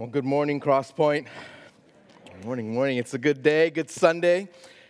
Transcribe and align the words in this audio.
Well, 0.00 0.08
good 0.08 0.24
morning, 0.24 0.60
Crosspoint. 0.60 1.26
Morning, 2.42 2.72
morning. 2.72 2.96
It's 2.96 3.12
a 3.12 3.18
good 3.18 3.42
day, 3.42 3.68
good 3.68 3.90
Sunday. 3.90 4.48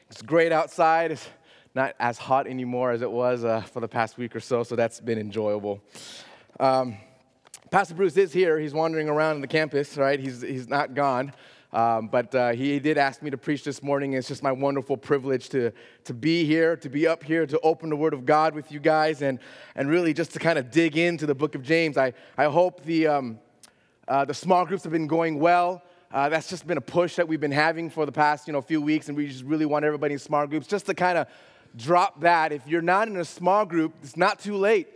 It's 0.09 0.23
great 0.23 0.53
outside. 0.53 1.11
It's 1.11 1.29
not 1.75 1.97
as 1.99 2.17
hot 2.17 2.47
anymore 2.47 2.93
as 2.93 3.03
it 3.03 3.11
was 3.11 3.45
uh, 3.45 3.63
for 3.63 3.81
the 3.81 3.89
past 3.89 4.19
week 4.19 4.37
or 4.37 4.39
so, 4.39 4.63
so 4.63 4.77
that's 4.77 5.01
been 5.01 5.19
enjoyable. 5.19 5.83
Um, 6.61 6.97
Pastor 7.73 7.95
Bruce 7.95 8.17
is 8.17 8.33
here. 8.33 8.61
He's 8.61 8.73
wandering 8.73 9.09
around 9.09 9.35
in 9.35 9.41
the 9.41 9.49
campus, 9.49 9.97
right? 9.97 10.21
He's, 10.21 10.43
he's 10.43 10.69
not 10.69 10.95
gone. 10.95 11.33
Um, 11.73 12.07
but 12.07 12.33
uh, 12.33 12.53
he 12.53 12.79
did 12.79 12.97
ask 12.97 13.21
me 13.21 13.31
to 13.31 13.37
preach 13.37 13.65
this 13.65 13.83
morning. 13.83 14.13
It's 14.13 14.29
just 14.29 14.45
my 14.45 14.53
wonderful 14.53 14.97
privilege 14.97 15.49
to, 15.49 15.73
to 16.05 16.15
be 16.15 16.45
here, 16.45 16.77
to 16.77 16.89
be 16.89 17.09
up 17.09 17.25
here, 17.25 17.47
to 17.47 17.59
open 17.65 17.91
the 17.91 17.97
Word 17.97 18.15
of 18.15 18.25
God 18.25 18.55
with 18.55 18.71
you 18.71 18.79
guys, 18.79 19.23
and, 19.23 19.41
and 19.75 19.91
really 19.91 20.15
just 20.15 20.31
to 20.35 20.39
kind 20.39 20.57
of 20.57 20.71
dig 20.71 20.97
into 20.97 21.27
the 21.27 21.35
book 21.35 21.57
of 21.57 21.63
James. 21.63 21.99
I, 21.99 22.13
I 22.39 22.45
hope 22.45 22.85
the, 22.85 23.09
um, 23.09 23.41
uh, 24.11 24.25
the 24.25 24.35
small 24.35 24.67
groups 24.67 24.83
have 24.83 24.93
been 24.93 25.07
going 25.07 25.39
well. 25.39 25.83
Uh, 26.13 26.29
that's 26.29 26.51
just 26.51 26.67
been 26.67 26.77
a 26.77 26.81
push 26.81 27.15
that 27.15 27.29
we've 27.29 27.41
been 27.41 27.53
having 27.53 27.89
for 27.89 28.05
the 28.05 28.11
past 28.13 28.49
you 28.49 28.53
know 28.53 28.61
few 28.61 28.83
weeks, 28.83 29.07
and 29.07 29.17
we 29.17 29.29
just 29.29 29.45
really 29.45 29.65
want 29.65 29.85
everybody 29.85 30.15
in 30.15 30.19
small 30.19 30.49
groups 30.49 30.67
just 30.67 30.87
to 30.87 30.95
kind 30.95 31.17
of 31.17 31.29
drop 31.77 32.21
that. 32.21 32.51
If 32.51 32.67
you're 32.67 32.83
not 32.83 33.07
in 33.07 33.17
a 33.17 33.25
small 33.25 33.65
group, 33.65 33.95
it's 34.03 34.17
not 34.17 34.41
too 34.41 34.57
late. 34.57 34.89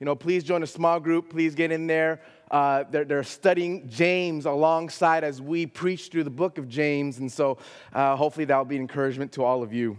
You 0.00 0.06
know, 0.06 0.14
please 0.14 0.42
join 0.42 0.62
a 0.62 0.66
small 0.66 1.00
group. 1.00 1.28
Please 1.28 1.54
get 1.54 1.70
in 1.70 1.86
there. 1.86 2.22
Uh, 2.50 2.84
they're, 2.90 3.04
they're, 3.04 3.22
studying 3.22 3.88
James 3.90 4.46
alongside 4.46 5.22
as 5.22 5.40
we 5.40 5.66
preach 5.66 6.08
through 6.08 6.24
the 6.24 6.30
book 6.30 6.56
of 6.56 6.66
James, 6.66 7.18
and 7.18 7.30
so 7.30 7.58
uh, 7.92 8.16
hopefully 8.16 8.46
that 8.46 8.56
will 8.56 8.64
be 8.64 8.76
an 8.76 8.82
encouragement 8.82 9.32
to 9.32 9.44
all 9.44 9.62
of 9.62 9.74
you. 9.74 9.98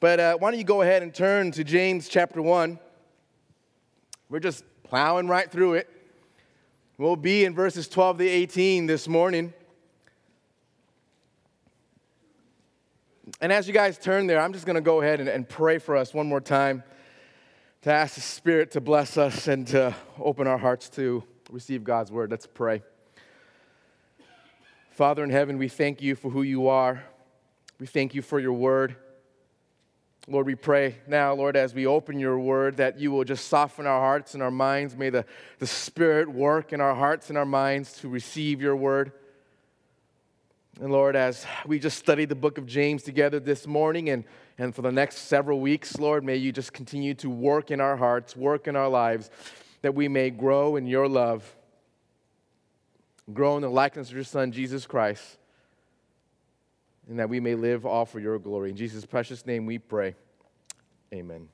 But 0.00 0.20
uh, 0.20 0.36
why 0.38 0.50
don't 0.50 0.58
you 0.58 0.64
go 0.64 0.80
ahead 0.80 1.02
and 1.02 1.14
turn 1.14 1.52
to 1.52 1.64
James 1.64 2.08
chapter 2.08 2.40
one? 2.40 2.78
We're 4.30 4.40
just 4.40 4.64
plowing 4.84 5.28
right 5.28 5.50
through 5.50 5.74
it. 5.74 5.99
We'll 7.00 7.16
be 7.16 7.46
in 7.46 7.54
verses 7.54 7.88
12 7.88 8.18
to 8.18 8.28
18 8.28 8.84
this 8.84 9.08
morning. 9.08 9.54
And 13.40 13.50
as 13.50 13.66
you 13.66 13.72
guys 13.72 13.96
turn 13.96 14.26
there, 14.26 14.38
I'm 14.38 14.52
just 14.52 14.66
going 14.66 14.74
to 14.74 14.82
go 14.82 15.00
ahead 15.00 15.18
and, 15.18 15.26
and, 15.26 15.48
pray 15.48 15.78
for 15.78 15.96
us 15.96 16.12
one 16.12 16.28
more 16.28 16.42
time 16.42 16.82
to 17.80 17.90
ask 17.90 18.16
the 18.16 18.20
Spirit 18.20 18.72
to 18.72 18.82
bless 18.82 19.16
us 19.16 19.48
and 19.48 19.66
to 19.68 19.96
open 20.18 20.46
our 20.46 20.58
hearts 20.58 20.90
to 20.90 21.24
receive 21.50 21.84
God's 21.84 22.12
word. 22.12 22.30
Let's 22.30 22.46
pray. 22.46 22.82
Father 24.90 25.24
in 25.24 25.30
heaven, 25.30 25.56
we 25.56 25.68
thank 25.68 26.02
you 26.02 26.14
for 26.14 26.30
who 26.30 26.42
you 26.42 26.68
are. 26.68 27.02
We 27.78 27.86
thank 27.86 28.14
you 28.14 28.20
for 28.20 28.38
your 28.38 28.52
word. 28.52 28.94
Lord, 30.28 30.46
we 30.46 30.54
pray 30.54 30.96
now, 31.08 31.32
Lord, 31.32 31.56
as 31.56 31.74
we 31.74 31.86
open 31.86 32.18
your 32.20 32.38
word, 32.38 32.76
that 32.76 33.00
you 33.00 33.10
will 33.10 33.24
just 33.24 33.48
soften 33.48 33.86
our 33.86 34.00
hearts 34.00 34.34
and 34.34 34.42
our 34.42 34.50
minds. 34.50 34.94
May 34.96 35.10
the, 35.10 35.24
the 35.58 35.66
Spirit 35.66 36.28
work 36.28 36.72
in 36.72 36.80
our 36.80 36.94
hearts 36.94 37.30
and 37.30 37.38
our 37.38 37.46
minds 37.46 37.94
to 38.00 38.08
receive 38.08 38.60
your 38.60 38.76
word. 38.76 39.12
And 40.80 40.92
Lord, 40.92 41.16
as 41.16 41.46
we 41.66 41.78
just 41.78 41.98
studied 41.98 42.28
the 42.28 42.34
book 42.34 42.58
of 42.58 42.66
James 42.66 43.02
together 43.02 43.40
this 43.40 43.66
morning 43.66 44.10
and, 44.10 44.24
and 44.58 44.74
for 44.74 44.82
the 44.82 44.92
next 44.92 45.22
several 45.22 45.58
weeks, 45.58 45.98
Lord, 45.98 46.22
may 46.22 46.36
you 46.36 46.52
just 46.52 46.72
continue 46.72 47.14
to 47.14 47.30
work 47.30 47.70
in 47.70 47.80
our 47.80 47.96
hearts, 47.96 48.36
work 48.36 48.68
in 48.68 48.76
our 48.76 48.88
lives, 48.88 49.30
that 49.82 49.94
we 49.94 50.06
may 50.06 50.30
grow 50.30 50.76
in 50.76 50.86
your 50.86 51.08
love, 51.08 51.56
grow 53.32 53.56
in 53.56 53.62
the 53.62 53.70
likeness 53.70 54.10
of 54.10 54.14
your 54.14 54.24
Son, 54.24 54.52
Jesus 54.52 54.86
Christ 54.86 55.38
and 57.10 57.18
that 57.18 57.28
we 57.28 57.40
may 57.40 57.56
live 57.56 57.84
all 57.84 58.06
for 58.06 58.20
your 58.20 58.38
glory. 58.38 58.70
In 58.70 58.76
Jesus' 58.76 59.04
precious 59.04 59.44
name 59.44 59.66
we 59.66 59.78
pray. 59.78 60.14
Amen. 61.12 61.48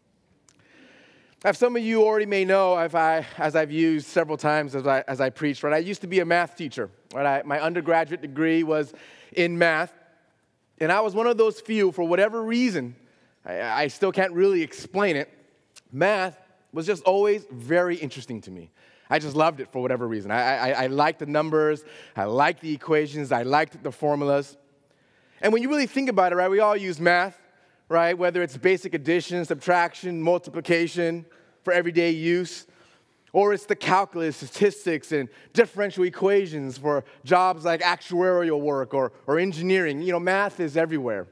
As 1.45 1.57
some 1.57 1.77
of 1.77 1.83
you 1.83 2.03
already 2.03 2.27
may 2.27 2.45
know, 2.45 2.75
I, 2.75 3.27
as 3.39 3.57
I've 3.57 3.71
used 3.71 4.07
several 4.07 4.37
times 4.37 4.75
as 4.75 4.87
I, 4.87 5.03
as 5.09 5.19
I 5.19 5.31
preached, 5.31 5.63
right, 5.63 5.73
I 5.73 5.79
used 5.79 6.03
to 6.03 6.07
be 6.07 6.21
a 6.21 6.27
math 6.27 6.57
teacher. 6.57 6.91
Right? 7.15 7.27
I, 7.27 7.43
my 7.45 7.59
undergraduate 7.59 8.21
degree 8.21 8.65
was 8.65 8.93
in 9.33 9.57
math, 9.57 9.95
and 10.79 10.93
I 10.93 11.01
was 11.01 11.15
one 11.15 11.27
of 11.27 11.39
those 11.39 11.59
few, 11.59 11.91
for 11.91 12.05
whatever 12.05 12.43
reason, 12.43 12.95
I, 13.45 13.61
I 13.61 13.89
still 13.89 14.13
can't 14.13 14.33
really 14.33 14.63
explain 14.63 15.17
it, 15.17 15.33
math 15.91 16.37
was 16.73 16.85
just 16.85 17.03
always 17.05 17.47
very 17.51 17.97
interesting 17.97 18.43
to 18.43 18.51
me. 18.51 18.71
I 19.09 19.21
just 19.21 19.37
loved 19.37 19.61
it 19.61 19.73
for 19.73 19.81
whatever 19.81 20.07
reason. 20.07 20.31
I, 20.31 20.73
I, 20.73 20.85
I 20.85 20.87
liked 20.89 21.21
the 21.21 21.27
numbers, 21.27 21.83
I 22.15 22.25
liked 22.25 22.61
the 22.61 22.75
equations, 22.75 23.33
I 23.33 23.43
liked 23.43 23.83
the 23.83 23.93
formulas. 23.93 24.59
And 25.41 25.53
when 25.53 25.63
you 25.63 25.69
really 25.69 25.87
think 25.87 26.09
about 26.09 26.33
it, 26.33 26.37
right, 26.37 26.51
we 26.51 26.61
all 26.61 26.77
use 26.77 27.01
math, 27.01 27.39
right? 27.89 28.17
Whether 28.17 28.43
it's 28.43 28.57
basic 28.57 28.95
addition, 28.95 29.45
subtraction, 29.45 30.23
multiplication 30.23 31.27
for 31.63 31.73
everyday 31.73 32.11
use, 32.11 32.67
or 33.33 33.53
it's 33.53 33.67
the 33.67 33.77
calculus, 33.77 34.37
statistics, 34.37 35.13
and 35.13 35.29
differential 35.53 36.05
equations 36.05 36.79
for 36.79 37.05
jobs 37.25 37.65
like 37.65 37.83
actuarial 37.83 38.61
work 38.61 38.95
or, 38.95 39.13
or 39.27 39.39
engineering. 39.39 40.01
You 40.01 40.13
know, 40.13 40.21
math 40.21 40.59
is 40.59 40.77
everywhere. 40.77 41.27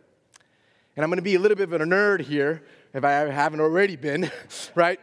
And 0.96 1.02
I'm 1.02 1.10
to 1.10 1.22
be 1.22 1.34
a 1.34 1.38
little 1.38 1.56
bit 1.56 1.72
of 1.72 1.80
a 1.80 1.84
nerd 1.84 2.20
here, 2.20 2.62
if 2.92 3.04
I 3.04 3.10
haven't 3.10 3.60
already 3.60 3.96
been, 3.96 4.30
right? 4.74 5.00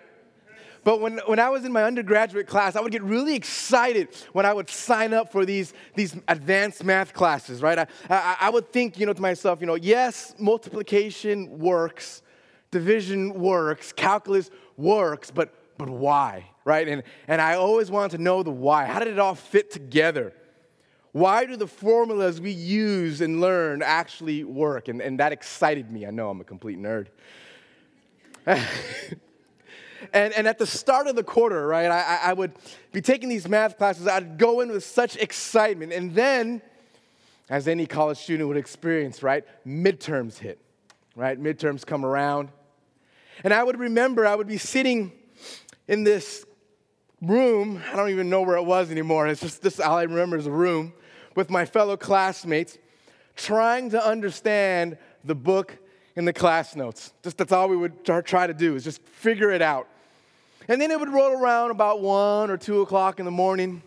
But 0.84 1.00
when, 1.00 1.20
when 1.28 1.40
I 1.40 1.50
was 1.50 1.64
in 1.64 1.72
my 1.72 1.84
undergraduate 1.84 2.48
class, 2.48 2.76
I 2.76 2.82
would 2.82 2.92
get 2.92 3.04
really 3.04 3.36
excited 3.36 4.10
when 4.34 4.46
I 4.46 4.54
would 4.54 4.70
sign 4.70 5.14
up 5.14 5.32
for 5.32 5.46
these, 5.46 5.74
these 5.96 6.16
advanced 6.28 6.84
math 6.84 7.14
classes, 7.14 7.62
right? 7.62 7.78
I, 7.78 7.88
I, 8.10 8.38
I 8.42 8.50
would 8.50 8.72
think, 8.72 9.00
you 9.00 9.06
know, 9.06 9.14
to 9.14 9.22
myself, 9.22 9.62
you 9.62 9.68
know, 9.68 9.76
yes, 9.76 10.34
multiplication 10.40 11.60
works, 11.60 12.24
division 12.72 13.40
works, 13.40 13.94
calculus 13.94 14.50
works, 14.76 15.30
but, 15.30 15.54
but 15.78 15.90
why, 15.90 16.50
right? 16.66 16.88
And, 16.88 17.04
and 17.28 17.42
I 17.42 17.56
always 17.56 17.92
wanted 17.92 18.18
to 18.18 18.24
know 18.24 18.42
the 18.42 18.50
why. 18.50 18.86
How 18.86 19.00
did 19.00 19.10
it 19.10 19.20
all 19.20 19.36
fit 19.36 19.70
together? 19.70 20.34
Why 21.12 21.46
do 21.46 21.58
the 21.58 21.68
formulas 21.68 22.42
we 22.42 22.52
use 22.52 23.22
and 23.22 23.40
learn 23.40 23.84
actually 23.84 24.46
work? 24.46 24.88
And, 24.88 25.00
and 25.00 25.20
that 25.20 25.32
excited 25.32 25.92
me. 25.92 26.08
I 26.08 26.12
know 26.12 26.30
I'm 26.30 26.42
a 26.42 26.46
complete 26.46 26.80
nerd. 26.80 27.08
And, 30.14 30.34
and 30.34 30.48
at 30.48 30.58
the 30.58 30.66
start 30.66 31.08
of 31.08 31.16
the 31.16 31.24
quarter, 31.24 31.68
right, 31.68 31.90
I, 31.90 32.20
I 32.30 32.34
would 32.34 32.54
be 32.92 33.02
taking 33.02 33.30
these 33.30 33.48
math 33.48 33.78
classes. 33.78 34.08
I'd 34.08 34.38
go 34.38 34.62
in 34.62 34.72
with 34.72 34.84
such 34.84 35.16
excitement. 35.18 35.94
And 35.94 36.14
then, 36.14 36.62
as 37.50 37.68
any 37.68 37.86
college 37.86 38.18
student 38.18 38.48
would 38.48 38.58
experience, 38.58 39.24
right, 39.24 39.46
midterms 39.66 40.38
hit, 40.38 40.60
right? 41.16 41.42
Midterms 41.42 41.86
come 41.86 42.06
around. 42.06 42.50
And 43.44 43.54
I 43.54 43.64
would 43.64 43.80
remember 43.80 44.26
I 44.26 44.36
would 44.36 44.48
be 44.48 44.58
sitting 44.58 45.12
in 45.88 46.04
this 46.04 46.46
room. 47.22 47.82
I 47.92 47.96
don't 47.96 48.10
even 48.10 48.30
know 48.30 48.42
where 48.42 48.58
it 48.58 48.66
was 48.66 48.92
anymore. 48.92 49.28
It's 49.28 49.42
just 49.42 49.62
this, 49.62 49.80
all 49.80 49.98
I 49.98 50.04
remember 50.04 50.38
is 50.38 50.48
a 50.48 50.52
room 50.52 50.94
with 51.36 51.50
my 51.50 51.66
fellow 51.66 51.98
classmates 51.98 52.78
trying 53.36 53.90
to 53.92 54.06
understand 54.06 54.98
the 55.24 55.36
book 55.36 55.78
in 56.16 56.26
the 56.26 56.34
class 56.34 56.76
notes. 56.76 57.14
Just 57.24 57.38
that's 57.38 57.52
all 57.52 57.70
we 57.70 57.78
would 57.78 58.04
try 58.04 58.48
to 58.48 58.54
do 58.54 58.76
is 58.76 58.84
just 58.84 59.02
figure 59.04 59.52
it 59.52 59.62
out. 59.62 59.88
And 60.68 60.80
then 60.80 60.92
it 60.92 61.00
would 61.00 61.10
roll 61.10 61.32
around 61.32 61.72
about 61.72 62.02
one 62.02 62.52
or 62.52 62.58
two 62.58 62.82
o'clock 62.82 63.20
in 63.20 63.26
the 63.26 63.32
morning, 63.32 63.82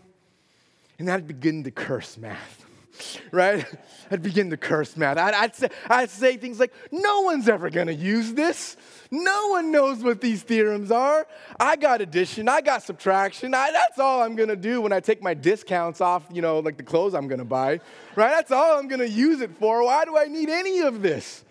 and 0.99 1.11
I'd 1.11 1.27
begin 1.27 1.65
to 1.65 1.71
curse 1.71 2.17
math, 2.17 2.65
right? 3.31 3.65
I'd 4.11 4.23
begin 4.23 4.51
to 4.51 4.57
curse 4.57 4.97
math. 4.97 5.17
I'd, 5.17 5.35
I'd, 5.35 5.55
say, 5.55 5.69
I'd 5.89 6.11
say 6.11 6.37
things 6.37 6.59
like, 6.59 6.73
No 6.91 7.23
one's 7.23 7.49
ever 7.49 7.71
gonna 7.71 7.93
use 7.93 8.33
this. 8.33 8.77
No 9.11 9.49
one 9.49 9.71
knows 9.71 10.03
what 10.03 10.21
these 10.21 10.43
theorems 10.43 10.91
are. 10.91 11.27
I 11.61 11.77
got 11.77 12.01
addition, 12.01 12.49
I 12.49 12.61
got 12.61 12.83
subtraction. 12.83 13.55
I, 13.55 13.71
that's 13.71 13.99
all 13.99 14.23
I'm 14.23 14.35
gonna 14.35 14.57
do 14.57 14.81
when 14.81 14.93
I 14.93 15.01
take 15.01 15.23
my 15.23 15.35
discounts 15.35 16.01
off, 16.01 16.27
you 16.33 16.43
know, 16.43 16.59
like 16.59 16.77
the 16.77 16.83
clothes 16.83 17.15
I'm 17.15 17.29
gonna 17.29 17.45
buy, 17.45 17.81
right? 18.17 18.31
That's 18.31 18.51
all 18.51 18.79
I'm 18.79 18.89
gonna 18.89 19.05
use 19.05 19.41
it 19.41 19.57
for. 19.59 19.85
Why 19.85 20.05
do 20.05 20.19
I 20.19 20.25
need 20.25 20.49
any 20.49 20.81
of 20.81 21.03
this? 21.03 21.44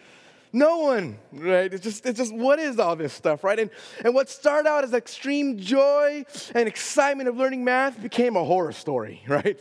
No 0.55 0.77
one, 0.77 1.17
right? 1.31 1.73
It's 1.73 1.83
just, 1.83 2.05
it's 2.05 2.19
just 2.19 2.31
what 2.31 2.59
is 2.59 2.77
all 2.77 2.95
this 2.95 3.11
stuff, 3.11 3.43
right? 3.43 3.59
And, 3.59 3.71
and 4.05 4.13
what 4.13 4.29
started 4.29 4.69
out 4.69 4.83
as 4.83 4.93
extreme 4.93 5.57
joy 5.57 6.23
and 6.53 6.67
excitement 6.67 7.27
of 7.27 7.35
learning 7.35 7.63
math 7.63 7.99
became 7.99 8.35
a 8.35 8.43
horror 8.43 8.71
story, 8.71 9.23
right? 9.27 9.59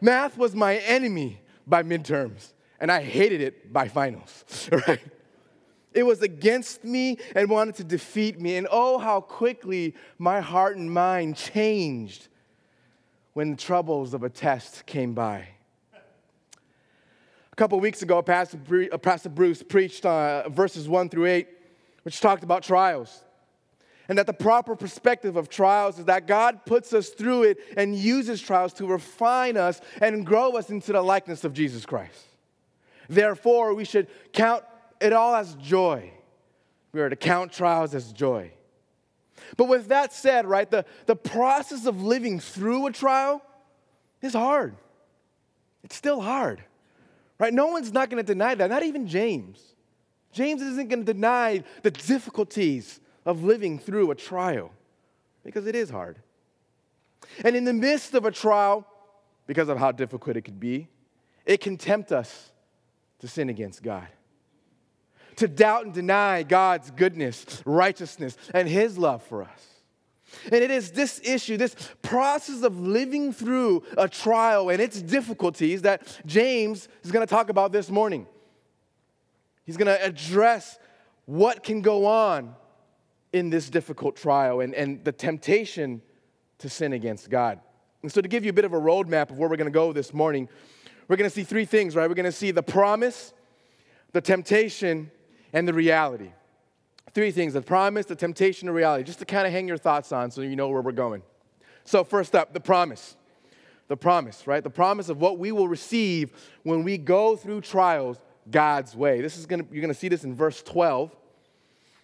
Math 0.00 0.38
was 0.38 0.54
my 0.54 0.76
enemy 0.76 1.40
by 1.66 1.82
midterms, 1.82 2.52
and 2.78 2.92
I 2.92 3.02
hated 3.02 3.40
it 3.40 3.72
by 3.72 3.88
finals, 3.88 4.44
right? 4.86 5.00
It 5.92 6.04
was 6.04 6.22
against 6.22 6.84
me 6.84 7.18
and 7.34 7.50
wanted 7.50 7.74
to 7.76 7.84
defeat 7.84 8.38
me. 8.38 8.56
And 8.56 8.68
oh, 8.70 8.98
how 8.98 9.20
quickly 9.20 9.94
my 10.18 10.40
heart 10.40 10.76
and 10.76 10.92
mind 10.92 11.36
changed 11.36 12.28
when 13.32 13.52
the 13.52 13.56
troubles 13.56 14.14
of 14.14 14.22
a 14.22 14.28
test 14.28 14.86
came 14.86 15.14
by. 15.14 15.48
A 17.56 17.58
couple 17.58 17.80
weeks 17.80 18.02
ago, 18.02 18.20
Pastor, 18.20 18.58
uh, 18.92 18.98
Pastor 18.98 19.30
Bruce 19.30 19.62
preached 19.62 20.04
uh, 20.04 20.46
verses 20.50 20.90
1 20.90 21.08
through 21.08 21.24
8, 21.24 21.48
which 22.02 22.20
talked 22.20 22.44
about 22.44 22.62
trials. 22.62 23.24
And 24.10 24.18
that 24.18 24.26
the 24.26 24.34
proper 24.34 24.76
perspective 24.76 25.36
of 25.36 25.48
trials 25.48 25.98
is 25.98 26.04
that 26.04 26.26
God 26.26 26.66
puts 26.66 26.92
us 26.92 27.08
through 27.08 27.44
it 27.44 27.58
and 27.78 27.96
uses 27.96 28.42
trials 28.42 28.74
to 28.74 28.86
refine 28.86 29.56
us 29.56 29.80
and 30.02 30.26
grow 30.26 30.52
us 30.52 30.68
into 30.68 30.92
the 30.92 31.00
likeness 31.00 31.44
of 31.44 31.54
Jesus 31.54 31.86
Christ. 31.86 32.26
Therefore, 33.08 33.72
we 33.72 33.86
should 33.86 34.08
count 34.34 34.62
it 35.00 35.14
all 35.14 35.34
as 35.34 35.54
joy. 35.54 36.12
We 36.92 37.00
are 37.00 37.08
to 37.08 37.16
count 37.16 37.52
trials 37.52 37.94
as 37.94 38.12
joy. 38.12 38.50
But 39.56 39.68
with 39.68 39.88
that 39.88 40.12
said, 40.12 40.44
right, 40.44 40.70
the, 40.70 40.84
the 41.06 41.16
process 41.16 41.86
of 41.86 42.02
living 42.02 42.38
through 42.38 42.86
a 42.86 42.92
trial 42.92 43.40
is 44.20 44.34
hard. 44.34 44.76
It's 45.82 45.96
still 45.96 46.20
hard, 46.20 46.62
right? 47.38 47.52
No 47.52 47.66
one's 47.66 47.92
not 47.92 48.10
going 48.10 48.24
to 48.24 48.26
deny 48.26 48.54
that, 48.54 48.70
not 48.70 48.82
even 48.82 49.06
James. 49.06 49.74
James 50.32 50.62
isn't 50.62 50.88
going 50.88 51.04
to 51.04 51.12
deny 51.12 51.62
the 51.82 51.90
difficulties 51.90 53.00
of 53.24 53.42
living 53.42 53.78
through 53.78 54.10
a 54.10 54.14
trial 54.14 54.70
because 55.44 55.66
it 55.66 55.74
is 55.74 55.90
hard. 55.90 56.18
And 57.44 57.56
in 57.56 57.64
the 57.64 57.72
midst 57.72 58.14
of 58.14 58.24
a 58.24 58.30
trial, 58.30 58.86
because 59.46 59.68
of 59.68 59.78
how 59.78 59.92
difficult 59.92 60.36
it 60.36 60.42
could 60.42 60.60
be, 60.60 60.88
it 61.44 61.60
can 61.60 61.76
tempt 61.76 62.12
us 62.12 62.50
to 63.20 63.28
sin 63.28 63.48
against 63.48 63.82
God, 63.82 64.08
to 65.36 65.48
doubt 65.48 65.84
and 65.84 65.94
deny 65.94 66.42
God's 66.42 66.90
goodness, 66.90 67.62
righteousness, 67.64 68.36
and 68.52 68.68
His 68.68 68.98
love 68.98 69.22
for 69.22 69.42
us. 69.42 69.75
And 70.44 70.54
it 70.54 70.70
is 70.70 70.90
this 70.90 71.20
issue, 71.24 71.56
this 71.56 71.76
process 72.02 72.62
of 72.62 72.80
living 72.80 73.32
through 73.32 73.84
a 73.96 74.08
trial 74.08 74.70
and 74.70 74.80
its 74.80 75.00
difficulties 75.00 75.82
that 75.82 76.20
James 76.26 76.88
is 77.02 77.12
going 77.12 77.26
to 77.26 77.30
talk 77.30 77.48
about 77.48 77.72
this 77.72 77.90
morning. 77.90 78.26
He's 79.64 79.76
going 79.76 79.86
to 79.86 80.04
address 80.04 80.78
what 81.26 81.62
can 81.62 81.80
go 81.80 82.06
on 82.06 82.54
in 83.32 83.50
this 83.50 83.68
difficult 83.68 84.16
trial 84.16 84.60
and, 84.60 84.74
and 84.74 85.04
the 85.04 85.12
temptation 85.12 86.02
to 86.58 86.68
sin 86.68 86.92
against 86.92 87.28
God. 87.30 87.60
And 88.02 88.10
so, 88.10 88.20
to 88.20 88.28
give 88.28 88.44
you 88.44 88.50
a 88.50 88.52
bit 88.52 88.64
of 88.64 88.72
a 88.72 88.80
roadmap 88.80 89.30
of 89.30 89.38
where 89.38 89.48
we're 89.48 89.56
going 89.56 89.66
to 89.66 89.72
go 89.72 89.92
this 89.92 90.14
morning, 90.14 90.48
we're 91.08 91.16
going 91.16 91.28
to 91.28 91.34
see 91.34 91.42
three 91.42 91.64
things, 91.64 91.96
right? 91.96 92.08
We're 92.08 92.14
going 92.14 92.24
to 92.24 92.32
see 92.32 92.50
the 92.50 92.62
promise, 92.62 93.32
the 94.12 94.20
temptation, 94.20 95.10
and 95.52 95.66
the 95.66 95.74
reality. 95.74 96.30
Three 97.14 97.30
things 97.30 97.54
the 97.54 97.62
promise, 97.62 98.06
the 98.06 98.16
temptation, 98.16 98.68
and 98.68 98.74
reality, 98.76 99.04
just 99.04 99.20
to 99.20 99.24
kind 99.24 99.46
of 99.46 99.52
hang 99.52 99.68
your 99.68 99.78
thoughts 99.78 100.12
on 100.12 100.30
so 100.30 100.42
you 100.42 100.56
know 100.56 100.68
where 100.68 100.82
we're 100.82 100.92
going. 100.92 101.22
So, 101.84 102.04
first 102.04 102.34
up, 102.34 102.52
the 102.52 102.60
promise. 102.60 103.16
The 103.88 103.96
promise, 103.96 104.46
right? 104.46 104.62
The 104.62 104.70
promise 104.70 105.08
of 105.08 105.20
what 105.20 105.38
we 105.38 105.52
will 105.52 105.68
receive 105.68 106.32
when 106.64 106.82
we 106.82 106.98
go 106.98 107.36
through 107.36 107.60
trials 107.60 108.18
God's 108.50 108.96
way. 108.96 109.20
This 109.20 109.38
is 109.38 109.46
gonna, 109.46 109.64
you're 109.70 109.86
to 109.86 109.94
see 109.94 110.08
this 110.08 110.24
in 110.24 110.34
verse 110.34 110.62
12. 110.62 111.14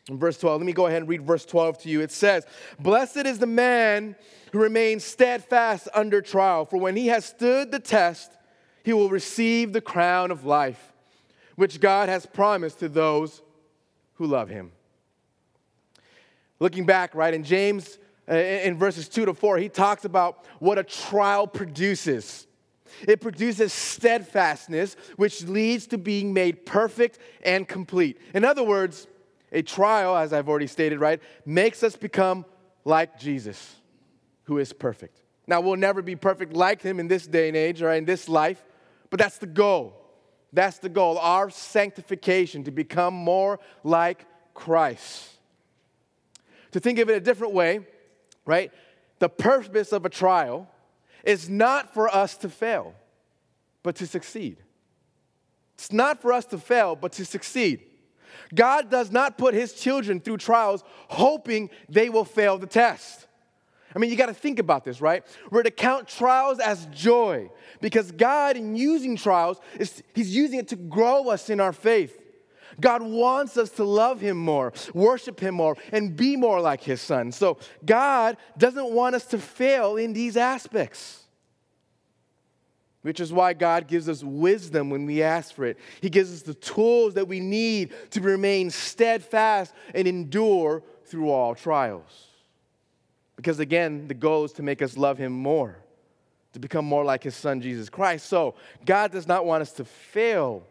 In 0.09 0.19
verse 0.19 0.39
12, 0.39 0.61
let 0.61 0.67
me 0.67 0.73
go 0.73 0.87
ahead 0.87 1.03
and 1.03 1.09
read 1.09 1.23
verse 1.23 1.45
12 1.45 1.79
to 1.83 1.89
you. 1.89 2.01
It 2.01 2.11
says, 2.11 2.45
Blessed 2.79 3.19
is 3.19 3.39
the 3.39 3.47
man 3.47 4.17
who 4.53 4.59
remains 4.59 5.05
steadfast 5.05 5.89
under 5.95 6.21
trial, 6.21 6.65
for 6.65 6.79
when 6.79 6.97
he 6.97 7.07
has 7.09 7.25
stood 7.25 7.71
the 7.71 7.79
test, 7.79 8.33
he 8.85 8.93
will 8.93 9.09
receive 9.09 9.73
the 9.73 9.81
crown 9.81 10.31
of 10.31 10.45
life, 10.45 10.93
which 11.55 11.81
God 11.81 12.09
has 12.09 12.27
promised 12.27 12.81
to 12.81 12.89
those 12.89 13.43
who 14.15 14.27
love 14.27 14.49
him. 14.49 14.73
Looking 16.63 16.87
back, 16.87 17.17
right, 17.17 17.35
in 17.35 17.43
James, 17.43 17.99
uh, 18.31 18.35
in 18.35 18.79
verses 18.79 19.09
2 19.09 19.25
to 19.25 19.35
4, 19.35 19.59
he 19.59 19.69
talks 19.69 20.05
about 20.05 20.45
what 20.61 20.79
a 20.79 20.85
trial 20.85 21.45
produces. 21.45 22.47
It 23.09 23.21
produces 23.21 23.73
steadfastness, 23.73 24.95
which 25.17 25.43
leads 25.43 25.89
to 25.89 25.99
being 25.99 26.33
made 26.33 26.65
perfect 26.65 27.19
and 27.45 27.67
complete. 27.67 28.21
In 28.33 28.45
other 28.45 28.63
words, 28.63 29.09
a 29.51 29.63
trial, 29.63 30.17
as 30.17 30.33
I've 30.33 30.49
already 30.49 30.69
stated, 30.69 31.01
right, 31.01 31.21
makes 31.45 31.83
us 31.83 31.97
become 31.97 32.45
like 32.85 33.19
Jesus, 33.19 33.75
who 34.45 34.59
is 34.59 34.73
perfect. 34.73 35.21
Now, 35.49 35.61
we'll 35.63 35.75
never 35.75 36.01
be 36.01 36.15
perfect 36.15 36.53
like 36.53 36.81
him 36.81 37.01
in 37.01 37.09
this 37.09 37.27
day 37.27 37.49
and 37.49 37.57
age 37.57 37.83
or 37.83 37.93
in 37.93 38.05
this 38.05 38.29
life, 38.29 38.63
but 39.11 39.19
that's 39.19 39.39
the 39.39 39.49
goal. 39.49 40.01
That's 40.53 40.79
the 40.79 40.89
goal, 40.89 41.19
our 41.19 41.51
sanctification, 41.51 42.63
to 42.63 42.71
become 42.71 43.15
more 43.15 43.59
like 43.83 44.27
Christ. 44.55 45.32
To 46.73 46.81
think 46.81 46.99
of 46.99 47.09
it 47.09 47.17
a 47.17 47.21
different 47.21 47.55
way, 47.55 47.81
right? 48.45 48.73
The 49.19 49.29
purpose 49.29 49.93
of 49.93 50.05
a 50.05 50.09
trial 50.09 50.69
is 51.25 51.49
not 51.49 51.95
for 51.95 52.13
us 52.15 52.37
to 52.39 52.49
fail, 52.49 52.95
but 53.83 53.97
to 53.97 54.07
succeed. 54.07 54.57
It's 55.75 55.93
not 55.93 56.21
for 56.21 56.33
us 56.33 56.45
to 56.47 56.59
fail, 56.59 56.97
but 56.97 57.13
to 57.13 57.25
succeed. 57.25 57.85
God 58.55 58.91
does 58.91 59.11
not 59.11 59.39
put 59.39 59.55
his 59.55 59.73
children 59.73 60.21
through 60.21 60.39
trials 60.39 60.85
hoping 61.09 61.71
they 61.89 62.09
will 62.09 62.25
fail 62.25 62.59
the 62.59 62.67
test. 62.67 63.27
I 63.95 63.99
mean, 63.99 64.11
you 64.11 64.17
got 64.17 64.27
to 64.27 64.35
think 64.35 64.59
about 64.59 64.85
this, 64.85 65.01
right? 65.01 65.25
We're 65.51 65.63
to 65.63 65.71
count 65.71 66.09
trials 66.09 66.59
as 66.61 66.87
joy 66.87 67.51
because 67.81 68.11
God, 68.11 68.57
in 68.57 68.75
using 68.75 69.17
trials, 69.17 69.61
is, 69.79 70.03
He's 70.15 70.35
using 70.35 70.59
it 70.59 70.69
to 70.69 70.77
grow 70.77 71.29
us 71.29 71.51
in 71.51 71.61
our 71.61 71.73
faith. 71.73 72.22
God 72.81 73.03
wants 73.03 73.57
us 73.57 73.71
to 73.73 73.85
love 73.85 74.21
Him 74.21 74.37
more, 74.37 74.73
worship 74.95 75.41
Him 75.41 75.55
more, 75.57 75.77
and 75.93 76.17
be 76.17 76.37
more 76.37 76.61
like 76.61 76.83
His 76.83 77.01
Son. 77.01 77.33
So, 77.33 77.59
God 77.85 78.37
doesn't 78.57 78.91
want 78.91 79.15
us 79.15 79.27
to 79.27 79.39
fail 79.39 79.97
in 79.97 80.13
these 80.13 80.37
aspects 80.37 81.23
which 83.03 83.19
is 83.19 83.33
why 83.33 83.53
God 83.53 83.89
gives 83.89 84.09
us 84.09 84.23
wisdom 84.23 84.89
when 84.89 85.07
we 85.07 85.23
ask 85.23 85.55
for 85.55 85.65
it. 85.65 85.79
He 86.01 86.09
gives 86.09 86.33
us 86.33 86.43
the 86.43 86.55
tools 86.55 87.15
that 87.15 87.29
we 87.29 87.41
need 87.41 87.93
to 88.11 88.21
remain 88.21 88.71
steadfast 88.71 89.75
and 89.95 90.07
endure 90.09 90.83
through 91.07 91.31
all 91.31 91.55
trials. 91.55 92.29
Because 93.37 93.59
again, 93.59 94.07
the 94.07 94.15
goal 94.15 94.45
is 94.45 94.53
to 94.53 94.63
make 94.63 94.83
us 94.83 94.97
love 94.97 95.19
Him 95.19 95.33
more, 95.33 95.77
to 96.53 96.61
become 96.61 96.85
more 96.85 97.05
like 97.05 97.25
His 97.25 97.35
Son, 97.35 97.61
Jesus 97.61 97.89
Christ. 97.89 98.27
So, 98.27 98.55
God 98.85 99.11
does 99.11 99.27
not 99.27 99.45
want 99.45 99.63
us 99.63 99.73
to 99.73 99.85
fail 99.85 100.65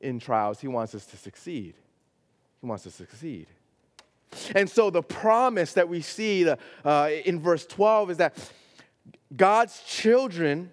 in 0.00 0.18
trials, 0.18 0.60
He 0.60 0.68
wants 0.68 0.94
us 0.94 1.06
to 1.06 1.16
succeed. 1.16 1.74
He 2.60 2.66
wants 2.66 2.86
us 2.86 2.96
to 2.96 3.06
succeed. 3.06 3.46
And 4.54 4.68
so, 4.68 4.90
the 4.90 5.02
promise 5.02 5.74
that 5.74 5.88
we 5.88 6.00
see 6.00 6.48
uh, 6.84 7.10
in 7.24 7.40
verse 7.40 7.66
12 7.66 8.12
is 8.12 8.16
that 8.18 8.36
God's 9.36 9.80
children 9.82 10.70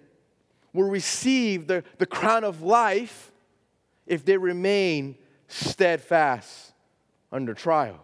will 0.72 0.88
receive 0.88 1.66
the, 1.66 1.84
the 1.98 2.06
crown 2.06 2.44
of 2.44 2.62
life 2.62 3.30
if 4.06 4.24
they 4.24 4.36
remain 4.36 5.16
steadfast 5.48 6.72
under 7.30 7.54
trial. 7.54 8.00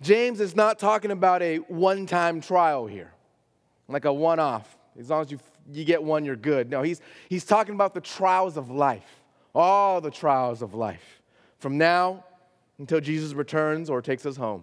James 0.00 0.40
is 0.40 0.54
not 0.54 0.78
talking 0.78 1.10
about 1.10 1.42
a 1.42 1.56
one 1.56 2.06
time 2.06 2.40
trial 2.40 2.86
here, 2.86 3.12
like 3.88 4.04
a 4.04 4.12
one 4.12 4.38
off. 4.38 4.76
As 4.98 5.10
long 5.10 5.22
as 5.22 5.30
you, 5.30 5.38
you 5.72 5.84
get 5.84 6.02
one, 6.02 6.24
you're 6.24 6.36
good. 6.36 6.70
No, 6.70 6.82
he's, 6.82 7.00
he's 7.28 7.44
talking 7.44 7.74
about 7.74 7.94
the 7.94 8.00
trials 8.00 8.56
of 8.56 8.70
life, 8.70 9.17
all 9.58 10.00
the 10.00 10.10
trials 10.10 10.62
of 10.62 10.72
life, 10.72 11.20
from 11.58 11.76
now 11.76 12.24
until 12.78 13.00
Jesus 13.00 13.34
returns 13.34 13.90
or 13.90 14.00
takes 14.00 14.24
us 14.24 14.36
home. 14.36 14.62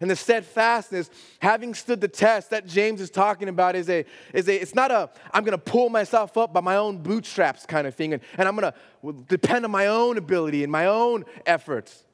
And 0.00 0.10
the 0.10 0.16
steadfastness, 0.16 1.10
having 1.38 1.74
stood 1.74 2.00
the 2.00 2.08
test 2.08 2.50
that 2.50 2.66
James 2.66 3.00
is 3.00 3.10
talking 3.10 3.48
about, 3.48 3.76
is 3.76 3.88
a, 3.88 4.04
is 4.34 4.48
a 4.48 4.60
it's 4.60 4.74
not 4.74 4.90
a, 4.90 5.10
I'm 5.32 5.44
to 5.44 5.58
pull 5.58 5.90
myself 5.90 6.36
up 6.36 6.52
by 6.52 6.60
my 6.60 6.76
own 6.76 6.98
bootstraps 6.98 7.64
kind 7.66 7.86
of 7.86 7.94
thing, 7.94 8.14
and, 8.14 8.22
and 8.36 8.48
I'm 8.48 8.56
to 8.56 9.24
depend 9.28 9.64
on 9.64 9.70
my 9.70 9.86
own 9.86 10.18
ability 10.18 10.64
and 10.64 10.72
my 10.72 10.86
own 10.86 11.24
efforts. 11.46 12.04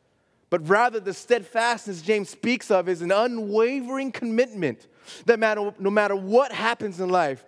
But 0.50 0.68
rather, 0.68 1.00
the 1.00 1.14
steadfastness 1.14 2.02
James 2.02 2.28
speaks 2.28 2.70
of 2.70 2.88
is 2.88 3.00
an 3.00 3.12
unwavering 3.12 4.12
commitment 4.12 4.86
that 5.26 5.38
matter, 5.38 5.72
no 5.78 5.90
matter 5.90 6.16
what 6.16 6.52
happens 6.52 7.00
in 7.00 7.08
life, 7.08 7.44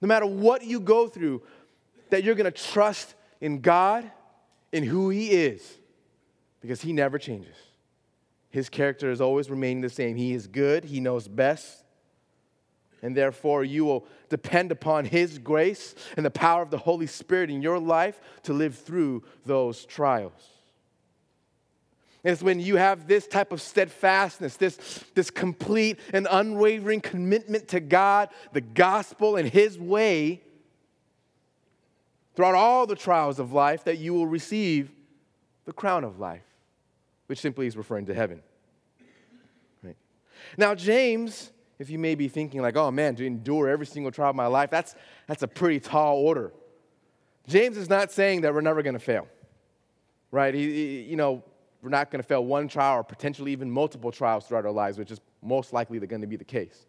no 0.00 0.08
matter 0.08 0.26
what 0.26 0.64
you 0.64 0.80
go 0.80 1.08
through, 1.08 1.42
that 2.10 2.24
you're 2.24 2.34
to 2.44 2.50
trust 2.50 3.14
in 3.42 3.60
God, 3.60 4.10
in 4.70 4.84
who 4.84 5.10
He 5.10 5.32
is, 5.32 5.78
because 6.62 6.80
He 6.80 6.94
never 6.94 7.18
changes. 7.18 7.56
His 8.48 8.70
character 8.70 9.10
has 9.10 9.20
always 9.20 9.50
remained 9.50 9.84
the 9.84 9.90
same. 9.90 10.16
He 10.16 10.32
is 10.32 10.46
good, 10.46 10.84
He 10.84 11.00
knows 11.00 11.28
best. 11.28 11.84
And 13.02 13.16
therefore, 13.16 13.64
you 13.64 13.84
will 13.84 14.06
depend 14.28 14.70
upon 14.70 15.04
His 15.04 15.38
grace 15.38 15.96
and 16.16 16.24
the 16.24 16.30
power 16.30 16.62
of 16.62 16.70
the 16.70 16.78
Holy 16.78 17.08
Spirit 17.08 17.50
in 17.50 17.60
your 17.60 17.80
life 17.80 18.20
to 18.44 18.52
live 18.52 18.76
through 18.78 19.24
those 19.44 19.84
trials. 19.84 20.48
It's 22.22 22.44
when 22.44 22.60
you 22.60 22.76
have 22.76 23.08
this 23.08 23.26
type 23.26 23.50
of 23.50 23.60
steadfastness, 23.60 24.56
this, 24.56 24.76
this 25.16 25.30
complete 25.30 25.98
and 26.12 26.28
unwavering 26.30 27.00
commitment 27.00 27.66
to 27.68 27.80
God, 27.80 28.28
the 28.52 28.60
gospel, 28.60 29.34
and 29.34 29.48
His 29.48 29.76
way 29.76 30.42
throughout 32.34 32.54
all 32.54 32.86
the 32.86 32.96
trials 32.96 33.38
of 33.38 33.52
life 33.52 33.84
that 33.84 33.98
you 33.98 34.14
will 34.14 34.26
receive 34.26 34.90
the 35.64 35.72
crown 35.72 36.04
of 36.04 36.18
life 36.18 36.42
which 37.32 37.40
simply 37.40 37.66
is 37.66 37.78
referring 37.78 38.04
to 38.04 38.12
heaven. 38.12 38.42
Right? 39.82 39.96
Now, 40.58 40.74
James, 40.74 41.50
if 41.78 41.88
you 41.88 41.98
may 41.98 42.14
be 42.14 42.28
thinking 42.28 42.60
like, 42.60 42.76
oh 42.76 42.90
man, 42.90 43.16
to 43.16 43.26
endure 43.26 43.70
every 43.70 43.86
single 43.86 44.12
trial 44.12 44.28
of 44.28 44.36
my 44.36 44.48
life, 44.48 44.68
that's, 44.68 44.94
that's 45.26 45.42
a 45.42 45.48
pretty 45.48 45.80
tall 45.80 46.18
order. 46.18 46.52
James 47.48 47.78
is 47.78 47.88
not 47.88 48.12
saying 48.12 48.42
that 48.42 48.52
we're 48.52 48.60
never 48.60 48.82
going 48.82 48.92
to 48.92 49.00
fail, 49.00 49.26
right? 50.30 50.52
He, 50.52 50.72
he, 50.72 51.00
you 51.04 51.16
know, 51.16 51.42
we're 51.80 51.88
not 51.88 52.10
going 52.10 52.22
to 52.22 52.28
fail 52.28 52.44
one 52.44 52.68
trial 52.68 53.00
or 53.00 53.02
potentially 53.02 53.50
even 53.50 53.70
multiple 53.70 54.12
trials 54.12 54.46
throughout 54.46 54.66
our 54.66 54.70
lives, 54.70 54.98
which 54.98 55.10
is 55.10 55.20
most 55.42 55.72
likely 55.72 55.98
going 56.00 56.20
to 56.20 56.28
be 56.28 56.36
the 56.36 56.44
case. 56.44 56.84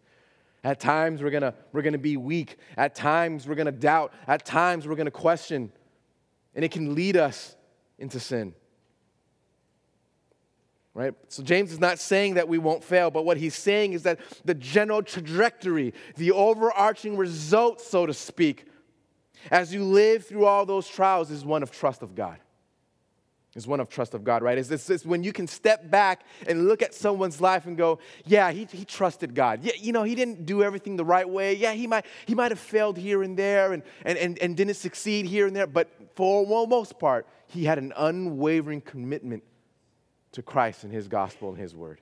At 0.64 0.80
times, 0.80 1.22
we're 1.22 1.30
to 1.30 1.54
we're 1.72 1.82
to 1.82 1.98
be 1.98 2.16
weak. 2.16 2.56
At 2.76 2.94
times, 2.94 3.46
we're 3.46 3.54
to 3.66 3.72
doubt. 3.72 4.12
At 4.26 4.44
times, 4.44 4.88
we're 4.88 4.96
to 4.96 5.10
question. 5.10 5.70
And 6.54 6.64
it 6.64 6.70
can 6.70 6.94
lead 6.94 7.16
us 7.16 7.54
into 7.98 8.18
sin 8.18 8.54
right? 10.94 11.12
So 11.28 11.42
James 11.42 11.72
is 11.72 11.80
not 11.80 11.98
saying 11.98 12.34
that 12.34 12.48
we 12.48 12.56
won't 12.56 12.82
fail, 12.84 13.10
but 13.10 13.24
what 13.24 13.36
he's 13.36 13.54
saying 13.54 13.92
is 13.92 14.04
that 14.04 14.20
the 14.44 14.54
general 14.54 15.02
trajectory, 15.02 15.92
the 16.16 16.30
overarching 16.30 17.16
result, 17.16 17.80
so 17.80 18.06
to 18.06 18.14
speak, 18.14 18.66
as 19.50 19.74
you 19.74 19.82
live 19.82 20.24
through 20.24 20.46
all 20.46 20.64
those 20.64 20.88
trials 20.88 21.30
is 21.30 21.44
one 21.44 21.62
of 21.62 21.70
trust 21.70 22.02
of 22.02 22.14
God. 22.14 22.38
Is 23.56 23.68
one 23.68 23.78
of 23.78 23.88
trust 23.88 24.14
of 24.14 24.24
God, 24.24 24.42
right? 24.42 24.58
Is 24.58 24.68
this, 24.68 24.84
this 24.88 25.06
when 25.06 25.22
you 25.22 25.32
can 25.32 25.46
step 25.46 25.88
back 25.88 26.22
and 26.48 26.66
look 26.66 26.82
at 26.82 26.92
someone's 26.92 27.40
life 27.40 27.66
and 27.66 27.76
go, 27.76 28.00
yeah, 28.24 28.50
he, 28.50 28.64
he 28.64 28.84
trusted 28.84 29.32
God. 29.32 29.60
Yeah, 29.62 29.74
you 29.78 29.92
know, 29.92 30.02
he 30.02 30.16
didn't 30.16 30.44
do 30.44 30.64
everything 30.64 30.96
the 30.96 31.04
right 31.04 31.28
way. 31.28 31.54
Yeah, 31.54 31.72
he 31.72 31.86
might, 31.86 32.04
he 32.26 32.34
might 32.34 32.50
have 32.50 32.58
failed 32.58 32.98
here 32.98 33.22
and 33.22 33.38
there 33.38 33.72
and, 33.72 33.84
and, 34.04 34.18
and, 34.18 34.38
and 34.40 34.56
didn't 34.56 34.74
succeed 34.74 35.26
here 35.26 35.46
and 35.46 35.54
there, 35.54 35.68
but 35.68 35.88
for 36.16 36.44
the 36.44 36.66
most 36.66 36.98
part, 36.98 37.28
he 37.46 37.64
had 37.64 37.78
an 37.78 37.92
unwavering 37.96 38.80
commitment 38.80 39.44
to 40.32 40.42
Christ 40.42 40.82
and 40.82 40.92
his 40.92 41.06
gospel 41.06 41.50
and 41.50 41.58
his 41.58 41.76
word. 41.76 42.00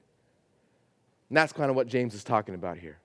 And 1.29 1.37
that's 1.37 1.53
kind 1.53 1.69
of 1.69 1.77
what 1.77 1.87
James 1.87 2.15
is 2.15 2.25
talking 2.25 2.55
about 2.55 2.79
here. 2.79 2.97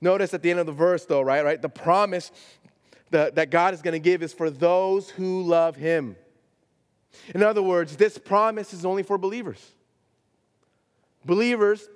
Notice 0.00 0.34
at 0.34 0.42
the 0.42 0.50
end 0.50 0.58
of 0.58 0.66
the 0.66 0.72
verse, 0.72 1.04
though, 1.04 1.20
right? 1.20 1.44
Right? 1.44 1.62
The 1.62 1.68
promise 1.68 2.32
that, 3.10 3.36
that 3.36 3.50
God 3.50 3.74
is 3.74 3.82
going 3.82 3.92
to 3.92 4.00
give 4.00 4.24
is 4.24 4.32
for 4.32 4.50
those 4.50 5.08
who 5.10 5.42
love 5.42 5.76
him. 5.76 6.16
In 7.34 7.42
other 7.42 7.62
words, 7.62 7.96
this 7.96 8.18
promise 8.18 8.72
is 8.72 8.84
only 8.84 9.02
for 9.02 9.18
believers. 9.18 9.72
Believers 11.24 11.88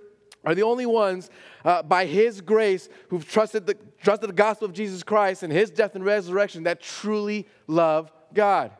are 0.44 0.54
the 0.54 0.62
only 0.62 0.86
ones 0.86 1.30
uh, 1.64 1.82
by 1.82 2.06
His 2.06 2.40
grace 2.40 2.88
who've 3.08 3.28
trusted 3.28 3.66
the, 3.66 3.76
trusted 4.02 4.28
the 4.28 4.34
gospel 4.34 4.66
of 4.66 4.72
Jesus 4.72 5.02
Christ 5.02 5.42
and 5.42 5.52
His 5.52 5.70
death 5.70 5.94
and 5.94 6.04
resurrection 6.04 6.62
that 6.64 6.80
truly 6.80 7.46
love 7.66 8.12
God. 8.32 8.70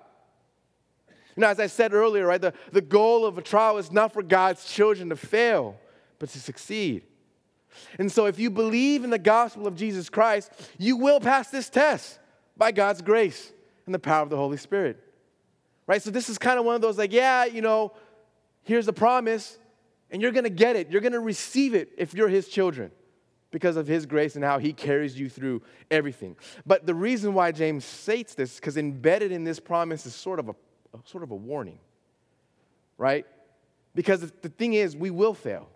Know, 1.39 1.49
as 1.49 1.61
I 1.61 1.67
said 1.67 1.93
earlier, 1.93 2.27
right, 2.27 2.41
the, 2.41 2.55
the 2.73 2.81
goal 2.81 3.27
of 3.27 3.37
a 3.37 3.43
trial 3.43 3.77
is 3.77 3.93
not 3.93 4.13
for 4.13 4.23
God's 4.23 4.73
children 4.73 5.11
to 5.11 5.17
fail, 5.17 5.77
but 6.19 6.31
to 6.31 6.41
succeed. 6.41 7.03
And 7.99 8.11
so, 8.11 8.25
if 8.25 8.39
you 8.39 8.49
believe 8.49 9.05
in 9.05 9.11
the 9.11 9.19
gospel 9.19 9.67
of 9.67 9.77
Jesus 9.77 10.09
Christ, 10.09 10.51
you 10.79 10.97
will 10.97 11.21
pass 11.21 11.51
this 11.51 11.69
test 11.69 12.19
by 12.57 12.73
God's 12.73 13.03
grace 13.03 13.53
and 13.85 13.95
the 13.95 13.99
power 13.99 14.23
of 14.23 14.31
the 14.31 14.37
Holy 14.37 14.57
Spirit. 14.57 14.99
Right? 15.87 16.03
So, 16.03 16.11
this 16.11 16.29
is 16.29 16.39
kind 16.39 16.59
of 16.59 16.65
one 16.65 16.75
of 16.75 16.81
those 16.81 16.99
like, 16.99 17.13
yeah, 17.13 17.45
you 17.45 17.63
know, 17.63 17.93
here's 18.63 18.87
the 18.87 18.93
promise, 18.93 19.59
and 20.11 20.21
you're 20.21 20.33
going 20.33 20.45
to 20.45 20.51
get 20.51 20.77
it. 20.77 20.91
You're 20.91 21.01
going 21.01 21.13
to 21.13 21.21
receive 21.21 21.75
it 21.75 21.91
if 21.97 22.15
you're 22.15 22.29
His 22.29 22.49
children 22.49 22.91
because 23.51 23.77
of 23.77 23.87
His 23.87 24.07
grace 24.07 24.37
and 24.37 24.45
how 24.45 24.59
He 24.59 24.73
carries 24.73 25.19
you 25.19 25.29
through 25.29 25.63
everything. 25.91 26.37
But 26.67 26.87
the 26.87 26.95
reason 26.95 27.35
why 27.35 27.53
James 27.53 27.85
states 27.85 28.35
this, 28.35 28.57
because 28.57 28.77
embedded 28.77 29.33
in 29.33 29.45
this 29.45 29.61
promise 29.61 30.07
is 30.07 30.15
sort 30.15 30.39
of 30.39 30.49
a, 30.49 30.55
a 30.95 30.99
sort 31.05 31.23
of 31.23 31.31
a 31.31 31.37
warning, 31.37 31.79
right? 32.99 33.27
Because 33.95 34.21
the 34.21 34.49
thing 34.49 34.75
is, 34.75 34.97
we 34.97 35.11
will 35.11 35.35
fail. 35.35 35.69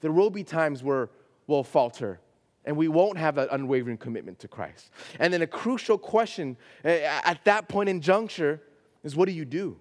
There 0.00 0.12
will 0.12 0.30
be 0.30 0.42
times 0.42 0.82
where 0.82 1.10
we'll 1.46 1.64
falter 1.64 2.20
and 2.64 2.76
we 2.76 2.88
won't 2.88 3.18
have 3.18 3.34
that 3.34 3.48
unwavering 3.50 3.98
commitment 3.98 4.38
to 4.40 4.48
Christ. 4.48 4.90
And 5.18 5.32
then 5.32 5.42
a 5.42 5.46
crucial 5.46 5.98
question 5.98 6.56
eh, 6.84 7.00
at 7.24 7.44
that 7.44 7.68
point 7.68 7.88
in 7.88 8.00
juncture 8.00 8.60
is 9.02 9.16
what 9.16 9.26
do 9.26 9.32
you 9.32 9.44
do? 9.44 9.78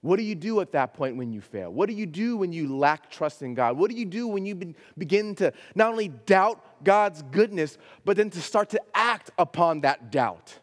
What 0.00 0.16
do 0.16 0.22
you 0.22 0.36
do 0.36 0.60
at 0.60 0.72
that 0.72 0.94
point 0.94 1.16
when 1.16 1.32
you 1.32 1.40
fail? 1.40 1.72
What 1.72 1.88
do 1.88 1.94
you 1.94 2.06
do 2.06 2.36
when 2.36 2.52
you 2.52 2.76
lack 2.76 3.10
trust 3.10 3.42
in 3.42 3.54
God? 3.54 3.76
What 3.76 3.90
do 3.90 3.96
you 3.96 4.06
do 4.06 4.28
when 4.28 4.46
you 4.46 4.74
begin 4.96 5.34
to 5.36 5.52
not 5.74 5.90
only 5.90 6.08
doubt 6.08 6.84
God's 6.84 7.22
goodness, 7.22 7.78
but 8.04 8.16
then 8.16 8.30
to 8.30 8.40
start 8.40 8.70
to 8.70 8.80
act 8.94 9.30
upon 9.38 9.80
that 9.80 10.12
doubt? 10.12 10.56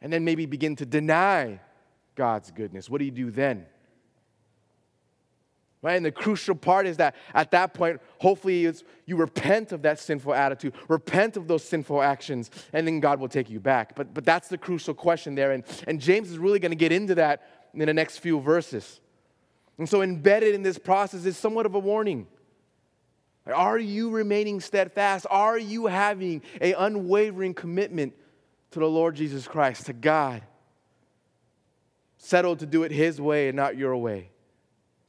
And 0.00 0.10
then 0.10 0.24
maybe 0.24 0.46
begin 0.46 0.74
to 0.76 0.86
deny 0.86 1.60
God's 2.14 2.50
goodness. 2.50 2.88
What 2.88 2.98
do 2.98 3.04
you 3.04 3.10
do 3.10 3.30
then? 3.30 3.66
Right? 5.82 5.96
And 5.96 6.04
the 6.04 6.12
crucial 6.12 6.54
part 6.54 6.86
is 6.86 6.98
that 6.98 7.16
at 7.32 7.52
that 7.52 7.72
point, 7.72 8.02
hopefully, 8.18 8.70
you 9.06 9.16
repent 9.16 9.72
of 9.72 9.82
that 9.82 9.98
sinful 9.98 10.34
attitude, 10.34 10.74
repent 10.88 11.38
of 11.38 11.48
those 11.48 11.64
sinful 11.64 12.02
actions, 12.02 12.50
and 12.74 12.86
then 12.86 13.00
God 13.00 13.18
will 13.18 13.28
take 13.28 13.48
you 13.48 13.60
back. 13.60 13.94
But, 13.94 14.12
but 14.12 14.26
that's 14.26 14.48
the 14.48 14.58
crucial 14.58 14.92
question 14.92 15.34
there. 15.34 15.52
And, 15.52 15.64
and 15.86 15.98
James 15.98 16.30
is 16.30 16.36
really 16.36 16.58
going 16.58 16.72
to 16.72 16.76
get 16.76 16.92
into 16.92 17.14
that 17.14 17.68
in 17.72 17.78
the 17.78 17.94
next 17.94 18.18
few 18.18 18.40
verses. 18.40 19.00
And 19.78 19.88
so, 19.88 20.02
embedded 20.02 20.54
in 20.54 20.62
this 20.62 20.78
process 20.78 21.24
is 21.24 21.38
somewhat 21.38 21.64
of 21.64 21.74
a 21.74 21.78
warning. 21.78 22.26
Are 23.46 23.78
you 23.78 24.10
remaining 24.10 24.60
steadfast? 24.60 25.26
Are 25.30 25.58
you 25.58 25.86
having 25.86 26.42
an 26.60 26.74
unwavering 26.76 27.54
commitment 27.54 28.12
to 28.72 28.80
the 28.80 28.86
Lord 28.86 29.16
Jesus 29.16 29.48
Christ, 29.48 29.86
to 29.86 29.94
God? 29.94 30.42
Settled 32.18 32.58
to 32.58 32.66
do 32.66 32.82
it 32.82 32.92
His 32.92 33.18
way 33.18 33.48
and 33.48 33.56
not 33.56 33.78
your 33.78 33.96
way 33.96 34.30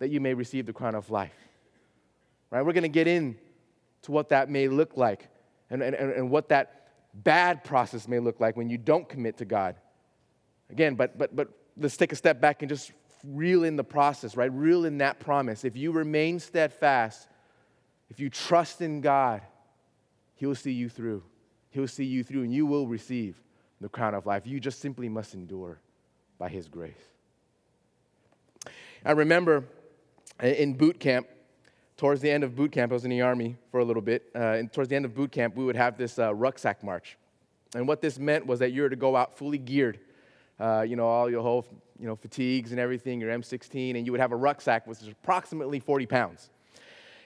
that 0.02 0.10
you 0.10 0.20
may 0.20 0.34
receive 0.34 0.66
the 0.66 0.74
crown 0.74 0.96
of 0.96 1.12
life. 1.12 1.36
Right? 2.50 2.66
We're 2.66 2.74
going 2.74 2.82
to 2.82 2.90
get 2.90 3.08
in 3.08 3.38
to 4.02 4.12
what 4.12 4.30
that 4.30 4.50
may 4.50 4.68
look 4.68 4.98
like 4.98 5.30
and, 5.70 5.84
and, 5.84 5.94
and 5.94 6.32
what 6.32 6.50
that 6.50 6.88
bad 7.14 7.64
process 7.64 8.08
may 8.08 8.18
look 8.18 8.40
like 8.40 8.58
when 8.58 8.68
you 8.68 8.80
don't 8.80 9.08
commit 9.08 9.38
to 9.38 9.46
God. 9.46 9.76
Again, 10.72 10.96
but, 10.96 11.20
but, 11.20 11.36
but 11.36 11.50
let's 11.78 11.98
take 11.98 12.12
a 12.12 12.16
step 12.16 12.42
back 12.42 12.64
and 12.64 12.70
just 12.70 12.92
reel 13.24 13.64
in 13.64 13.76
the 13.76 13.84
process, 13.84 14.36
right? 14.36 14.52
Reel 14.52 14.86
in 14.86 14.98
that 14.98 15.20
promise. 15.20 15.64
If 15.64 15.78
you 15.78 15.92
remain 15.92 16.40
steadfast, 16.40 17.28
if 18.10 18.20
you 18.20 18.28
trust 18.32 18.82
in 18.82 19.02
God, 19.02 19.44
He'll 20.34 20.56
see 20.56 20.72
you 20.72 20.90
through. 20.90 21.22
He'll 21.70 21.88
see 21.88 22.06
you 22.06 22.24
through, 22.24 22.42
and 22.42 22.52
you 22.52 22.66
will 22.66 22.88
receive 22.88 23.40
the 23.80 23.88
crown 23.88 24.16
of 24.16 24.26
life. 24.26 24.48
You 24.48 24.60
just 24.60 24.82
simply 24.82 25.10
must 25.10 25.36
endure 25.36 25.80
by 26.40 26.50
His 26.50 26.68
grace. 26.68 26.96
I 29.06 29.12
remember 29.12 29.66
in 30.42 30.74
boot 30.74 31.00
camp, 31.00 31.28
towards 31.98 32.22
the 32.22 32.32
end 32.32 32.44
of 32.44 32.56
boot 32.56 32.72
camp, 32.72 32.92
I 32.92 32.96
was 32.96 33.06
in 33.06 33.12
the 33.12 33.22
army 33.22 33.56
for 33.70 33.80
a 33.80 33.86
little 33.86 34.02
bit, 34.02 34.24
uh, 34.36 34.40
and 34.40 34.74
towards 34.74 34.90
the 34.90 34.96
end 34.96 35.06
of 35.06 35.14
boot 35.14 35.32
camp, 35.32 35.56
we 35.56 35.64
would 35.64 35.76
have 35.76 35.98
this 35.98 36.18
uh, 36.18 36.34
rucksack 36.34 36.84
march. 36.84 37.18
And 37.76 37.88
what 37.88 38.02
this 38.02 38.18
meant 38.20 38.46
was 38.46 38.60
that 38.60 38.72
you 38.72 38.82
were 38.82 38.90
to 38.90 38.96
go 38.96 39.16
out 39.16 39.38
fully 39.38 39.58
geared, 39.58 40.00
uh, 40.60 40.82
you 40.82 40.96
know, 40.96 41.06
all 41.06 41.30
your 41.30 41.42
whole, 41.42 41.66
you 42.00 42.08
know, 42.08 42.16
fatigues 42.16 42.72
and 42.72 42.80
everything, 42.80 43.22
your 43.22 43.32
M16, 43.32 43.96
and 43.96 44.06
you 44.06 44.12
would 44.12 44.20
have 44.20 44.32
a 44.32 44.36
rucksack 44.36 44.88
which 44.88 45.02
is 45.02 45.08
approximately 45.10 45.80
40 45.80 46.06
pounds. 46.08 46.50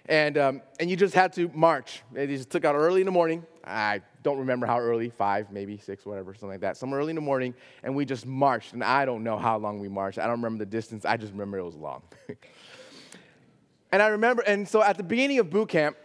And, 0.08 0.38
um, 0.38 0.62
and 0.80 0.90
you 0.90 0.96
just 0.96 1.16
had 1.16 1.34
to 1.34 1.50
march. 1.54 2.04
They 2.12 2.28
just 2.28 2.52
took 2.52 2.64
out 2.64 2.76
early 2.76 3.02
in 3.02 3.06
the 3.06 3.12
morning. 3.12 3.44
I 3.64 4.02
don't 4.22 4.38
remember 4.38 4.68
how 4.68 4.80
early, 4.80 5.10
five, 5.10 5.52
maybe 5.52 5.78
six, 5.78 6.06
whatever, 6.06 6.34
something 6.34 6.50
like 6.50 6.60
that. 6.60 6.78
Some 6.78 6.94
early 6.94 7.10
in 7.10 7.16
the 7.16 7.22
morning, 7.22 7.56
and 7.82 7.96
we 7.96 8.06
just 8.06 8.26
marched. 8.26 8.74
And 8.74 8.84
I 8.84 9.06
don't 9.06 9.24
know 9.24 9.38
how 9.38 9.58
long 9.58 9.80
we 9.80 9.88
marched. 9.88 10.20
I 10.20 10.24
don't 10.24 10.42
remember 10.42 10.64
the 10.64 10.70
distance. 10.70 11.06
I 11.06 11.18
just 11.18 11.32
remember 11.32 11.58
it 11.58 11.64
was 11.64 11.76
long. 11.76 12.04
And 13.96 14.04
I 14.04 14.08
remember, 14.08 14.42
and 14.42 14.68
so 14.68 14.84
at 14.84 14.98
the 14.98 15.04
beginning 15.04 15.40
of 15.40 15.50
boot 15.50 15.70
camp, 15.70 15.96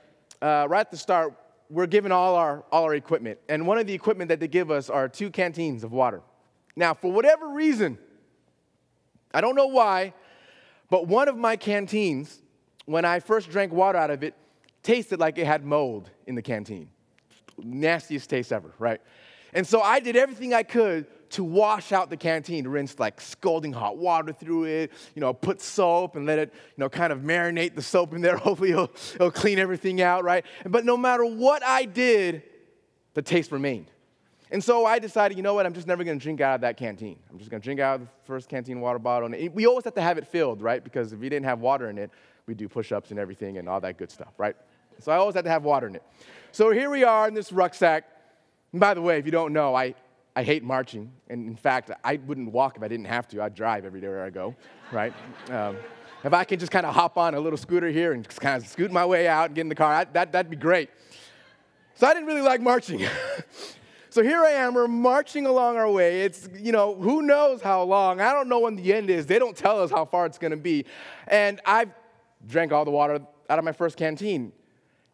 uh, 0.41 0.65
right 0.71 0.79
at 0.79 0.93
the 0.93 0.97
start, 0.97 1.35
we're 1.69 1.89
given 1.89 2.13
all 2.13 2.37
our, 2.37 2.65
all 2.71 2.85
our 2.85 2.95
equipment. 2.95 3.41
And 3.49 3.67
one 3.67 3.79
of 3.79 3.89
the 3.89 3.93
equipment 3.93 4.29
that 4.29 4.39
they 4.39 4.47
give 4.47 4.71
us 4.71 4.89
are 4.89 5.09
two 5.09 5.29
canteens 5.29 5.83
of 5.83 5.91
water. 5.91 6.23
Now, 6.77 6.95
for 6.95 7.11
whatever 7.11 7.49
reason, 7.49 7.99
I 9.35 9.41
don't 9.41 9.57
know 9.57 9.67
why, 9.67 10.15
but 10.89 11.09
one 11.09 11.29
of 11.29 11.37
my 11.37 11.57
canteens, 11.57 12.41
when 12.87 13.05
I 13.05 13.19
first 13.19 13.51
drank 13.51 13.73
water 13.73 13.99
out 13.99 14.13
of 14.13 14.23
it, 14.23 14.37
tasted 14.85 15.19
like 15.19 15.37
it 15.37 15.47
had 15.49 15.65
mold 15.65 16.11
in 16.29 16.37
the 16.37 16.43
canteen. 16.43 16.91
Nastiest 17.59 18.31
taste 18.31 18.53
ever, 18.53 18.73
right? 18.79 19.01
And 19.53 19.67
so 19.67 19.81
I 19.81 19.99
did 19.99 20.15
everything 20.15 20.55
I 20.55 20.63
could 20.63 21.09
to 21.31 21.45
wash 21.45 21.93
out 21.93 22.11
the 22.11 22.17
canteen, 22.17 22.67
rinse 22.67 22.99
like 22.99 23.21
scalding 23.21 23.73
hot 23.73 23.97
water 23.97 24.33
through 24.33 24.65
it, 24.65 24.93
you 25.15 25.21
know, 25.21 25.33
put 25.33 25.61
soap 25.61 26.17
and 26.17 26.27
let 26.27 26.39
it, 26.39 26.53
you 26.53 26.81
know, 26.81 26.89
kind 26.89 27.13
of 27.13 27.21
marinate 27.21 27.75
the 27.75 27.83
soap 27.83 28.15
in 28.15 28.21
there. 28.21 28.37
Hopefully 28.39 28.71
it'll, 28.71 28.91
it'll 29.15 29.31
clean 29.31 29.59
everything 29.59 30.03
out, 30.03 30.25
right? 30.25 30.45
But 30.67 30.85
no 30.85 30.97
matter 30.97 31.25
what 31.25 31.65
I 31.65 31.85
did, 31.85 32.43
the 33.15 33.23
taste 33.23 33.53
remained. 33.53 33.91
And 34.53 34.63
so 34.63 34.85
I 34.85 34.99
decided, 34.99 35.37
you 35.37 35.45
know 35.45 35.55
what, 35.55 35.65
I'm 35.65 35.75
just 35.75 35.87
never 35.87 36.03
gonna 36.03 36.19
drink 36.19 36.41
out 36.41 36.57
of 36.57 36.61
that 36.63 36.77
canteen. 36.77 37.17
I'm 37.31 37.39
just 37.39 37.51
gonna 37.51 37.63
drink 37.63 37.79
out 37.79 38.01
of 38.01 38.01
the 38.01 38.09
first 38.25 38.49
canteen 38.49 38.81
water 38.81 38.99
bottle. 38.99 39.33
And 39.33 39.55
we 39.55 39.67
always 39.67 39.85
have 39.85 39.95
to 39.95 40.03
have 40.03 40.19
it 40.19 40.27
filled, 40.27 40.61
right? 40.61 40.83
Because 40.83 41.13
if 41.13 41.21
we 41.21 41.29
didn't 41.29 41.47
have 41.47 41.61
water 41.61 41.89
in 41.89 41.99
it, 41.99 42.11
we 42.47 42.55
do 42.55 42.69
push 42.69 42.91
ups 42.91 43.11
and 43.11 43.21
everything 43.21 43.59
and 43.59 43.69
all 43.69 43.81
that 43.81 43.97
good 43.97 44.11
stuff, 44.11 44.33
right? 44.39 44.57
So 44.99 45.13
I 45.13 45.17
always 45.17 45.37
had 45.37 45.45
to 45.45 45.51
have 45.51 45.65
water 45.65 45.87
in 45.87 45.95
it. 45.95 46.03
So 46.51 46.71
here 46.73 46.91
we 46.91 47.05
are 47.05 47.29
in 47.29 47.35
this 47.35 47.53
rucksack. 47.53 48.05
And 48.73 48.81
by 48.81 48.95
the 48.95 49.01
way, 49.01 49.19
if 49.19 49.25
you 49.25 49.33
don't 49.33 49.53
know, 49.53 49.75
I, 49.75 49.95
I 50.37 50.43
hate 50.43 50.63
marching. 50.63 51.13
And 51.29 51.49
in 51.49 51.57
fact, 51.57 51.91
I 52.05 52.21
wouldn't 52.27 52.53
walk 52.53 52.77
if 52.77 52.83
I 52.83 52.89
didn't 52.89 53.07
have 53.07 53.29
to. 53.29 53.43
I'd 53.43 53.55
drive 53.55 53.85
every 53.85 54.01
day 54.01 54.09
where 54.09 54.25
I 54.25 54.31
go, 54.31 54.55
right? 54.93 55.13
Um, 55.51 55.77
if 56.23 56.35
I 56.35 56.45
can 56.45 56.59
just 56.59 56.71
kind 56.71 56.85
of 56.85 56.95
hop 56.95 57.17
on 57.17 57.35
a 57.35 57.41
little 57.41 57.57
scooter 57.57 57.89
here 57.89 58.13
and 58.13 58.23
just 58.23 58.43
kind 58.43 58.63
of 58.63 58.69
scoot 58.69 58.93
my 58.93 59.07
way 59.07 59.27
out 59.27 59.47
and 59.47 59.55
get 59.55 59.63
in 59.63 59.69
the 59.71 59.75
car, 59.75 59.91
I, 59.91 60.05
that, 60.05 60.33
that'd 60.33 60.51
be 60.51 60.57
great. 60.57 60.91
So 61.95 62.07
I 62.07 62.13
didn't 62.13 62.27
really 62.27 62.43
like 62.43 62.61
marching. 62.61 63.07
so 64.11 64.23
here 64.23 64.45
I 64.45 64.51
am, 64.51 64.75
we're 64.75 64.87
marching 64.87 65.47
along 65.47 65.79
our 65.79 65.91
way. 65.91 66.21
It's, 66.21 66.47
you 66.59 66.73
know, 66.73 66.95
who 66.95 67.23
knows 67.23 67.63
how 67.63 67.83
long. 67.85 68.21
I 68.21 68.35
don't 68.35 68.51
know 68.51 68.61
when 68.61 68.77
the 68.77 68.93
end 68.93 69.09
is. 69.09 69.25
They 69.25 69.39
don't 69.39 69.57
tell 69.57 69.83
us 69.83 69.91
how 69.91 70.05
far 70.05 70.27
it's 70.27 70.37
going 70.37 70.51
to 70.51 70.59
be. 70.59 70.85
And 71.27 71.59
I've 71.65 71.89
drank 72.47 72.73
all 72.73 72.85
the 72.85 72.91
water 72.91 73.21
out 73.49 73.59
of 73.59 73.65
my 73.65 73.73
first 73.73 73.97
canteen. 73.97 74.53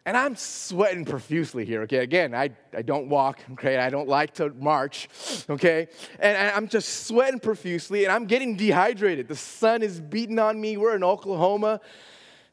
And 0.07 0.17
I'm 0.17 0.37
sweating 0.37 1.05
profusely 1.05 1.65
here, 1.65 1.83
okay? 1.83 1.99
Again, 1.99 2.33
I, 2.33 2.51
I 2.73 2.83
don't 2.83 3.09
walk, 3.09 3.41
okay? 3.55 3.77
I 3.77 3.91
don't 3.91 4.07
like 4.09 4.35
to 4.35 4.51
march, 4.51 5.09
okay? 5.51 5.89
And, 6.21 6.37
I'm 6.55 6.69
just 6.69 7.07
sweating 7.09 7.41
profusely 7.41 8.05
and 8.05 8.13
I'm 8.13 8.27
getting 8.27 8.57
dehydrated. 8.57 9.27
The 9.27 9.35
sun 9.35 9.83
is 9.83 10.01
beating 10.01 10.39
on 10.39 10.61
me. 10.61 10.77
We're 10.77 10.95
in 10.95 11.03
Oklahoma. 11.03 11.81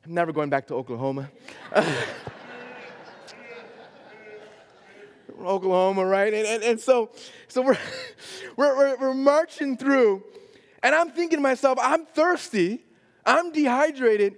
I'm 0.04 0.14
never 0.16 0.34
going 0.34 0.50
back 0.50 0.66
to 0.68 0.74
Oklahoma. 0.74 1.30
Oklahoma, 5.40 6.08
right? 6.08 6.34
And, 6.34 6.48
and, 6.48 6.64
and 6.64 6.80
so, 6.80 7.12
so 7.48 7.62
we're, 7.62 7.78
we're, 8.58 8.98
we're 8.98 9.14
marching 9.14 9.78
through, 9.78 10.24
and 10.82 10.96
I'm 10.96 11.12
thinking 11.12 11.38
to 11.38 11.44
myself, 11.44 11.78
I'm 11.80 12.08
thirsty, 12.08 12.84
I'm 13.28 13.52
dehydrated. 13.52 14.38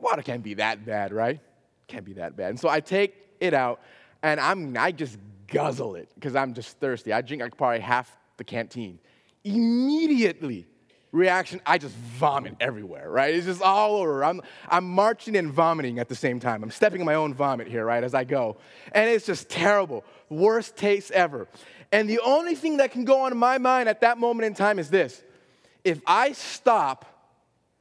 Water 0.00 0.22
can't 0.22 0.42
be 0.42 0.54
that 0.54 0.84
bad, 0.84 1.12
right? 1.12 1.40
Can't 1.86 2.04
be 2.04 2.14
that 2.14 2.36
bad. 2.36 2.50
And 2.50 2.60
so 2.60 2.68
I 2.68 2.80
take 2.80 3.14
it 3.40 3.54
out, 3.54 3.80
and 4.22 4.40
I'm, 4.40 4.76
I 4.76 4.92
just 4.92 5.18
guzzle 5.46 5.96
it 5.96 6.08
because 6.14 6.34
I'm 6.34 6.54
just 6.54 6.78
thirsty. 6.78 7.12
I 7.12 7.20
drink 7.20 7.42
like 7.42 7.56
probably 7.56 7.80
half 7.80 8.14
the 8.36 8.44
canteen. 8.44 8.98
Immediately, 9.44 10.66
reaction, 11.12 11.60
I 11.66 11.78
just 11.78 11.94
vomit 11.94 12.56
everywhere, 12.60 13.10
right? 13.10 13.34
It's 13.34 13.46
just 13.46 13.62
all 13.62 13.96
over. 13.96 14.24
I'm, 14.24 14.40
I'm 14.68 14.88
marching 14.88 15.36
and 15.36 15.52
vomiting 15.52 15.98
at 15.98 16.08
the 16.08 16.14
same 16.14 16.40
time. 16.40 16.62
I'm 16.62 16.70
stepping 16.70 17.00
in 17.00 17.06
my 17.06 17.14
own 17.14 17.34
vomit 17.34 17.68
here, 17.68 17.84
right, 17.84 18.02
as 18.02 18.14
I 18.14 18.24
go. 18.24 18.56
And 18.92 19.08
it's 19.10 19.26
just 19.26 19.48
terrible. 19.48 20.04
Worst 20.30 20.76
taste 20.76 21.10
ever. 21.10 21.46
And 21.92 22.08
the 22.08 22.20
only 22.20 22.54
thing 22.54 22.78
that 22.78 22.90
can 22.90 23.04
go 23.04 23.20
on 23.20 23.32
in 23.32 23.38
my 23.38 23.58
mind 23.58 23.88
at 23.88 24.00
that 24.00 24.18
moment 24.18 24.46
in 24.46 24.54
time 24.54 24.78
is 24.78 24.90
this 24.90 25.22
if 25.84 26.00
I 26.06 26.32
stop, 26.32 27.04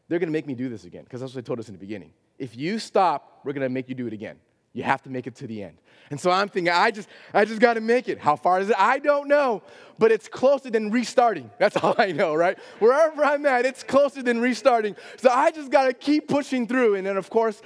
they're 0.08 0.20
gonna 0.20 0.32
make 0.32 0.46
me 0.46 0.54
do 0.54 0.70
this 0.70 0.84
again, 0.84 1.06
because 1.06 1.22
that's 1.22 1.34
what 1.34 1.44
they 1.44 1.48
told 1.48 1.60
us 1.60 1.70
in 1.70 1.74
the 1.74 1.80
beginning. 1.80 2.12
If 2.44 2.58
you 2.58 2.78
stop, 2.78 3.40
we're 3.46 3.54
gonna 3.54 3.70
make 3.70 3.88
you 3.88 3.96
do 3.96 4.06
it 4.06 4.14
again. 4.14 4.38
You 4.74 4.84
have 4.84 5.02
to 5.04 5.10
make 5.10 5.28
it 5.28 5.36
to 5.36 5.48
the 5.48 5.64
end. 5.64 5.78
And 6.10 6.20
so 6.20 6.30
I'm 6.30 6.50
thinking, 6.50 6.74
I 6.74 6.92
just, 6.92 7.08
I 7.34 7.46
just 7.46 7.62
got 7.62 7.76
to 7.76 7.82
make 7.82 8.10
it. 8.10 8.20
How 8.20 8.36
far 8.36 8.60
is 8.60 8.70
it? 8.70 8.76
I 8.78 9.00
don't 9.00 9.28
know, 9.28 9.64
but 9.98 10.12
it's 10.12 10.28
closer 10.28 10.70
than 10.70 10.92
restarting. 10.92 11.50
That's 11.60 11.78
all 11.78 11.96
I 11.98 12.12
know, 12.12 12.36
right? 12.36 12.58
Wherever 12.80 13.24
I'm 13.24 13.46
at, 13.46 13.66
it's 13.66 13.84
closer 13.84 14.22
than 14.22 14.42
restarting. 14.42 14.96
So 15.18 15.30
I 15.30 15.52
just 15.52 15.72
got 15.72 15.86
to 15.86 15.94
keep 15.94 16.28
pushing 16.28 16.68
through. 16.68 16.96
And 16.96 17.08
then, 17.08 17.18
of 17.18 17.30
course, 17.30 17.62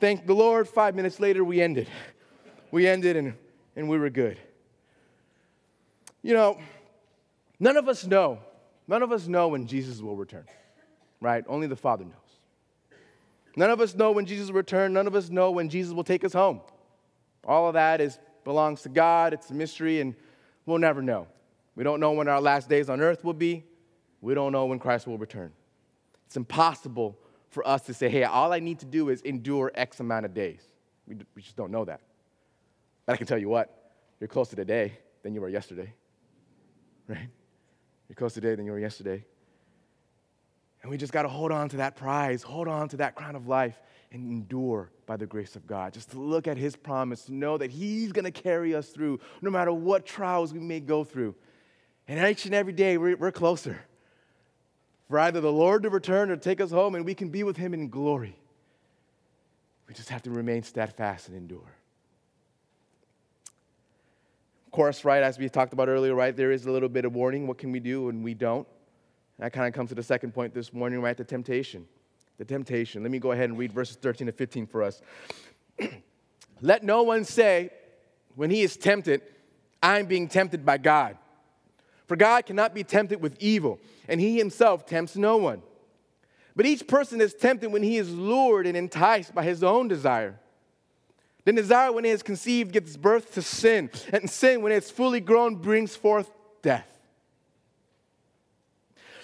thank 0.00 0.26
the 0.26 0.34
Lord, 0.34 0.66
five 0.68 0.94
minutes 0.94 1.20
later, 1.20 1.44
we 1.44 1.60
ended. 1.60 1.88
We 2.70 2.86
ended 2.88 3.16
and, 3.16 3.34
and 3.76 3.88
we 3.88 3.98
were 3.98 4.10
good. 4.10 4.38
You 6.22 6.34
know, 6.34 6.58
none 7.60 7.76
of 7.76 7.88
us 7.88 8.06
know. 8.06 8.38
None 8.88 9.02
of 9.02 9.12
us 9.12 9.26
know 9.26 9.48
when 9.48 9.66
Jesus 9.66 10.00
will 10.00 10.16
return, 10.16 10.46
right? 11.20 11.44
Only 11.46 11.66
the 11.66 11.76
Father 11.76 12.04
knows. 12.04 12.21
None 13.56 13.70
of 13.70 13.80
us 13.80 13.94
know 13.94 14.12
when 14.12 14.26
Jesus 14.26 14.48
will 14.48 14.56
return. 14.56 14.92
None 14.92 15.06
of 15.06 15.14
us 15.14 15.30
know 15.30 15.50
when 15.50 15.68
Jesus 15.68 15.92
will 15.92 16.04
take 16.04 16.24
us 16.24 16.32
home. 16.32 16.60
All 17.44 17.68
of 17.68 17.74
that 17.74 18.00
is, 18.00 18.18
belongs 18.44 18.82
to 18.82 18.88
God. 18.88 19.32
It's 19.32 19.50
a 19.50 19.54
mystery, 19.54 20.00
and 20.00 20.14
we'll 20.66 20.78
never 20.78 21.02
know. 21.02 21.26
We 21.74 21.84
don't 21.84 22.00
know 22.00 22.12
when 22.12 22.28
our 22.28 22.40
last 22.40 22.68
days 22.68 22.88
on 22.88 23.00
earth 23.00 23.24
will 23.24 23.34
be. 23.34 23.64
We 24.20 24.34
don't 24.34 24.52
know 24.52 24.66
when 24.66 24.78
Christ 24.78 25.06
will 25.06 25.18
return. 25.18 25.52
It's 26.26 26.36
impossible 26.36 27.18
for 27.50 27.66
us 27.66 27.82
to 27.82 27.94
say, 27.94 28.08
hey, 28.08 28.24
all 28.24 28.52
I 28.52 28.60
need 28.60 28.78
to 28.80 28.86
do 28.86 29.10
is 29.10 29.20
endure 29.22 29.70
X 29.74 30.00
amount 30.00 30.24
of 30.24 30.32
days. 30.32 30.62
We, 31.06 31.16
we 31.34 31.42
just 31.42 31.56
don't 31.56 31.70
know 31.70 31.84
that. 31.84 32.00
But 33.04 33.14
I 33.14 33.16
can 33.16 33.26
tell 33.26 33.38
you 33.38 33.48
what, 33.48 33.92
you're 34.20 34.28
closer 34.28 34.56
today 34.56 34.92
than 35.22 35.34
you 35.34 35.40
were 35.40 35.48
yesterday. 35.48 35.92
Right? 37.08 37.28
You're 38.08 38.14
closer 38.14 38.40
today 38.40 38.54
than 38.54 38.64
you 38.64 38.70
were 38.70 38.78
yesterday. 38.78 39.24
And 40.82 40.90
we 40.90 40.96
just 40.96 41.12
got 41.12 41.22
to 41.22 41.28
hold 41.28 41.52
on 41.52 41.68
to 41.70 41.76
that 41.78 41.96
prize, 41.96 42.42
hold 42.42 42.68
on 42.68 42.88
to 42.88 42.96
that 42.98 43.14
crown 43.14 43.36
of 43.36 43.46
life, 43.46 43.80
and 44.10 44.30
endure 44.30 44.90
by 45.06 45.16
the 45.16 45.26
grace 45.26 45.56
of 45.56 45.66
God. 45.66 45.94
Just 45.94 46.10
to 46.10 46.18
look 46.18 46.46
at 46.46 46.56
His 46.56 46.76
promise, 46.76 47.24
to 47.26 47.34
know 47.34 47.56
that 47.56 47.70
He's 47.70 48.12
going 48.12 48.24
to 48.24 48.30
carry 48.32 48.74
us 48.74 48.88
through 48.88 49.20
no 49.40 49.50
matter 49.50 49.72
what 49.72 50.04
trials 50.04 50.52
we 50.52 50.60
may 50.60 50.80
go 50.80 51.04
through. 51.04 51.34
And 52.08 52.24
each 52.28 52.44
and 52.44 52.54
every 52.54 52.72
day, 52.72 52.98
we're, 52.98 53.16
we're 53.16 53.32
closer 53.32 53.80
for 55.08 55.18
either 55.20 55.40
the 55.40 55.52
Lord 55.52 55.84
to 55.84 55.90
return 55.90 56.30
or 56.30 56.36
take 56.36 56.60
us 56.60 56.70
home, 56.70 56.94
and 56.94 57.04
we 57.04 57.14
can 57.14 57.28
be 57.28 57.42
with 57.42 57.56
Him 57.56 57.74
in 57.74 57.88
glory. 57.88 58.36
We 59.86 59.94
just 59.94 60.08
have 60.08 60.22
to 60.22 60.30
remain 60.30 60.62
steadfast 60.62 61.28
and 61.28 61.36
endure. 61.36 61.76
Of 64.66 64.72
course, 64.72 65.04
right, 65.04 65.22
as 65.22 65.38
we 65.38 65.48
talked 65.48 65.72
about 65.74 65.88
earlier, 65.88 66.14
right, 66.14 66.34
there 66.34 66.50
is 66.50 66.66
a 66.66 66.70
little 66.70 66.88
bit 66.88 67.04
of 67.04 67.14
warning. 67.14 67.46
What 67.46 67.58
can 67.58 67.72
we 67.72 67.78
do 67.80 68.04
when 68.04 68.22
we 68.22 68.34
don't? 68.34 68.66
That 69.42 69.52
kind 69.52 69.66
of 69.66 69.74
comes 69.74 69.88
to 69.88 69.96
the 69.96 70.04
second 70.04 70.32
point 70.32 70.54
this 70.54 70.72
morning, 70.72 71.00
right? 71.00 71.16
The 71.16 71.24
temptation. 71.24 71.84
The 72.38 72.44
temptation. 72.44 73.02
Let 73.02 73.10
me 73.10 73.18
go 73.18 73.32
ahead 73.32 73.50
and 73.50 73.58
read 73.58 73.72
verses 73.72 73.96
13 73.96 74.28
to 74.28 74.32
15 74.32 74.68
for 74.68 74.84
us. 74.84 75.02
Let 76.60 76.84
no 76.84 77.02
one 77.02 77.24
say, 77.24 77.70
when 78.36 78.50
he 78.50 78.62
is 78.62 78.76
tempted, 78.76 79.20
I'm 79.82 80.06
being 80.06 80.28
tempted 80.28 80.64
by 80.64 80.78
God. 80.78 81.18
For 82.06 82.14
God 82.14 82.46
cannot 82.46 82.72
be 82.72 82.84
tempted 82.84 83.20
with 83.20 83.36
evil, 83.40 83.80
and 84.06 84.20
he 84.20 84.38
himself 84.38 84.86
tempts 84.86 85.16
no 85.16 85.38
one. 85.38 85.62
But 86.54 86.64
each 86.64 86.86
person 86.86 87.20
is 87.20 87.34
tempted 87.34 87.72
when 87.72 87.82
he 87.82 87.96
is 87.96 88.14
lured 88.14 88.68
and 88.68 88.76
enticed 88.76 89.34
by 89.34 89.42
his 89.42 89.64
own 89.64 89.88
desire. 89.88 90.38
Then 91.44 91.56
desire, 91.56 91.90
when 91.90 92.04
it 92.04 92.10
is 92.10 92.22
conceived, 92.22 92.70
gives 92.70 92.96
birth 92.96 93.34
to 93.34 93.42
sin, 93.42 93.90
and 94.12 94.30
sin, 94.30 94.62
when 94.62 94.70
it's 94.70 94.92
fully 94.92 95.18
grown, 95.18 95.56
brings 95.56 95.96
forth 95.96 96.30
death. 96.62 96.91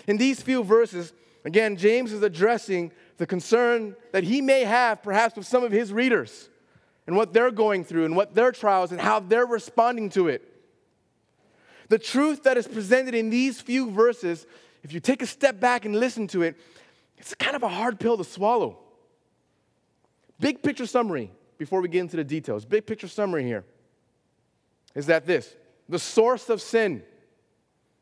In 0.09 0.17
these 0.17 0.41
few 0.41 0.65
verses, 0.65 1.13
again, 1.45 1.77
James 1.77 2.13
is 2.15 2.23
addressing 2.23 2.93
the 3.19 3.27
concern 3.27 3.95
that 4.13 4.25
he 4.25 4.41
may 4.41 4.65
have 4.65 5.03
perhaps 5.03 5.37
with 5.37 5.47
some 5.47 5.63
of 5.63 5.71
his 5.71 5.93
readers 5.93 6.49
and 7.07 7.15
what 7.15 7.35
they're 7.35 7.51
going 7.51 7.85
through 7.85 8.07
and 8.07 8.17
what 8.17 8.35
their 8.35 8.51
trials 8.51 8.91
and 8.91 9.01
how 9.01 9.21
they're 9.21 9.47
responding 9.47 10.09
to 10.11 10.29
it. 10.29 10.43
The 11.91 11.99
truth 11.99 12.45
that 12.45 12.57
is 12.57 12.67
presented 12.67 13.15
in 13.15 13.29
these 13.29 13.61
few 13.61 13.91
verses, 13.91 14.47
if 14.83 14.95
you 14.95 15.01
take 15.01 15.21
a 15.21 15.27
step 15.27 15.61
back 15.61 15.85
and 15.85 15.95
listen 15.95 16.27
to 16.29 16.43
it, 16.43 16.57
it's 17.19 17.35
kind 17.35 17.55
of 17.55 17.63
a 17.63 17.69
hard 17.69 18.01
pill 18.01 18.17
to 18.17 18.25
swallow. 18.25 18.79
Big 20.41 20.63
picture 20.63 20.87
summary 20.87 21.31
before 21.59 21.83
we 21.83 21.89
get 21.89 22.01
into 22.01 22.17
the 22.17 22.25
details. 22.25 22.65
Big 22.65 22.87
picture 22.87 23.09
summary 23.09 23.45
here 23.45 23.65
is 24.95 25.05
that 25.07 25.27
this 25.27 25.55
the 25.87 25.99
source 25.99 26.49
of 26.49 26.63
sin, 26.63 27.03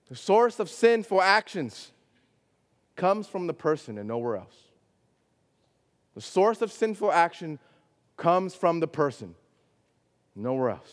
the 0.08 0.16
source 0.16 0.60
of 0.60 0.70
sinful 0.70 1.20
actions 1.20 1.92
comes 2.96 3.26
from 3.26 3.46
the 3.46 3.54
person 3.54 3.98
and 3.98 4.08
nowhere 4.08 4.36
else. 4.36 4.56
The 6.14 6.20
source 6.22 6.62
of 6.62 6.72
sinful 6.72 7.12
action 7.12 7.58
comes 8.16 8.54
from 8.54 8.80
the 8.80 8.88
person, 8.88 9.34
nowhere 10.34 10.70
else. 10.70 10.92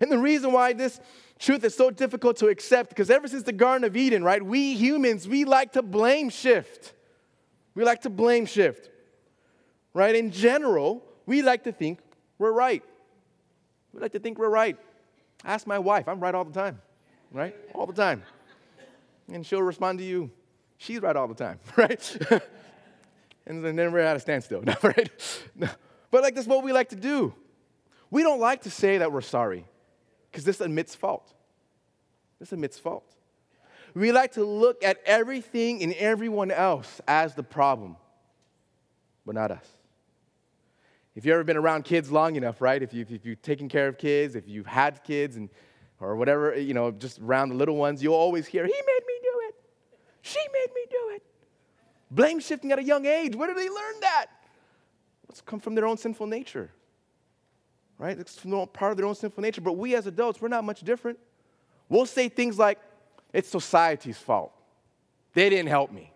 And 0.00 0.12
the 0.12 0.18
reason 0.18 0.52
why 0.52 0.74
this 0.74 1.00
truth 1.38 1.64
is 1.64 1.74
so 1.74 1.90
difficult 1.90 2.36
to 2.38 2.48
accept, 2.48 2.90
because 2.90 3.10
ever 3.10 3.26
since 3.26 3.42
the 3.42 3.52
Garden 3.52 3.84
of 3.84 3.96
Eden, 3.96 4.22
right, 4.22 4.44
we 4.44 4.74
humans, 4.74 5.26
we 5.26 5.44
like 5.44 5.72
to 5.72 5.82
blame 5.82 6.28
shift. 6.28 6.92
We 7.74 7.84
like 7.84 8.02
to 8.02 8.10
blame 8.10 8.46
shift. 8.46 8.90
Right? 9.94 10.14
In 10.14 10.30
general, 10.30 11.02
we 11.26 11.42
like 11.42 11.64
to 11.64 11.72
think 11.72 11.98
we're 12.38 12.52
right. 12.52 12.82
We 13.92 14.00
like 14.00 14.12
to 14.12 14.18
think 14.18 14.38
we're 14.38 14.48
right. 14.48 14.76
Ask 15.44 15.66
my 15.66 15.78
wife, 15.78 16.08
I'm 16.08 16.20
right 16.20 16.34
all 16.34 16.44
the 16.44 16.52
time, 16.52 16.80
right? 17.32 17.54
All 17.74 17.86
the 17.86 17.92
time. 17.92 18.22
And 19.32 19.44
she'll 19.44 19.62
respond 19.62 19.98
to 19.98 20.04
you, 20.04 20.30
She's 20.82 21.00
right 21.00 21.14
all 21.14 21.28
the 21.28 21.34
time, 21.34 21.60
right? 21.76 22.42
and 23.46 23.64
then 23.64 23.92
we're 23.92 24.00
at 24.00 24.16
a 24.16 24.20
standstill, 24.20 24.64
right? 24.82 25.10
But 26.10 26.22
like 26.22 26.34
that's 26.34 26.48
what 26.48 26.64
we 26.64 26.72
like 26.72 26.88
to 26.88 26.96
do. 26.96 27.32
We 28.10 28.24
don't 28.24 28.40
like 28.40 28.62
to 28.62 28.70
say 28.70 28.98
that 28.98 29.12
we're 29.12 29.20
sorry 29.20 29.64
because 30.30 30.44
this 30.44 30.60
admits 30.60 30.96
fault. 30.96 31.32
This 32.40 32.52
admits 32.52 32.80
fault. 32.80 33.04
We 33.94 34.10
like 34.10 34.32
to 34.32 34.44
look 34.44 34.82
at 34.82 34.98
everything 35.06 35.84
and 35.84 35.92
everyone 35.94 36.50
else 36.50 37.00
as 37.06 37.36
the 37.36 37.44
problem, 37.44 37.96
but 39.24 39.36
not 39.36 39.52
us. 39.52 39.66
If 41.14 41.24
you've 41.24 41.34
ever 41.34 41.44
been 41.44 41.58
around 41.58 41.84
kids 41.84 42.10
long 42.10 42.34
enough, 42.34 42.60
right? 42.60 42.82
If, 42.82 42.92
you, 42.92 43.06
if 43.08 43.24
you've 43.24 43.42
taken 43.42 43.68
care 43.68 43.86
of 43.86 43.98
kids, 43.98 44.34
if 44.34 44.48
you've 44.48 44.66
had 44.66 45.04
kids, 45.04 45.36
and, 45.36 45.48
or 46.00 46.16
whatever, 46.16 46.58
you 46.58 46.74
know, 46.74 46.90
just 46.90 47.20
around 47.20 47.50
the 47.50 47.54
little 47.54 47.76
ones, 47.76 48.02
you'll 48.02 48.14
always 48.14 48.46
hear, 48.46 48.64
He 48.64 48.72
made. 48.72 49.01
She 50.22 50.38
made 50.52 50.74
me 50.74 50.82
do 50.88 51.10
it. 51.16 51.22
Blame 52.10 52.40
shifting 52.40 52.72
at 52.72 52.78
a 52.78 52.82
young 52.82 53.04
age. 53.06 53.34
Where 53.34 53.48
did 53.48 53.56
they 53.56 53.68
learn 53.68 54.00
that? 54.00 54.26
It's 55.28 55.40
come 55.40 55.60
from 55.60 55.74
their 55.74 55.86
own 55.86 55.96
sinful 55.96 56.26
nature. 56.26 56.70
Right? 57.98 58.18
It's 58.18 58.36
part 58.72 58.92
of 58.92 58.96
their 58.96 59.06
own 59.06 59.14
sinful 59.14 59.42
nature. 59.42 59.60
But 59.60 59.74
we 59.74 59.94
as 59.94 60.06
adults, 60.06 60.40
we're 60.40 60.48
not 60.48 60.64
much 60.64 60.82
different. 60.82 61.18
We'll 61.88 62.06
say 62.06 62.28
things 62.28 62.58
like, 62.58 62.78
it's 63.32 63.48
society's 63.48 64.18
fault. 64.18 64.52
They 65.34 65.50
didn't 65.50 65.68
help 65.68 65.90
me. 65.90 66.12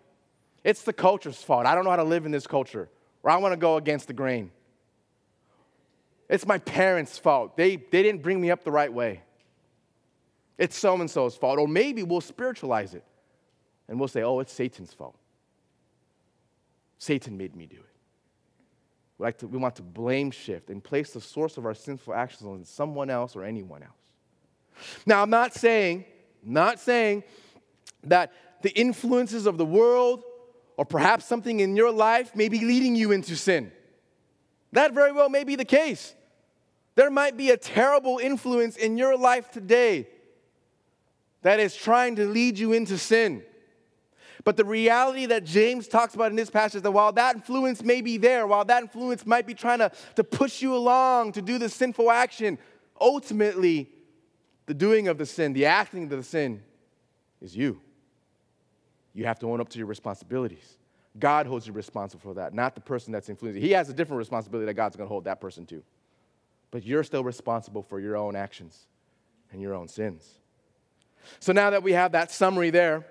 It's 0.63 0.83
the 0.83 0.93
culture's 0.93 1.41
fault. 1.41 1.65
I 1.65 1.75
don't 1.75 1.83
know 1.83 1.89
how 1.89 1.97
to 1.97 2.03
live 2.03 2.25
in 2.25 2.31
this 2.31 2.47
culture. 2.47 2.89
Or 3.23 3.31
I 3.31 3.37
want 3.37 3.53
to 3.53 3.57
go 3.57 3.77
against 3.77 4.07
the 4.07 4.13
grain. 4.13 4.51
It's 6.29 6.45
my 6.45 6.59
parents' 6.59 7.17
fault. 7.17 7.57
They, 7.57 7.77
they 7.77 8.03
didn't 8.03 8.21
bring 8.21 8.39
me 8.39 8.51
up 8.51 8.63
the 8.63 8.71
right 8.71 8.91
way. 8.91 9.21
It's 10.57 10.77
so 10.77 10.95
and 10.95 11.09
so's 11.09 11.35
fault. 11.35 11.57
Or 11.57 11.67
maybe 11.67 12.03
we'll 12.03 12.21
spiritualize 12.21 12.93
it 12.93 13.03
and 13.87 13.99
we'll 13.99 14.07
say, 14.07 14.23
oh, 14.23 14.39
it's 14.39 14.53
Satan's 14.53 14.93
fault. 14.93 15.17
Satan 16.97 17.37
made 17.37 17.55
me 17.55 17.65
do 17.65 17.77
it. 17.77 17.83
We, 19.17 19.23
like 19.23 19.37
to, 19.39 19.47
we 19.47 19.57
want 19.57 19.75
to 19.77 19.81
blame 19.81 20.31
shift 20.31 20.69
and 20.69 20.83
place 20.83 21.11
the 21.11 21.21
source 21.21 21.57
of 21.57 21.65
our 21.65 21.73
sinful 21.73 22.13
actions 22.13 22.47
on 22.47 22.65
someone 22.65 23.09
else 23.09 23.35
or 23.35 23.43
anyone 23.43 23.83
else. 23.83 23.91
Now, 25.05 25.21
I'm 25.23 25.29
not 25.29 25.53
saying, 25.53 26.05
not 26.43 26.79
saying 26.79 27.23
that 28.03 28.31
the 28.61 28.69
influences 28.77 29.45
of 29.45 29.57
the 29.57 29.65
world 29.65 30.23
or 30.77 30.85
perhaps 30.85 31.25
something 31.25 31.59
in 31.59 31.75
your 31.75 31.91
life 31.91 32.35
may 32.35 32.49
be 32.49 32.59
leading 32.59 32.95
you 32.95 33.11
into 33.11 33.35
sin. 33.35 33.71
That 34.71 34.93
very 34.93 35.11
well 35.11 35.29
may 35.29 35.43
be 35.43 35.55
the 35.55 35.65
case. 35.65 36.13
There 36.95 37.09
might 37.09 37.37
be 37.37 37.51
a 37.51 37.57
terrible 37.57 38.19
influence 38.19 38.75
in 38.75 38.97
your 38.97 39.17
life 39.17 39.51
today 39.51 40.07
that 41.41 41.59
is 41.59 41.75
trying 41.75 42.15
to 42.17 42.25
lead 42.25 42.57
you 42.57 42.73
into 42.73 42.97
sin. 42.97 43.43
But 44.47 44.55
the 44.55 44.63
reality 44.63 45.25
that 45.25 45.43
James 45.43 45.89
talks 45.89 46.15
about 46.15 46.31
in 46.31 46.37
this 46.37 46.49
passage 46.49 46.77
is 46.77 46.81
that 46.83 46.91
while 46.91 47.11
that 47.11 47.35
influence 47.35 47.83
may 47.83 47.99
be 47.99 48.15
there, 48.15 48.47
while 48.47 48.63
that 48.63 48.81
influence 48.81 49.25
might 49.25 49.45
be 49.45 49.53
trying 49.53 49.79
to, 49.79 49.91
to 50.15 50.23
push 50.23 50.61
you 50.61 50.73
along 50.73 51.33
to 51.33 51.41
do 51.41 51.57
the 51.57 51.67
sinful 51.67 52.09
action, 52.09 52.57
ultimately, 53.01 53.89
the 54.65 54.73
doing 54.73 55.09
of 55.09 55.17
the 55.17 55.25
sin, 55.25 55.51
the 55.51 55.65
acting 55.65 56.03
of 56.03 56.11
the 56.11 56.23
sin, 56.23 56.63
is 57.41 57.57
you. 57.57 57.81
You 59.13 59.25
have 59.25 59.37
to 59.39 59.51
own 59.51 59.59
up 59.59 59.67
to 59.67 59.77
your 59.77 59.87
responsibilities. 59.87 60.77
God 61.19 61.45
holds 61.45 61.67
you 61.67 61.73
responsible 61.73 62.21
for 62.21 62.35
that, 62.35 62.53
not 62.53 62.73
the 62.73 62.79
person 62.79 63.11
that's 63.11 63.27
influencing. 63.27 63.61
He 63.61 63.71
has 63.71 63.89
a 63.89 63.93
different 63.93 64.19
responsibility 64.19 64.67
that 64.67 64.75
God's 64.75 64.95
going 64.95 65.07
to 65.07 65.11
hold 65.11 65.25
that 65.25 65.41
person 65.41 65.65
to 65.65 65.83
but 66.71 66.85
you're 66.85 67.03
still 67.03 67.23
responsible 67.23 67.81
for 67.81 67.99
your 67.99 68.15
own 68.15 68.35
actions 68.35 68.87
and 69.51 69.61
your 69.61 69.73
own 69.73 69.87
sins. 69.87 70.39
So 71.39 71.51
now 71.53 71.69
that 71.71 71.83
we 71.83 71.93
have 71.93 72.13
that 72.13 72.31
summary 72.31 72.69
there, 72.69 73.05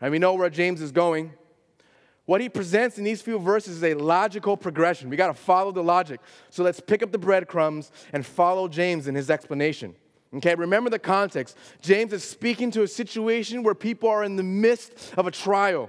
and 0.00 0.12
we 0.12 0.18
know 0.18 0.34
where 0.34 0.50
James 0.50 0.80
is 0.80 0.92
going, 0.92 1.32
what 2.26 2.40
he 2.40 2.48
presents 2.48 2.98
in 2.98 3.04
these 3.04 3.22
few 3.22 3.38
verses 3.38 3.76
is 3.76 3.84
a 3.84 3.94
logical 3.94 4.56
progression. 4.56 5.08
We 5.08 5.16
got 5.16 5.28
to 5.28 5.34
follow 5.34 5.70
the 5.70 5.82
logic. 5.82 6.20
So 6.50 6.64
let's 6.64 6.80
pick 6.80 7.02
up 7.02 7.12
the 7.12 7.18
breadcrumbs 7.18 7.92
and 8.12 8.26
follow 8.26 8.66
James 8.66 9.06
in 9.06 9.14
his 9.14 9.30
explanation. 9.30 9.94
Okay, 10.34 10.56
remember 10.56 10.90
the 10.90 10.98
context. 10.98 11.56
James 11.80 12.12
is 12.12 12.24
speaking 12.24 12.72
to 12.72 12.82
a 12.82 12.88
situation 12.88 13.62
where 13.62 13.76
people 13.76 14.08
are 14.08 14.24
in 14.24 14.34
the 14.34 14.42
midst 14.42 15.14
of 15.16 15.28
a 15.28 15.30
trial. 15.30 15.88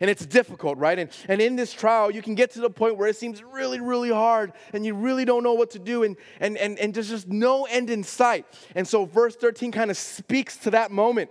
And 0.00 0.10
it's 0.10 0.26
difficult, 0.26 0.78
right? 0.78 0.98
And, 0.98 1.10
and 1.28 1.40
in 1.40 1.56
this 1.56 1.72
trial, 1.72 2.10
you 2.10 2.22
can 2.22 2.34
get 2.34 2.50
to 2.52 2.60
the 2.60 2.70
point 2.70 2.96
where 2.96 3.08
it 3.08 3.16
seems 3.16 3.42
really, 3.42 3.80
really 3.80 4.10
hard 4.10 4.52
and 4.72 4.84
you 4.84 4.94
really 4.94 5.24
don't 5.24 5.42
know 5.42 5.54
what 5.54 5.70
to 5.70 5.78
do 5.78 6.02
and, 6.02 6.16
and, 6.40 6.56
and, 6.58 6.78
and 6.78 6.92
there's 6.92 7.08
just 7.08 7.28
no 7.28 7.64
end 7.64 7.88
in 7.88 8.02
sight. 8.02 8.46
And 8.74 8.86
so, 8.86 9.04
verse 9.04 9.36
13 9.36 9.72
kind 9.72 9.90
of 9.90 9.96
speaks 9.96 10.56
to 10.58 10.70
that 10.72 10.90
moment. 10.90 11.30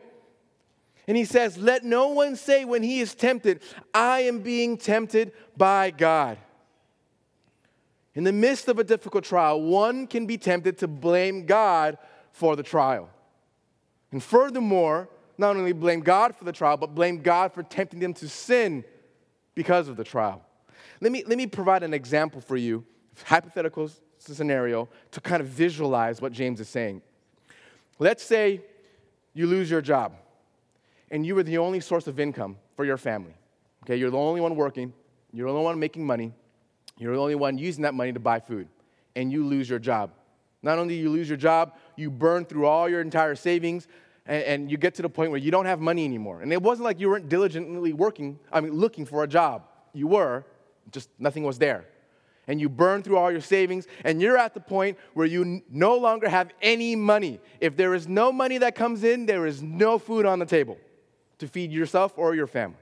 And 1.08 1.16
he 1.16 1.26
says, 1.26 1.58
Let 1.58 1.84
no 1.84 2.10
one 2.10 2.36
say 2.36 2.66
when 2.66 2.84
he 2.84 3.00
is 3.00 3.14
tempted, 3.14 3.62
I 3.94 4.22
am 4.22 4.40
being 4.40 4.78
tempted 4.78 5.34
by 5.56 5.92
God. 5.92 6.38
In 8.16 8.24
the 8.24 8.32
midst 8.32 8.68
of 8.68 8.80
a 8.80 8.84
difficult 8.84 9.24
trial, 9.26 9.62
one 9.62 10.08
can 10.08 10.26
be 10.26 10.38
tempted 10.38 10.78
to 10.80 10.88
blame 10.88 11.46
God 11.46 11.98
for 12.32 12.56
the 12.56 12.64
trial. 12.64 13.10
And 14.12 14.24
furthermore, 14.24 15.10
not 15.38 15.58
only 15.58 15.74
blame 15.74 16.00
God 16.00 16.36
for 16.36 16.46
the 16.46 16.54
trial, 16.54 16.78
but 16.78 16.96
blame 16.96 17.22
God 17.22 17.54
for 17.54 17.62
tempting 17.62 18.00
them 18.00 18.14
to 18.16 18.30
sin 18.30 18.86
because 19.54 19.90
of 19.90 19.98
the 19.98 20.04
trial. 20.04 20.42
Let 21.02 21.12
me, 21.12 21.24
let 21.28 21.38
me 21.38 21.46
provide 21.46 21.84
an 21.84 21.94
example 21.94 22.40
for 22.40 22.56
you, 22.56 22.86
hypothetical 23.26 23.92
scenario, 24.18 24.88
to 25.12 25.20
kind 25.20 25.42
of 25.42 25.48
visualize 25.48 26.22
what 26.22 26.32
James 26.32 26.62
is 26.62 26.70
saying. 26.70 27.02
Let's 28.00 28.24
say 28.24 28.62
you 29.34 29.46
lose 29.46 29.70
your 29.70 29.82
job 29.82 30.14
and 31.12 31.26
you 31.26 31.36
were 31.36 31.44
the 31.44 31.58
only 31.58 31.80
source 31.80 32.08
of 32.08 32.20
income 32.20 32.58
for 32.76 32.86
your 32.86 32.98
family. 32.98 33.36
Okay, 33.84 33.96
you're 33.96 34.10
the 34.10 34.18
only 34.18 34.42
one 34.42 34.56
working, 34.56 34.94
you're 35.32 35.48
the 35.48 35.54
only 35.54 35.64
one 35.64 35.80
making 35.80 36.06
money, 36.06 36.34
you're 36.98 37.16
the 37.16 37.22
only 37.22 37.36
one 37.36 37.58
using 37.58 37.84
that 37.84 37.94
money 37.94 38.12
to 38.14 38.20
buy 38.20 38.40
food, 38.40 38.68
and 39.16 39.32
you 39.32 39.46
lose 39.46 39.70
your 39.70 39.80
job. 39.80 40.12
Not 40.64 40.80
only 40.80 40.96
do 40.96 41.02
you 41.02 41.10
lose 41.10 41.30
your 41.30 41.38
job, 41.38 41.74
you 41.96 42.10
burn 42.10 42.46
through 42.46 42.66
all 42.66 42.90
your 42.90 43.02
entire 43.02 43.36
savings, 43.36 43.88
and, 44.26 44.44
and 44.44 44.72
you 44.72 44.78
get 44.78 44.96
to 44.96 45.04
the 45.04 45.10
point 45.10 45.30
where 45.30 45.40
you 45.40 45.52
don't 45.52 45.68
have 45.68 45.80
money 45.80 46.04
anymore. 46.04 46.42
And 46.42 46.52
it 46.52 46.62
wasn't 46.62 46.86
like 46.86 47.00
you 47.00 47.10
weren't 47.10 47.30
diligently 47.30 47.94
working, 47.94 48.40
I 48.52 48.62
mean, 48.62 48.74
looking 48.74 49.06
for 49.06 49.24
a 49.24 49.28
job. 49.28 49.68
You 49.94 50.08
were, 50.08 50.44
just 50.92 51.10
nothing 51.20 51.44
was 51.44 51.60
there. 51.60 51.86
And 52.48 52.60
you 52.60 52.70
burn 52.70 53.04
through 53.04 53.18
all 53.18 53.32
your 53.32 53.42
savings, 53.42 53.88
and 54.04 54.22
you're 54.22 54.38
at 54.38 54.54
the 54.54 54.60
point 54.60 54.98
where 55.14 55.26
you 55.28 55.42
n- 55.42 55.64
no 55.70 55.96
longer 55.96 56.28
have 56.30 56.50
any 56.62 56.96
money. 56.96 57.40
If 57.60 57.76
there 57.76 57.94
is 57.94 58.08
no 58.08 58.32
money 58.32 58.58
that 58.60 58.74
comes 58.76 59.04
in, 59.04 59.26
there 59.28 59.46
is 59.46 59.62
no 59.62 60.00
food 60.00 60.26
on 60.26 60.40
the 60.40 60.46
table 60.46 60.78
to 61.40 61.48
feed 61.48 61.72
yourself 61.72 62.14
or 62.18 62.36
your 62.36 62.48
family. 62.48 62.78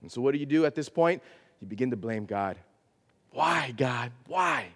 And 0.00 0.10
so, 0.10 0.20
what 0.20 0.32
do 0.32 0.38
you 0.38 0.46
do 0.46 0.64
at 0.64 0.74
this 0.74 0.88
point? 0.88 1.22
You 1.60 1.66
begin 1.66 1.90
to 1.90 1.96
blame 1.96 2.24
God. 2.24 2.56
Why, 3.30 3.72
God? 3.76 4.12
Why? 4.26 4.66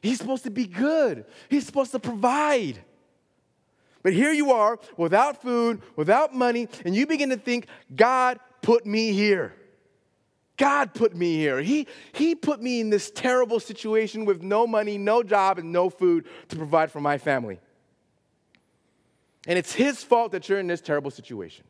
He's 0.00 0.18
supposed 0.18 0.44
to 0.44 0.50
be 0.50 0.66
good, 0.66 1.24
He's 1.48 1.66
supposed 1.66 1.92
to 1.92 1.98
provide. 1.98 2.78
But 4.02 4.14
here 4.14 4.32
you 4.32 4.50
are 4.50 4.80
without 4.96 5.42
food, 5.42 5.80
without 5.94 6.34
money, 6.34 6.68
and 6.84 6.94
you 6.94 7.06
begin 7.06 7.30
to 7.30 7.36
think, 7.36 7.68
God 7.94 8.40
put 8.60 8.84
me 8.84 9.12
here. 9.12 9.54
God 10.56 10.92
put 10.92 11.14
me 11.14 11.36
here. 11.36 11.60
He, 11.60 11.86
he 12.12 12.34
put 12.34 12.60
me 12.60 12.80
in 12.80 12.90
this 12.90 13.10
terrible 13.10 13.60
situation 13.60 14.24
with 14.24 14.42
no 14.42 14.66
money, 14.66 14.98
no 14.98 15.22
job, 15.22 15.58
and 15.58 15.72
no 15.72 15.88
food 15.88 16.26
to 16.48 16.56
provide 16.56 16.90
for 16.90 17.00
my 17.00 17.16
family. 17.16 17.60
And 19.46 19.58
it's 19.58 19.72
His 19.72 20.02
fault 20.02 20.32
that 20.32 20.48
you're 20.48 20.60
in 20.60 20.66
this 20.66 20.80
terrible 20.80 21.10
situation. 21.10 21.64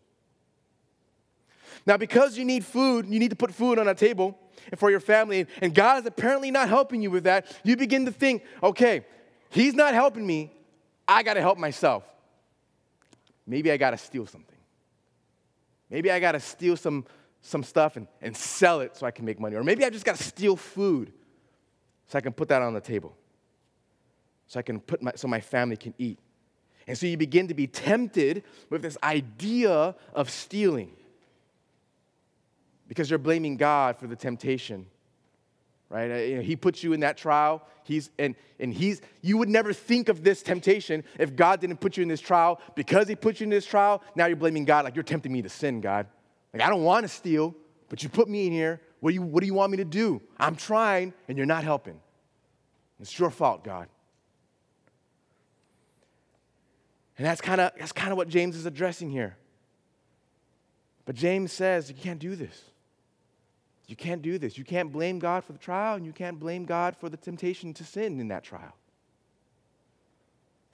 Now, 1.86 1.96
because 1.96 2.38
you 2.38 2.44
need 2.44 2.64
food, 2.64 3.06
you 3.06 3.18
need 3.18 3.30
to 3.30 3.36
put 3.36 3.52
food 3.52 3.78
on 3.78 3.88
a 3.88 3.94
table 3.94 4.38
for 4.76 4.90
your 4.90 5.00
family, 5.00 5.46
and 5.60 5.74
God 5.74 6.00
is 6.00 6.06
apparently 6.06 6.50
not 6.50 6.68
helping 6.68 7.02
you 7.02 7.10
with 7.10 7.24
that, 7.24 7.46
you 7.64 7.76
begin 7.76 8.04
to 8.06 8.12
think, 8.12 8.44
okay, 8.62 9.04
He's 9.50 9.74
not 9.74 9.94
helping 9.94 10.26
me, 10.26 10.52
I 11.06 11.22
got 11.22 11.34
to 11.34 11.40
help 11.40 11.58
myself 11.58 12.04
maybe 13.46 13.70
I 13.70 13.76
got 13.76 13.90
to 13.90 13.98
steal 13.98 14.26
something. 14.26 14.56
Maybe 15.90 16.10
I 16.10 16.20
got 16.20 16.32
to 16.32 16.40
steal 16.40 16.76
some, 16.76 17.04
some 17.42 17.62
stuff 17.62 17.96
and, 17.96 18.06
and 18.20 18.36
sell 18.36 18.80
it 18.80 18.96
so 18.96 19.06
I 19.06 19.10
can 19.10 19.24
make 19.24 19.38
money. 19.38 19.56
Or 19.56 19.64
maybe 19.64 19.84
I 19.84 19.90
just 19.90 20.04
got 20.04 20.16
to 20.16 20.22
steal 20.22 20.56
food 20.56 21.12
so 22.06 22.18
I 22.18 22.20
can 22.20 22.32
put 22.32 22.48
that 22.48 22.62
on 22.62 22.72
the 22.72 22.80
table. 22.80 23.14
So 24.46 24.58
I 24.58 24.62
can 24.62 24.80
put 24.80 25.02
my, 25.02 25.12
so 25.16 25.28
my 25.28 25.40
family 25.40 25.76
can 25.76 25.94
eat. 25.98 26.18
And 26.86 26.96
so 26.96 27.06
you 27.06 27.16
begin 27.16 27.48
to 27.48 27.54
be 27.54 27.66
tempted 27.66 28.42
with 28.70 28.82
this 28.82 28.98
idea 29.02 29.94
of 30.14 30.30
stealing 30.30 30.92
because 32.88 33.08
you're 33.08 33.18
blaming 33.18 33.56
God 33.56 33.98
for 33.98 34.06
the 34.06 34.16
temptation 34.16 34.86
right? 35.92 36.10
Uh, 36.10 36.40
he 36.40 36.56
puts 36.56 36.82
you 36.82 36.94
in 36.94 37.00
that 37.00 37.16
trial. 37.16 37.62
He's, 37.84 38.10
and, 38.18 38.34
and 38.58 38.72
he's, 38.72 39.02
you 39.20 39.36
would 39.36 39.50
never 39.50 39.72
think 39.74 40.08
of 40.08 40.24
this 40.24 40.42
temptation 40.42 41.04
if 41.18 41.36
God 41.36 41.60
didn't 41.60 41.76
put 41.76 41.96
you 41.98 42.02
in 42.02 42.08
this 42.08 42.20
trial. 42.20 42.60
Because 42.74 43.06
he 43.08 43.14
put 43.14 43.40
you 43.40 43.44
in 43.44 43.50
this 43.50 43.66
trial, 43.66 44.02
now 44.16 44.26
you're 44.26 44.36
blaming 44.36 44.64
God 44.64 44.84
like 44.86 44.96
you're 44.96 45.02
tempting 45.02 45.30
me 45.30 45.42
to 45.42 45.50
sin, 45.50 45.82
God. 45.82 46.06
Like, 46.54 46.62
I 46.62 46.70
don't 46.70 46.82
want 46.82 47.04
to 47.04 47.08
steal, 47.08 47.54
but 47.90 48.02
you 48.02 48.08
put 48.08 48.28
me 48.28 48.46
in 48.46 48.52
here. 48.52 48.80
What 49.00 49.10
do 49.10 49.14
you, 49.14 49.22
what 49.22 49.40
do 49.40 49.46
you 49.46 49.54
want 49.54 49.70
me 49.70 49.76
to 49.78 49.84
do? 49.84 50.22
I'm 50.40 50.56
trying, 50.56 51.12
and 51.28 51.36
you're 51.36 51.46
not 51.46 51.62
helping. 51.62 52.00
It's 52.98 53.18
your 53.18 53.30
fault, 53.30 53.62
God. 53.62 53.88
And 57.18 57.26
that's 57.26 57.40
kind 57.40 57.60
of 57.60 57.72
that's 57.78 57.92
kind 57.92 58.10
of 58.10 58.16
what 58.16 58.28
James 58.28 58.56
is 58.56 58.66
addressing 58.66 59.10
here. 59.10 59.36
But 61.04 61.16
James 61.16 61.52
says 61.52 61.88
you 61.88 61.94
can't 61.94 62.18
do 62.18 62.36
this. 62.36 62.62
You 63.86 63.96
can't 63.96 64.22
do 64.22 64.38
this. 64.38 64.56
You 64.56 64.64
can't 64.64 64.90
blame 64.90 65.18
God 65.18 65.44
for 65.44 65.52
the 65.52 65.58
trial, 65.58 65.96
and 65.96 66.06
you 66.06 66.12
can't 66.12 66.38
blame 66.38 66.64
God 66.64 66.96
for 66.96 67.08
the 67.08 67.16
temptation 67.16 67.74
to 67.74 67.84
sin 67.84 68.20
in 68.20 68.28
that 68.28 68.44
trial. 68.44 68.72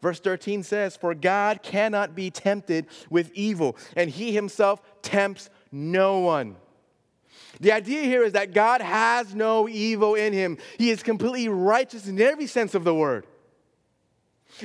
Verse 0.00 0.20
13 0.20 0.62
says, 0.62 0.96
For 0.96 1.14
God 1.14 1.62
cannot 1.62 2.14
be 2.14 2.30
tempted 2.30 2.86
with 3.10 3.32
evil, 3.34 3.76
and 3.96 4.08
he 4.10 4.32
himself 4.32 4.80
tempts 5.02 5.50
no 5.72 6.20
one. 6.20 6.56
The 7.60 7.72
idea 7.72 8.02
here 8.02 8.22
is 8.22 8.34
that 8.34 8.52
God 8.52 8.80
has 8.80 9.34
no 9.34 9.68
evil 9.68 10.14
in 10.14 10.32
him. 10.32 10.58
He 10.76 10.90
is 10.90 11.02
completely 11.02 11.48
righteous 11.48 12.06
in 12.06 12.20
every 12.20 12.46
sense 12.46 12.74
of 12.74 12.84
the 12.84 12.94
word. 12.94 13.26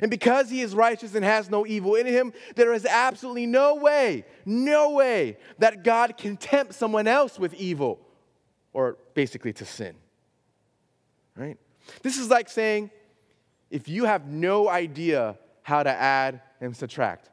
And 0.02 0.10
because 0.10 0.50
he 0.50 0.62
is 0.62 0.74
righteous 0.74 1.16
and 1.16 1.24
has 1.24 1.50
no 1.50 1.66
evil 1.66 1.96
in 1.96 2.06
him, 2.06 2.34
there 2.56 2.74
is 2.74 2.86
absolutely 2.86 3.46
no 3.46 3.76
way, 3.76 4.26
no 4.46 4.92
way 4.92 5.38
that 5.60 5.84
God 5.84 6.18
can 6.18 6.38
tempt 6.38 6.74
someone 6.74 7.08
else 7.08 7.38
with 7.38 7.54
evil 7.54 8.00
or 8.74 8.98
basically 9.14 9.54
to 9.54 9.66
sin. 9.66 9.96
Right? 11.36 11.58
This 12.02 12.18
is 12.18 12.30
like 12.30 12.50
saying 12.50 12.92
if 13.70 13.88
you 13.88 14.06
have 14.06 14.28
no 14.28 14.70
idea 14.70 15.38
how 15.64 15.84
to 15.84 15.90
add 15.90 16.42
and 16.62 16.76
subtract, 16.76 17.30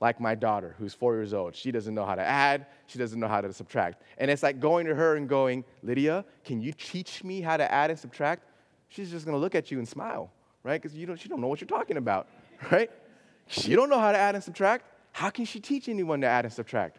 like 0.00 0.20
my 0.20 0.34
daughter 0.34 0.74
who's 0.78 0.94
four 0.94 1.14
years 1.14 1.32
old, 1.32 1.54
she 1.54 1.70
doesn't 1.70 1.94
know 1.94 2.04
how 2.04 2.14
to 2.14 2.22
add, 2.22 2.66
she 2.86 2.98
doesn't 2.98 3.18
know 3.18 3.28
how 3.28 3.40
to 3.40 3.52
subtract. 3.52 4.02
And 4.18 4.30
it's 4.30 4.42
like 4.42 4.60
going 4.60 4.86
to 4.86 4.94
her 4.94 5.16
and 5.16 5.28
going, 5.28 5.64
Lydia, 5.82 6.24
can 6.44 6.60
you 6.60 6.72
teach 6.72 7.24
me 7.24 7.40
how 7.40 7.56
to 7.56 7.70
add 7.70 7.90
and 7.90 7.98
subtract? 7.98 8.42
She's 8.88 9.10
just 9.10 9.26
gonna 9.26 9.38
look 9.38 9.54
at 9.54 9.70
you 9.70 9.78
and 9.78 9.88
smile, 9.88 10.30
right? 10.66 10.82
Because 10.82 10.96
you 10.96 11.06
don't, 11.06 11.16
she 11.16 11.28
don't 11.28 11.40
know 11.40 11.46
what 11.46 11.60
you're 11.60 11.68
talking 11.68 11.96
about, 11.96 12.28
right? 12.72 12.90
She 13.46 13.76
don't 13.76 13.88
know 13.88 14.00
how 14.00 14.10
to 14.10 14.18
add 14.18 14.34
and 14.34 14.42
subtract. 14.42 14.84
How 15.12 15.30
can 15.30 15.44
she 15.44 15.60
teach 15.60 15.88
anyone 15.88 16.20
to 16.22 16.26
add 16.26 16.44
and 16.44 16.52
subtract? 16.52 16.98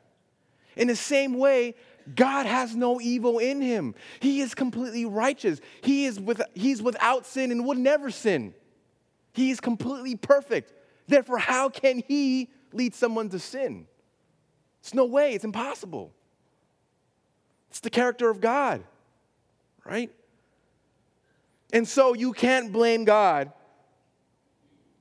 In 0.77 0.87
the 0.87 0.95
same 0.95 1.37
way, 1.37 1.75
God 2.15 2.45
has 2.45 2.75
no 2.75 3.01
evil 3.01 3.39
in 3.39 3.61
him. 3.61 3.93
He 4.21 4.39
is 4.39 4.55
completely 4.55 5.05
righteous. 5.05 5.59
He 5.81 6.05
is 6.05 6.17
with, 6.17 6.41
he's 6.53 6.81
without 6.81 7.25
sin 7.25 7.51
and 7.51 7.65
would 7.65 7.77
never 7.77 8.09
sin. 8.09 8.53
He 9.33 9.51
is 9.51 9.59
completely 9.59 10.15
perfect. 10.15 10.71
Therefore, 11.07 11.37
how 11.37 11.67
can 11.67 12.01
he 12.07 12.49
lead 12.71 12.95
someone 12.95 13.29
to 13.29 13.39
sin? 13.39 13.85
It's 14.79 14.93
no 14.93 15.05
way, 15.05 15.33
it's 15.33 15.43
impossible. 15.43 16.13
It's 17.69 17.81
the 17.81 17.89
character 17.89 18.29
of 18.29 18.39
God, 18.39 18.83
right? 19.83 20.09
And 21.73 21.85
so 21.85 22.13
you 22.13 22.31
can't 22.31 22.71
blame 22.71 23.03
God 23.03 23.51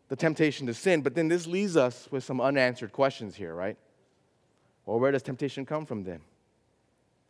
the 0.09 0.17
temptation 0.17 0.67
to 0.67 0.75
sin. 0.75 1.03
But 1.03 1.15
then 1.15 1.29
this 1.29 1.47
leaves 1.47 1.77
us 1.77 2.09
with 2.11 2.25
some 2.25 2.41
unanswered 2.41 2.93
questions 2.93 3.35
here, 3.35 3.55
right? 3.55 3.77
Well, 4.85 5.01
where 5.01 5.13
does 5.13 5.23
temptation 5.23 5.67
come 5.67 5.85
from 5.87 6.05
then? 6.05 6.21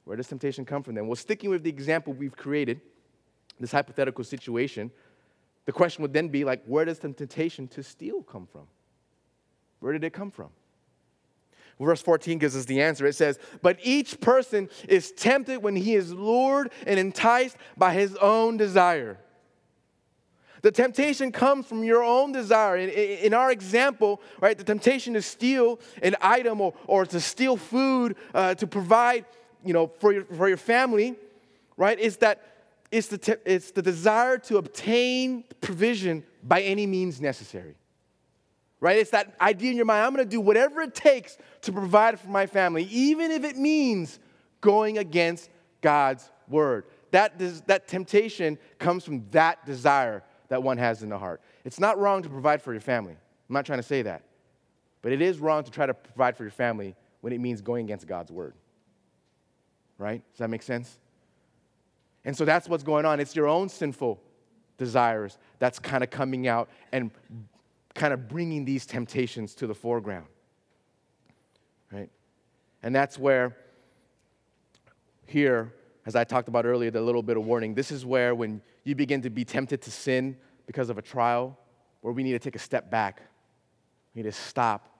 Where 0.04 0.16
does 0.16 0.28
temptation 0.28 0.64
come 0.64 0.82
from 0.82 0.94
then? 0.94 1.06
Well, 1.06 1.16
sticking 1.16 1.50
with 1.50 1.62
the 1.62 1.70
example 1.70 2.12
we've 2.12 2.36
created, 2.36 2.80
this 3.58 3.72
hypothetical 3.72 4.24
situation, 4.24 4.90
the 5.64 5.72
question 5.72 6.02
would 6.02 6.12
then 6.12 6.28
be 6.28 6.44
like, 6.44 6.62
where 6.66 6.84
does 6.84 6.98
the 6.98 7.12
temptation 7.12 7.66
to 7.68 7.82
steal 7.82 8.22
come 8.22 8.46
from? 8.46 8.66
Where 9.80 9.92
did 9.92 10.04
it 10.04 10.12
come 10.12 10.30
from? 10.30 10.50
Verse 11.78 12.00
14 12.00 12.38
gives 12.38 12.56
us 12.56 12.64
the 12.64 12.80
answer. 12.80 13.04
It 13.06 13.14
says, 13.14 13.38
But 13.60 13.78
each 13.82 14.18
person 14.20 14.70
is 14.88 15.12
tempted 15.12 15.62
when 15.62 15.76
he 15.76 15.94
is 15.94 16.12
lured 16.12 16.72
and 16.86 16.98
enticed 16.98 17.56
by 17.76 17.92
his 17.92 18.16
own 18.16 18.56
desire. 18.56 19.18
The 20.62 20.70
temptation 20.70 21.32
comes 21.32 21.66
from 21.66 21.84
your 21.84 22.02
own 22.02 22.32
desire. 22.32 22.76
In, 22.76 22.88
in, 22.88 23.34
our 23.34 23.50
example, 23.50 24.20
right, 24.40 24.56
the 24.56 24.64
temptation 24.64 25.14
to 25.14 25.22
steal 25.22 25.80
an 26.02 26.16
item 26.20 26.60
or, 26.60 26.74
or 26.86 27.06
to 27.06 27.20
steal 27.20 27.56
food 27.56 28.16
uh, 28.34 28.54
to 28.54 28.66
provide, 28.66 29.24
you 29.64 29.72
know, 29.72 29.90
for 29.98 30.12
your, 30.12 30.24
for 30.24 30.48
your 30.48 30.56
family, 30.56 31.14
right, 31.76 31.98
is 31.98 32.18
that 32.18 32.42
it's 32.90 33.08
the, 33.08 33.18
te- 33.18 33.34
it's 33.44 33.72
the 33.72 33.82
desire 33.82 34.38
to 34.38 34.58
obtain 34.58 35.44
provision 35.60 36.24
by 36.42 36.62
any 36.62 36.86
means 36.86 37.20
necessary. 37.20 37.74
Right? 38.80 38.98
It's 38.98 39.10
that 39.10 39.34
idea 39.40 39.70
in 39.70 39.76
your 39.76 39.86
mind 39.86 40.04
I'm 40.04 40.14
going 40.14 40.26
to 40.26 40.30
do 40.30 40.40
whatever 40.40 40.82
it 40.82 40.94
takes 40.94 41.36
to 41.62 41.72
provide 41.72 42.20
for 42.20 42.28
my 42.28 42.46
family, 42.46 42.84
even 42.84 43.30
if 43.30 43.44
it 43.44 43.56
means 43.56 44.18
going 44.60 44.98
against 44.98 45.50
God's 45.80 46.30
word. 46.48 46.84
That, 47.10 47.38
des- 47.38 47.62
that 47.66 47.88
temptation 47.88 48.58
comes 48.78 49.04
from 49.04 49.26
that 49.30 49.64
desire 49.64 50.22
that 50.48 50.62
one 50.62 50.78
has 50.78 51.02
in 51.02 51.08
the 51.08 51.18
heart. 51.18 51.40
It's 51.64 51.80
not 51.80 51.98
wrong 51.98 52.22
to 52.22 52.28
provide 52.28 52.62
for 52.62 52.72
your 52.72 52.80
family. 52.80 53.12
I'm 53.12 53.52
not 53.52 53.66
trying 53.66 53.78
to 53.78 53.84
say 53.84 54.02
that. 54.02 54.22
But 55.02 55.12
it 55.12 55.22
is 55.22 55.38
wrong 55.38 55.64
to 55.64 55.70
try 55.70 55.86
to 55.86 55.94
provide 55.94 56.36
for 56.36 56.44
your 56.44 56.50
family 56.50 56.96
when 57.20 57.32
it 57.32 57.38
means 57.38 57.60
going 57.60 57.84
against 57.84 58.06
God's 58.06 58.32
word. 58.32 58.54
Right? 59.98 60.22
Does 60.32 60.38
that 60.38 60.50
make 60.50 60.62
sense? 60.62 60.98
And 62.24 62.36
so 62.36 62.44
that's 62.44 62.68
what's 62.68 62.82
going 62.82 63.06
on. 63.06 63.20
It's 63.20 63.36
your 63.36 63.46
own 63.46 63.68
sinful 63.68 64.20
desires 64.78 65.38
that's 65.58 65.78
kind 65.78 66.02
of 66.02 66.10
coming 66.10 66.48
out 66.48 66.68
and 66.92 67.10
kind 67.94 68.12
of 68.12 68.28
bringing 68.28 68.64
these 68.64 68.84
temptations 68.84 69.54
to 69.54 69.66
the 69.66 69.74
foreground. 69.74 70.26
Right? 71.92 72.10
And 72.82 72.94
that's 72.94 73.18
where, 73.18 73.56
here, 75.26 75.72
as 76.04 76.14
I 76.14 76.24
talked 76.24 76.48
about 76.48 76.66
earlier, 76.66 76.90
the 76.90 77.00
little 77.00 77.22
bit 77.22 77.36
of 77.36 77.46
warning, 77.46 77.74
this 77.74 77.90
is 77.90 78.04
where 78.04 78.34
when 78.34 78.60
you 78.86 78.94
begin 78.94 79.22
to 79.22 79.30
be 79.30 79.44
tempted 79.44 79.82
to 79.82 79.90
sin 79.90 80.36
because 80.66 80.90
of 80.90 80.98
a 80.98 81.02
trial, 81.02 81.58
where 82.00 82.12
we 82.12 82.22
need 82.22 82.32
to 82.32 82.38
take 82.38 82.56
a 82.56 82.60
step 82.60 82.90
back. 82.90 83.22
We 84.14 84.22
need 84.22 84.28
to 84.28 84.32
stop 84.32 84.96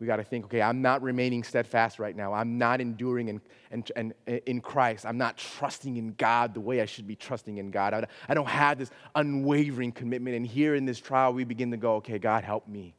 we 0.00 0.06
got 0.06 0.16
to 0.16 0.24
think, 0.24 0.44
okay, 0.44 0.62
I'm 0.62 0.80
not 0.80 1.02
remaining 1.02 1.42
steadfast 1.42 1.98
right 1.98 2.14
now. 2.14 2.32
I'm 2.32 2.56
not 2.56 2.80
enduring 2.80 3.28
in, 3.28 3.40
in, 3.72 3.84
in, 3.96 4.38
in 4.46 4.60
Christ. 4.60 5.04
I'm 5.04 5.18
not 5.18 5.36
trusting 5.36 5.96
in 5.96 6.14
God 6.14 6.54
the 6.54 6.60
way 6.60 6.80
I 6.80 6.84
should 6.84 7.08
be 7.08 7.16
trusting 7.16 7.58
in 7.58 7.72
God. 7.72 7.94
I, 7.94 8.06
I 8.28 8.34
don't 8.34 8.48
have 8.48 8.78
this 8.78 8.90
unwavering 9.16 9.90
commitment. 9.90 10.36
And 10.36 10.46
here 10.46 10.76
in 10.76 10.84
this 10.84 11.00
trial, 11.00 11.32
we 11.32 11.42
begin 11.42 11.72
to 11.72 11.76
go, 11.76 11.96
okay, 11.96 12.18
God, 12.18 12.44
help 12.44 12.68
me. 12.68 12.94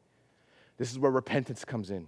This 0.78 0.92
is 0.92 1.00
where 1.00 1.12
repentance 1.12 1.64
comes 1.64 1.90
in. 1.90 2.08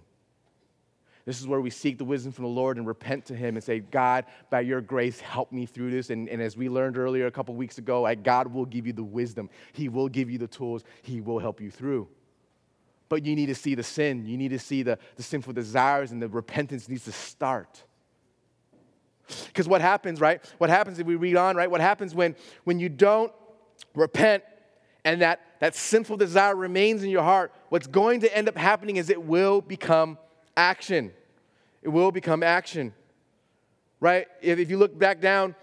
This 1.24 1.40
is 1.40 1.46
where 1.46 1.60
we 1.60 1.70
seek 1.70 1.98
the 1.98 2.04
wisdom 2.04 2.32
from 2.32 2.44
the 2.44 2.50
Lord 2.50 2.76
and 2.76 2.86
repent 2.86 3.26
to 3.26 3.36
Him 3.36 3.56
and 3.56 3.62
say, 3.62 3.78
God, 3.78 4.24
by 4.50 4.60
your 4.60 4.80
grace, 4.80 5.20
help 5.20 5.52
me 5.52 5.66
through 5.66 5.92
this. 5.92 6.10
And, 6.10 6.28
and 6.28 6.42
as 6.42 6.56
we 6.56 6.68
learned 6.68 6.98
earlier 6.98 7.26
a 7.26 7.30
couple 7.30 7.54
weeks 7.54 7.78
ago, 7.78 8.04
I, 8.04 8.16
God 8.16 8.52
will 8.52 8.66
give 8.66 8.86
you 8.86 8.92
the 8.92 9.04
wisdom, 9.04 9.48
He 9.72 9.88
will 9.88 10.08
give 10.08 10.30
you 10.30 10.38
the 10.38 10.48
tools, 10.48 10.82
He 11.02 11.20
will 11.20 11.38
help 11.38 11.60
you 11.60 11.70
through 11.70 12.08
but 13.12 13.26
you 13.26 13.36
need 13.36 13.44
to 13.44 13.54
see 13.54 13.74
the 13.74 13.82
sin. 13.82 14.24
You 14.24 14.38
need 14.38 14.52
to 14.52 14.58
see 14.58 14.82
the, 14.82 14.98
the 15.16 15.22
sinful 15.22 15.52
desires, 15.52 16.12
and 16.12 16.22
the 16.22 16.28
repentance 16.30 16.88
needs 16.88 17.04
to 17.04 17.12
start. 17.12 17.84
Because 19.48 19.68
what 19.68 19.82
happens, 19.82 20.18
right? 20.18 20.42
What 20.56 20.70
happens 20.70 20.98
if 20.98 21.06
we 21.06 21.16
read 21.16 21.36
on, 21.36 21.54
right? 21.54 21.70
What 21.70 21.82
happens 21.82 22.14
when, 22.14 22.34
when 22.64 22.78
you 22.78 22.88
don't 22.88 23.30
repent 23.94 24.44
and 25.04 25.20
that, 25.20 25.40
that 25.60 25.74
sinful 25.74 26.16
desire 26.16 26.56
remains 26.56 27.02
in 27.02 27.10
your 27.10 27.22
heart? 27.22 27.52
What's 27.68 27.86
going 27.86 28.20
to 28.20 28.34
end 28.34 28.48
up 28.48 28.56
happening 28.56 28.96
is 28.96 29.10
it 29.10 29.22
will 29.22 29.60
become 29.60 30.16
action. 30.56 31.12
It 31.82 31.88
will 31.88 32.12
become 32.12 32.42
action, 32.42 32.94
right? 34.00 34.26
If, 34.40 34.58
if 34.58 34.70
you 34.70 34.78
look 34.78 34.98
back 34.98 35.20
down, 35.20 35.54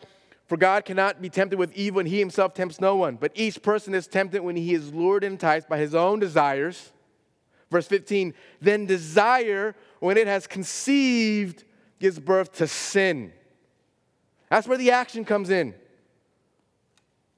for 0.47 0.57
God 0.57 0.83
cannot 0.83 1.21
be 1.21 1.29
tempted 1.29 1.59
with 1.59 1.71
evil, 1.73 1.99
and 1.99 2.09
he 2.09 2.17
himself 2.19 2.53
tempts 2.55 2.81
no 2.81 2.95
one. 2.95 3.15
But 3.15 3.31
each 3.35 3.61
person 3.61 3.93
is 3.93 4.07
tempted 4.07 4.41
when 4.41 4.55
he 4.55 4.73
is 4.73 4.91
lured 4.93 5.23
and 5.23 5.33
enticed 5.33 5.69
by 5.69 5.77
his 5.77 5.93
own 5.93 6.19
desires. 6.19 6.91
Verse 7.69 7.85
15, 7.85 8.33
then 8.59 8.87
desire, 8.87 9.75
when 9.99 10.17
it 10.17 10.25
has 10.25 10.47
conceived, 10.47 11.63
gives 11.99 12.17
birth 12.17 12.53
to 12.53 12.67
sin. 12.67 13.31
That's 14.49 14.67
where 14.67 14.77
the 14.77 14.89
action 14.89 15.23
comes 15.23 15.51
in. 15.51 15.75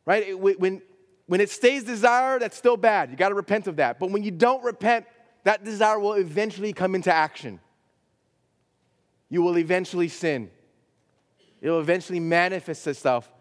Right? 0.06 0.40
When, 0.40 0.82
when 1.28 1.42
it 1.42 1.50
stays 1.50 1.84
desire, 1.84 2.40
that's 2.40 2.58
still 2.58 2.78
bad. 2.78 3.12
You 3.12 3.18
got 3.18 3.30
to 3.30 3.36
repent 3.36 3.68
of 3.68 3.76
that. 3.76 4.00
But 4.00 4.12
when 4.12 4.24
you 4.24 4.32
don't 4.32 4.64
repent, 4.64 5.06
that 5.44 5.64
desire 5.64 6.00
will 6.00 6.14
eventually 6.14 6.74
come 6.74 6.96
into 6.96 7.14
action. 7.14 7.60
You 9.30 9.42
will 9.42 9.58
eventually 9.58 10.08
sin. 10.08 10.52
It 11.62 11.70
will 11.70 11.80
eventually 11.80 12.20
manifest 12.20 12.86
itself 12.88 13.32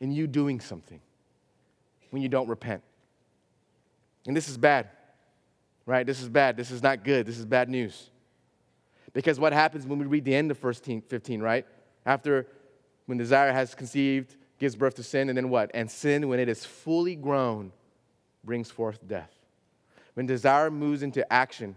in 0.00 0.12
you 0.12 0.26
doing 0.26 0.60
something 0.60 1.00
when 2.10 2.22
you 2.22 2.28
don't 2.28 2.48
repent. 2.48 2.82
And 4.26 4.36
this 4.36 4.48
is 4.48 4.56
bad 4.56 4.90
right? 5.90 6.06
This 6.06 6.22
is 6.22 6.28
bad. 6.28 6.56
This 6.56 6.70
is 6.70 6.82
not 6.82 7.02
good. 7.04 7.26
This 7.26 7.38
is 7.38 7.44
bad 7.44 7.68
news. 7.68 8.10
Because 9.12 9.40
what 9.40 9.52
happens 9.52 9.84
when 9.84 9.98
we 9.98 10.06
read 10.06 10.24
the 10.24 10.34
end 10.34 10.50
of 10.52 10.58
15, 10.58 11.02
15 11.02 11.40
right? 11.42 11.66
After 12.06 12.46
when 13.06 13.18
desire 13.18 13.52
has 13.52 13.74
conceived, 13.74 14.36
gives 14.60 14.76
birth 14.76 14.94
to 14.94 15.02
sin, 15.02 15.28
and 15.28 15.36
then 15.36 15.50
what? 15.50 15.70
And 15.74 15.90
sin, 15.90 16.28
when 16.28 16.38
it 16.38 16.48
is 16.48 16.64
fully 16.64 17.16
grown, 17.16 17.72
brings 18.44 18.70
forth 18.70 19.00
death. 19.06 19.34
When 20.14 20.26
desire 20.26 20.70
moves 20.70 21.02
into 21.02 21.30
action, 21.32 21.76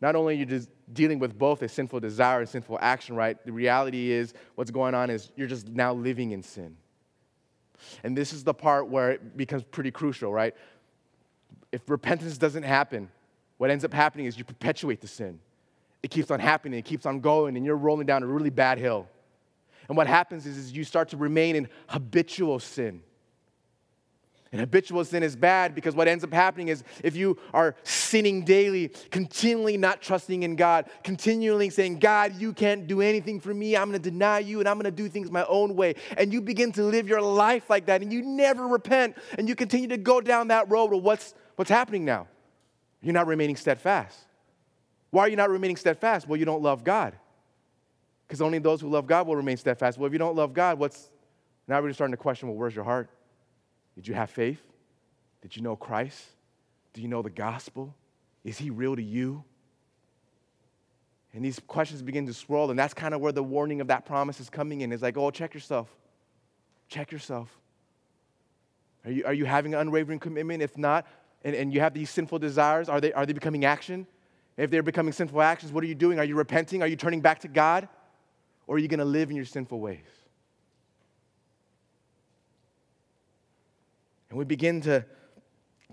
not 0.00 0.14
only 0.14 0.34
are 0.34 0.38
you 0.38 0.46
just 0.46 0.68
dealing 0.92 1.18
with 1.18 1.38
both 1.38 1.62
a 1.62 1.68
sinful 1.68 2.00
desire 2.00 2.40
and 2.40 2.48
sinful 2.48 2.78
action, 2.80 3.16
right? 3.16 3.42
The 3.44 3.52
reality 3.52 4.10
is 4.10 4.34
what's 4.54 4.70
going 4.70 4.94
on 4.94 5.10
is 5.10 5.32
you're 5.36 5.48
just 5.48 5.68
now 5.68 5.92
living 5.94 6.32
in 6.32 6.42
sin. 6.42 6.76
And 8.04 8.16
this 8.16 8.32
is 8.32 8.44
the 8.44 8.54
part 8.54 8.88
where 8.88 9.12
it 9.12 9.36
becomes 9.36 9.62
pretty 9.64 9.90
crucial, 9.90 10.32
right? 10.32 10.54
if 11.72 11.88
repentance 11.90 12.38
doesn't 12.38 12.62
happen, 12.62 13.10
what 13.58 13.70
ends 13.70 13.84
up 13.84 13.92
happening 13.92 14.26
is 14.26 14.38
you 14.38 14.44
perpetuate 14.44 15.00
the 15.00 15.08
sin. 15.08 15.38
It 16.02 16.10
keeps 16.10 16.30
on 16.30 16.40
happening, 16.40 16.78
it 16.78 16.84
keeps 16.84 17.06
on 17.06 17.20
going, 17.20 17.56
and 17.56 17.66
you're 17.66 17.76
rolling 17.76 18.06
down 18.06 18.22
a 18.22 18.26
really 18.26 18.50
bad 18.50 18.78
hill. 18.78 19.08
And 19.88 19.96
what 19.96 20.06
happens 20.06 20.46
is, 20.46 20.56
is 20.56 20.72
you 20.72 20.84
start 20.84 21.10
to 21.10 21.16
remain 21.16 21.56
in 21.56 21.68
habitual 21.88 22.58
sin. 22.58 23.02
And 24.52 24.60
habitual 24.60 25.04
sin 25.04 25.22
is 25.22 25.34
bad 25.34 25.74
because 25.74 25.94
what 25.96 26.06
ends 26.06 26.22
up 26.22 26.32
happening 26.32 26.68
is 26.68 26.84
if 27.02 27.16
you 27.16 27.36
are 27.52 27.74
sinning 27.82 28.44
daily, 28.44 28.88
continually 29.10 29.76
not 29.76 30.00
trusting 30.00 30.44
in 30.44 30.54
God, 30.54 30.86
continually 31.02 31.68
saying, 31.68 31.98
God, 31.98 32.40
you 32.40 32.52
can't 32.52 32.86
do 32.86 33.00
anything 33.00 33.40
for 33.40 33.52
me, 33.52 33.76
I'm 33.76 33.88
gonna 33.88 33.98
deny 33.98 34.38
you 34.38 34.60
and 34.60 34.68
I'm 34.68 34.78
gonna 34.78 34.90
do 34.90 35.08
things 35.08 35.30
my 35.30 35.44
own 35.46 35.74
way. 35.74 35.94
And 36.16 36.32
you 36.32 36.40
begin 36.40 36.70
to 36.72 36.84
live 36.84 37.08
your 37.08 37.20
life 37.20 37.68
like 37.68 37.86
that 37.86 38.02
and 38.02 38.12
you 38.12 38.22
never 38.22 38.68
repent 38.68 39.16
and 39.36 39.48
you 39.48 39.56
continue 39.56 39.88
to 39.88 39.98
go 39.98 40.20
down 40.20 40.48
that 40.48 40.70
road. 40.70 40.90
Well, 40.90 41.00
what's, 41.00 41.34
what's 41.56 41.70
happening 41.70 42.04
now? 42.04 42.28
You're 43.02 43.14
not 43.14 43.26
remaining 43.26 43.56
steadfast. 43.56 44.18
Why 45.10 45.22
are 45.22 45.28
you 45.28 45.36
not 45.36 45.50
remaining 45.50 45.76
steadfast? 45.76 46.28
Well, 46.28 46.38
you 46.38 46.44
don't 46.44 46.62
love 46.62 46.84
God. 46.84 47.14
Because 48.26 48.40
only 48.40 48.58
those 48.58 48.80
who 48.80 48.88
love 48.88 49.06
God 49.06 49.26
will 49.26 49.36
remain 49.36 49.56
steadfast. 49.56 49.98
Well, 49.98 50.06
if 50.06 50.12
you 50.12 50.18
don't 50.18 50.34
love 50.34 50.52
God, 50.52 50.78
what's 50.78 51.10
now 51.68 51.80
we're 51.80 51.92
starting 51.92 52.12
to 52.12 52.16
question, 52.16 52.48
well, 52.48 52.56
where's 52.56 52.74
your 52.74 52.84
heart? 52.84 53.10
Did 53.96 54.06
you 54.06 54.14
have 54.14 54.30
faith? 54.30 54.60
Did 55.42 55.56
you 55.56 55.62
know 55.62 55.74
Christ? 55.74 56.22
Do 56.92 57.02
you 57.02 57.08
know 57.08 57.22
the 57.22 57.30
gospel? 57.30 57.94
Is 58.44 58.58
he 58.58 58.70
real 58.70 58.94
to 58.94 59.02
you? 59.02 59.42
And 61.34 61.44
these 61.44 61.60
questions 61.66 62.00
begin 62.00 62.26
to 62.26 62.32
swirl, 62.32 62.70
and 62.70 62.78
that's 62.78 62.94
kind 62.94 63.12
of 63.12 63.20
where 63.20 63.32
the 63.32 63.42
warning 63.42 63.80
of 63.80 63.88
that 63.88 64.06
promise 64.06 64.40
is 64.40 64.48
coming 64.48 64.82
in. 64.82 64.92
It's 64.92 65.02
like, 65.02 65.16
oh, 65.18 65.30
check 65.30 65.52
yourself. 65.52 65.94
Check 66.88 67.10
yourself. 67.10 67.50
Are 69.04 69.10
you, 69.10 69.24
are 69.24 69.34
you 69.34 69.44
having 69.44 69.74
an 69.74 69.80
unwavering 69.80 70.18
commitment? 70.18 70.62
If 70.62 70.78
not, 70.78 71.06
and, 71.44 71.54
and 71.54 71.72
you 71.72 71.80
have 71.80 71.94
these 71.94 72.10
sinful 72.10 72.38
desires, 72.38 72.88
are 72.88 73.00
they, 73.00 73.12
are 73.12 73.26
they 73.26 73.32
becoming 73.32 73.64
action? 73.64 74.06
If 74.56 74.70
they're 74.70 74.82
becoming 74.82 75.12
sinful 75.12 75.42
actions, 75.42 75.72
what 75.72 75.84
are 75.84 75.86
you 75.86 75.94
doing? 75.94 76.18
Are 76.18 76.24
you 76.24 76.36
repenting? 76.36 76.82
Are 76.82 76.88
you 76.88 76.96
turning 76.96 77.20
back 77.20 77.40
to 77.40 77.48
God? 77.48 77.88
Or 78.66 78.76
are 78.76 78.78
you 78.78 78.88
going 78.88 78.98
to 78.98 79.04
live 79.04 79.30
in 79.30 79.36
your 79.36 79.44
sinful 79.44 79.78
ways? 79.78 80.06
And 84.30 84.38
we 84.38 84.44
begin 84.44 84.80
to, 84.82 85.04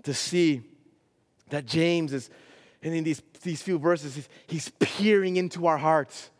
to 0.02 0.14
see 0.14 0.62
that 1.50 1.66
James 1.66 2.12
is, 2.12 2.30
and 2.82 2.94
in 2.94 3.04
these, 3.04 3.22
these 3.42 3.62
few 3.62 3.78
verses, 3.78 4.14
he's, 4.14 4.28
he's 4.46 4.68
peering 4.78 5.36
into 5.36 5.66
our 5.66 5.78
hearts. 5.78 6.30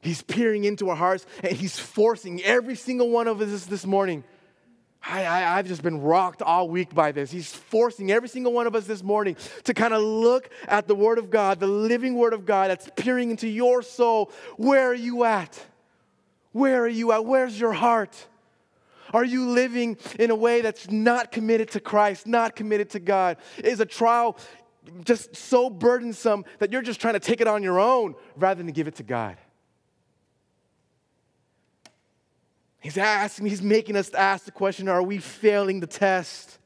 He's 0.00 0.22
peering 0.22 0.64
into 0.64 0.90
our 0.90 0.96
hearts 0.96 1.26
and 1.42 1.52
he's 1.52 1.78
forcing 1.78 2.42
every 2.42 2.74
single 2.74 3.10
one 3.10 3.28
of 3.28 3.40
us 3.40 3.66
this 3.66 3.86
morning 3.86 4.24
I, 5.04 5.24
I, 5.24 5.58
I've 5.58 5.66
just 5.66 5.82
been 5.82 6.00
rocked 6.00 6.42
all 6.42 6.68
week 6.68 6.94
by 6.94 7.12
this. 7.12 7.30
He's 7.30 7.52
forcing 7.52 8.10
every 8.10 8.28
single 8.28 8.52
one 8.52 8.66
of 8.66 8.76
us 8.76 8.86
this 8.86 9.02
morning 9.02 9.36
to 9.64 9.74
kind 9.74 9.92
of 9.92 10.02
look 10.02 10.48
at 10.68 10.86
the 10.86 10.94
Word 10.94 11.18
of 11.18 11.28
God, 11.28 11.58
the 11.58 11.66
living 11.66 12.14
Word 12.14 12.32
of 12.32 12.46
God 12.46 12.70
that's 12.70 12.88
peering 12.96 13.30
into 13.30 13.48
your 13.48 13.82
soul. 13.82 14.30
Where 14.56 14.88
are 14.88 14.94
you 14.94 15.24
at? 15.24 15.60
Where 16.52 16.84
are 16.84 16.88
you 16.88 17.12
at? 17.12 17.24
Where's 17.24 17.58
your 17.58 17.72
heart? 17.72 18.28
Are 19.12 19.24
you 19.24 19.48
living 19.48 19.98
in 20.18 20.30
a 20.30 20.34
way 20.34 20.60
that's 20.60 20.90
not 20.90 21.32
committed 21.32 21.70
to 21.70 21.80
Christ, 21.80 22.26
not 22.26 22.56
committed 22.56 22.90
to 22.90 23.00
God? 23.00 23.36
Is 23.62 23.80
a 23.80 23.86
trial 23.86 24.36
just 25.04 25.36
so 25.36 25.70
burdensome 25.70 26.44
that 26.58 26.72
you're 26.72 26.82
just 26.82 27.00
trying 27.00 27.14
to 27.14 27.20
take 27.20 27.40
it 27.40 27.46
on 27.46 27.62
your 27.62 27.78
own 27.78 28.14
rather 28.36 28.62
than 28.62 28.72
give 28.72 28.88
it 28.88 28.96
to 28.96 29.02
God? 29.02 29.36
He's 32.80 32.98
asking, 32.98 33.46
he's 33.46 33.62
making 33.62 33.96
us 33.96 34.12
ask 34.12 34.44
the 34.44 34.50
question 34.50 34.88
are 34.88 35.02
we 35.02 35.18
failing 35.18 35.80
the 35.80 35.86
test? 35.86 36.58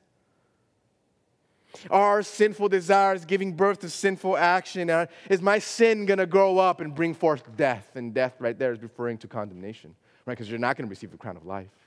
Are 1.91 2.23
sinful 2.23 2.71
desires 2.71 3.27
giving 3.27 3.53
birth 3.53 3.81
to 3.81 3.91
sinful 3.91 4.37
action? 4.37 4.89
Uh, 4.89 5.07
is 5.29 5.43
my 5.43 5.59
sin 5.59 6.07
going 6.07 6.19
to 6.19 6.27
grow 6.27 6.57
up 6.57 6.81
and 6.81 6.95
bring 6.95 7.13
forth 7.13 7.55
death? 7.55 7.97
And 7.97 8.15
death, 8.15 8.35
right 8.39 8.59
there, 8.59 8.73
is 8.73 8.83
referring 8.83 9.19
to 9.19 9.29
condemnation, 9.29 9.95
right? 10.25 10.33
Because 10.33 10.49
you're 10.49 10.59
not 10.59 10.77
going 10.79 10.89
to 10.89 10.91
receive 10.91 11.11
the 11.11 11.19
crown 11.19 11.37
of 11.37 11.45
life. 11.45 11.86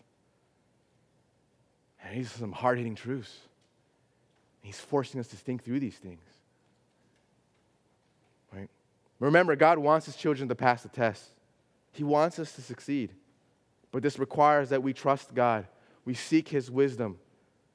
And 2.04 2.18
these 2.18 2.28
are 2.28 2.40
some 2.40 2.52
hard 2.52 2.78
hitting 2.78 2.96
truths. 2.96 3.38
He's 4.62 4.80
forcing 4.80 5.20
us 5.20 5.28
to 5.28 5.36
think 5.36 5.64
through 5.64 5.80
these 5.80 5.96
things. 5.96 6.22
Right? 8.54 8.70
Remember, 9.20 9.56
God 9.56 9.80
wants 9.80 10.06
his 10.06 10.16
children 10.16 10.50
to 10.50 10.56
pass 10.56 10.84
the 10.84 10.90
test, 10.90 11.24
He 11.92 12.04
wants 12.04 12.40
us 12.40 12.54
to 12.54 12.62
succeed. 12.62 13.12
But 13.92 14.04
this 14.04 14.20
requires 14.20 14.70
that 14.70 14.84
we 14.84 14.94
trust 14.94 15.34
God, 15.34 15.66
we 16.06 16.14
seek 16.14 16.48
His 16.48 16.70
wisdom. 16.70 17.18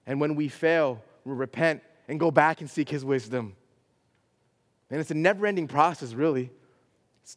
And 0.07 0.21
when 0.21 0.35
we 0.35 0.49
fail, 0.49 1.03
we 1.25 1.33
repent 1.33 1.83
and 2.09 2.21
go 2.21 2.31
back 2.31 2.61
and 2.61 2.69
seek 2.69 2.89
His 2.89 3.05
wisdom. 3.05 3.57
And 4.91 5.01
it's 5.01 5.11
a 5.11 5.15
never 5.15 5.47
ending 5.47 5.67
process, 5.67 6.13
really. 6.13 6.51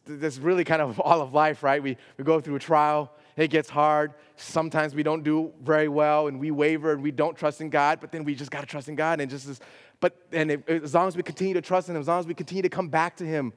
That's 0.06 0.38
really 0.38 0.64
kind 0.64 0.82
of 0.82 1.00
all 1.08 1.20
of 1.20 1.32
life, 1.32 1.62
right? 1.62 1.82
We, 1.82 1.96
we 2.16 2.24
go 2.24 2.40
through 2.40 2.56
a 2.56 2.60
trial, 2.60 3.10
it 3.38 3.48
gets 3.48 3.68
hard. 3.68 4.14
Sometimes 4.36 4.94
we 4.94 5.02
don't 5.02 5.22
do 5.22 5.52
very 5.62 5.88
well 5.88 6.26
and 6.26 6.40
we 6.40 6.50
waver 6.50 6.92
and 6.92 7.02
we 7.02 7.10
don't 7.10 7.36
trust 7.36 7.60
in 7.60 7.70
God, 7.70 8.00
but 8.00 8.10
then 8.10 8.24
we 8.24 8.34
just 8.34 8.50
got 8.50 8.60
to 8.60 8.66
trust 8.66 8.88
in 8.88 8.96
God. 8.96 9.20
And 9.20 9.30
just 9.30 9.48
as, 9.48 9.60
but 10.00 10.16
and 10.32 10.50
it, 10.50 10.68
as 10.68 10.94
long 10.94 11.06
as 11.06 11.16
we 11.16 11.22
continue 11.22 11.54
to 11.54 11.60
trust 11.60 11.88
in 11.88 11.94
Him, 11.94 12.00
as 12.00 12.08
long 12.08 12.18
as 12.18 12.26
we 12.26 12.34
continue 12.34 12.62
to 12.62 12.68
come 12.68 12.88
back 12.88 13.16
to 13.16 13.24
Him, 13.24 13.52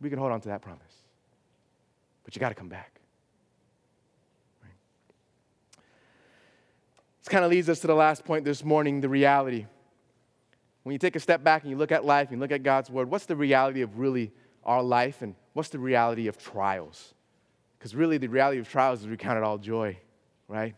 we 0.00 0.08
can 0.08 0.18
hold 0.18 0.30
on 0.30 0.40
to 0.42 0.48
that 0.48 0.62
promise. 0.62 0.82
But 2.24 2.36
you 2.36 2.40
got 2.40 2.50
to 2.50 2.54
come 2.54 2.68
back. 2.68 3.00
This 7.26 7.32
kind 7.32 7.44
of 7.44 7.50
leads 7.50 7.68
us 7.68 7.80
to 7.80 7.88
the 7.88 7.94
last 7.94 8.24
point 8.24 8.44
this 8.44 8.62
morning 8.62 9.00
the 9.00 9.08
reality. 9.08 9.66
When 10.84 10.92
you 10.92 10.98
take 11.00 11.16
a 11.16 11.20
step 11.20 11.42
back 11.42 11.62
and 11.62 11.70
you 11.72 11.76
look 11.76 11.90
at 11.90 12.04
life 12.04 12.28
and 12.28 12.36
you 12.36 12.40
look 12.40 12.52
at 12.52 12.62
God's 12.62 12.88
word, 12.88 13.10
what's 13.10 13.26
the 13.26 13.34
reality 13.34 13.82
of 13.82 13.98
really 13.98 14.30
our 14.62 14.80
life 14.80 15.22
and 15.22 15.34
what's 15.52 15.70
the 15.70 15.80
reality 15.80 16.28
of 16.28 16.38
trials? 16.38 17.14
Because 17.86 17.94
really, 17.94 18.18
the 18.18 18.26
reality 18.26 18.58
of 18.58 18.68
trials 18.68 19.02
is 19.02 19.06
we 19.06 19.16
count 19.16 19.38
it 19.38 19.44
all 19.44 19.58
joy, 19.58 19.96
right? 20.48 20.74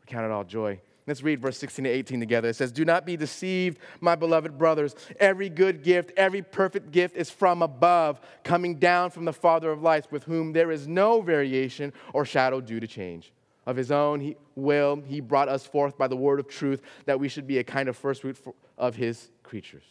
We 0.00 0.06
count 0.06 0.24
it 0.24 0.30
all 0.30 0.42
joy. 0.42 0.80
Let's 1.06 1.22
read 1.22 1.38
verse 1.38 1.58
16 1.58 1.84
to 1.84 1.90
18 1.90 2.18
together. 2.18 2.48
It 2.48 2.56
says, 2.56 2.72
Do 2.72 2.86
not 2.86 3.04
be 3.04 3.14
deceived, 3.14 3.78
my 4.00 4.14
beloved 4.14 4.56
brothers. 4.56 4.94
Every 5.20 5.50
good 5.50 5.82
gift, 5.82 6.12
every 6.16 6.40
perfect 6.40 6.92
gift 6.92 7.14
is 7.14 7.28
from 7.28 7.60
above, 7.60 8.22
coming 8.42 8.76
down 8.76 9.10
from 9.10 9.26
the 9.26 9.34
Father 9.34 9.70
of 9.70 9.82
lights, 9.82 10.10
with 10.10 10.24
whom 10.24 10.54
there 10.54 10.70
is 10.70 10.88
no 10.88 11.20
variation 11.20 11.92
or 12.14 12.24
shadow 12.24 12.62
due 12.62 12.80
to 12.80 12.86
change. 12.86 13.34
Of 13.66 13.76
his 13.76 13.90
own 13.90 14.34
will, 14.54 15.02
he 15.06 15.20
brought 15.20 15.50
us 15.50 15.66
forth 15.66 15.98
by 15.98 16.08
the 16.08 16.16
word 16.16 16.40
of 16.40 16.48
truth, 16.48 16.80
that 17.04 17.20
we 17.20 17.28
should 17.28 17.46
be 17.46 17.58
a 17.58 17.64
kind 17.64 17.86
of 17.86 17.98
first 17.98 18.22
fruit 18.22 18.38
of 18.78 18.96
his 18.96 19.30
creatures. 19.42 19.84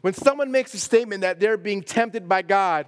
When 0.00 0.14
someone 0.14 0.52
makes 0.52 0.74
a 0.74 0.78
statement 0.78 1.22
that 1.22 1.40
they're 1.40 1.56
being 1.56 1.82
tempted 1.82 2.28
by 2.28 2.42
God, 2.42 2.86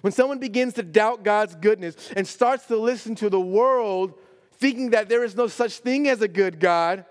when 0.00 0.12
someone 0.12 0.38
begins 0.38 0.74
to 0.74 0.82
doubt 0.82 1.22
God's 1.22 1.54
goodness 1.54 1.96
and 2.16 2.26
starts 2.26 2.66
to 2.66 2.76
listen 2.76 3.14
to 3.16 3.30
the 3.30 3.40
world, 3.40 4.14
thinking 4.52 4.90
that 4.90 5.08
there 5.08 5.22
is 5.22 5.36
no 5.36 5.46
such 5.46 5.78
thing 5.78 6.08
as 6.08 6.22
a 6.22 6.28
good 6.28 6.58
God, 6.58 7.04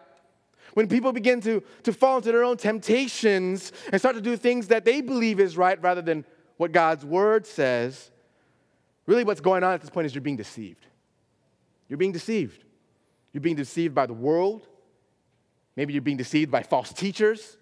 when 0.73 0.87
people 0.87 1.11
begin 1.11 1.41
to, 1.41 1.61
to 1.83 1.93
fall 1.93 2.17
into 2.17 2.31
their 2.31 2.43
own 2.43 2.57
temptations 2.57 3.71
and 3.91 3.99
start 3.99 4.15
to 4.15 4.21
do 4.21 4.37
things 4.37 4.67
that 4.67 4.85
they 4.85 5.01
believe 5.01 5.39
is 5.39 5.57
right 5.57 5.81
rather 5.81 6.01
than 6.01 6.25
what 6.57 6.71
God's 6.71 7.05
word 7.05 7.45
says, 7.45 8.11
really 9.05 9.23
what's 9.23 9.41
going 9.41 9.63
on 9.63 9.73
at 9.73 9.81
this 9.81 9.89
point 9.89 10.05
is 10.05 10.15
you're 10.15 10.21
being 10.21 10.37
deceived. 10.37 10.85
You're 11.89 11.97
being 11.97 12.13
deceived. 12.13 12.63
You're 13.33 13.41
being 13.41 13.55
deceived 13.55 13.93
by 13.93 14.05
the 14.05 14.13
world. 14.13 14.67
Maybe 15.75 15.93
you're 15.93 16.01
being 16.01 16.17
deceived 16.17 16.51
by 16.51 16.63
false 16.63 16.93
teachers. 16.93 17.57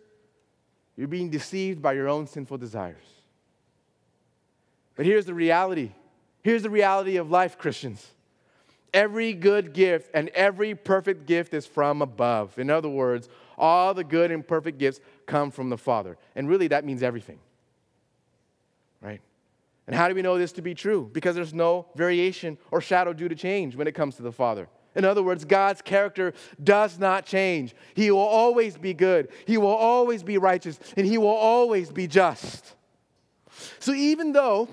You're 0.96 1.08
being 1.08 1.30
deceived 1.30 1.82
by 1.82 1.94
your 1.94 2.10
own 2.10 2.28
sinful 2.28 2.58
desires. 2.58 3.19
But 5.00 5.06
here's 5.06 5.24
the 5.24 5.34
reality. 5.34 5.92
Here's 6.44 6.62
the 6.62 6.70
reality 6.70 7.16
of 7.16 7.32
life, 7.32 7.58
Christians. 7.58 8.06
Every 8.94 9.32
good 9.32 9.72
gift 9.72 10.12
and 10.14 10.28
every 10.36 10.76
perfect 10.76 11.26
gift 11.26 11.54
is 11.54 11.66
from 11.66 12.02
above. 12.02 12.60
In 12.60 12.70
other 12.70 12.90
words, 12.90 13.30
all 13.58 13.94
the 13.94 14.04
good 14.04 14.30
and 14.30 14.46
perfect 14.46 14.78
gifts 14.78 15.00
come 15.26 15.52
from 15.52 15.70
the 15.70 15.78
Father. 15.78 16.18
And 16.36 16.50
really, 16.50 16.68
that 16.68 16.84
means 16.84 17.02
everything. 17.02 17.40
Right? 19.00 19.22
And 19.88 19.96
how 19.96 20.10
do 20.10 20.16
we 20.16 20.22
know 20.22 20.38
this 20.38 20.52
to 20.52 20.62
be 20.62 20.76
true? 20.76 21.10
Because 21.14 21.34
there's 21.34 21.54
no 21.54 21.86
variation 21.96 22.58
or 22.70 22.82
shadow 22.82 23.14
due 23.14 23.30
to 23.30 23.36
change 23.36 23.78
when 23.78 23.88
it 23.88 23.96
comes 23.96 24.18
to 24.18 24.22
the 24.22 24.34
Father. 24.34 24.68
In 24.98 25.06
other 25.06 25.24
words, 25.24 25.46
God's 25.46 25.82
character 25.82 26.34
does 26.62 27.00
not 27.00 27.26
change. 27.26 27.74
He 27.94 28.12
will 28.12 28.20
always 28.20 28.76
be 28.76 28.94
good, 28.94 29.30
He 29.48 29.58
will 29.58 29.68
always 29.68 30.24
be 30.24 30.38
righteous, 30.38 30.78
and 30.98 31.08
He 31.08 31.18
will 31.18 31.30
always 31.30 31.90
be 31.90 32.06
just. 32.06 32.76
So 33.80 33.94
even 33.94 34.34
though 34.34 34.68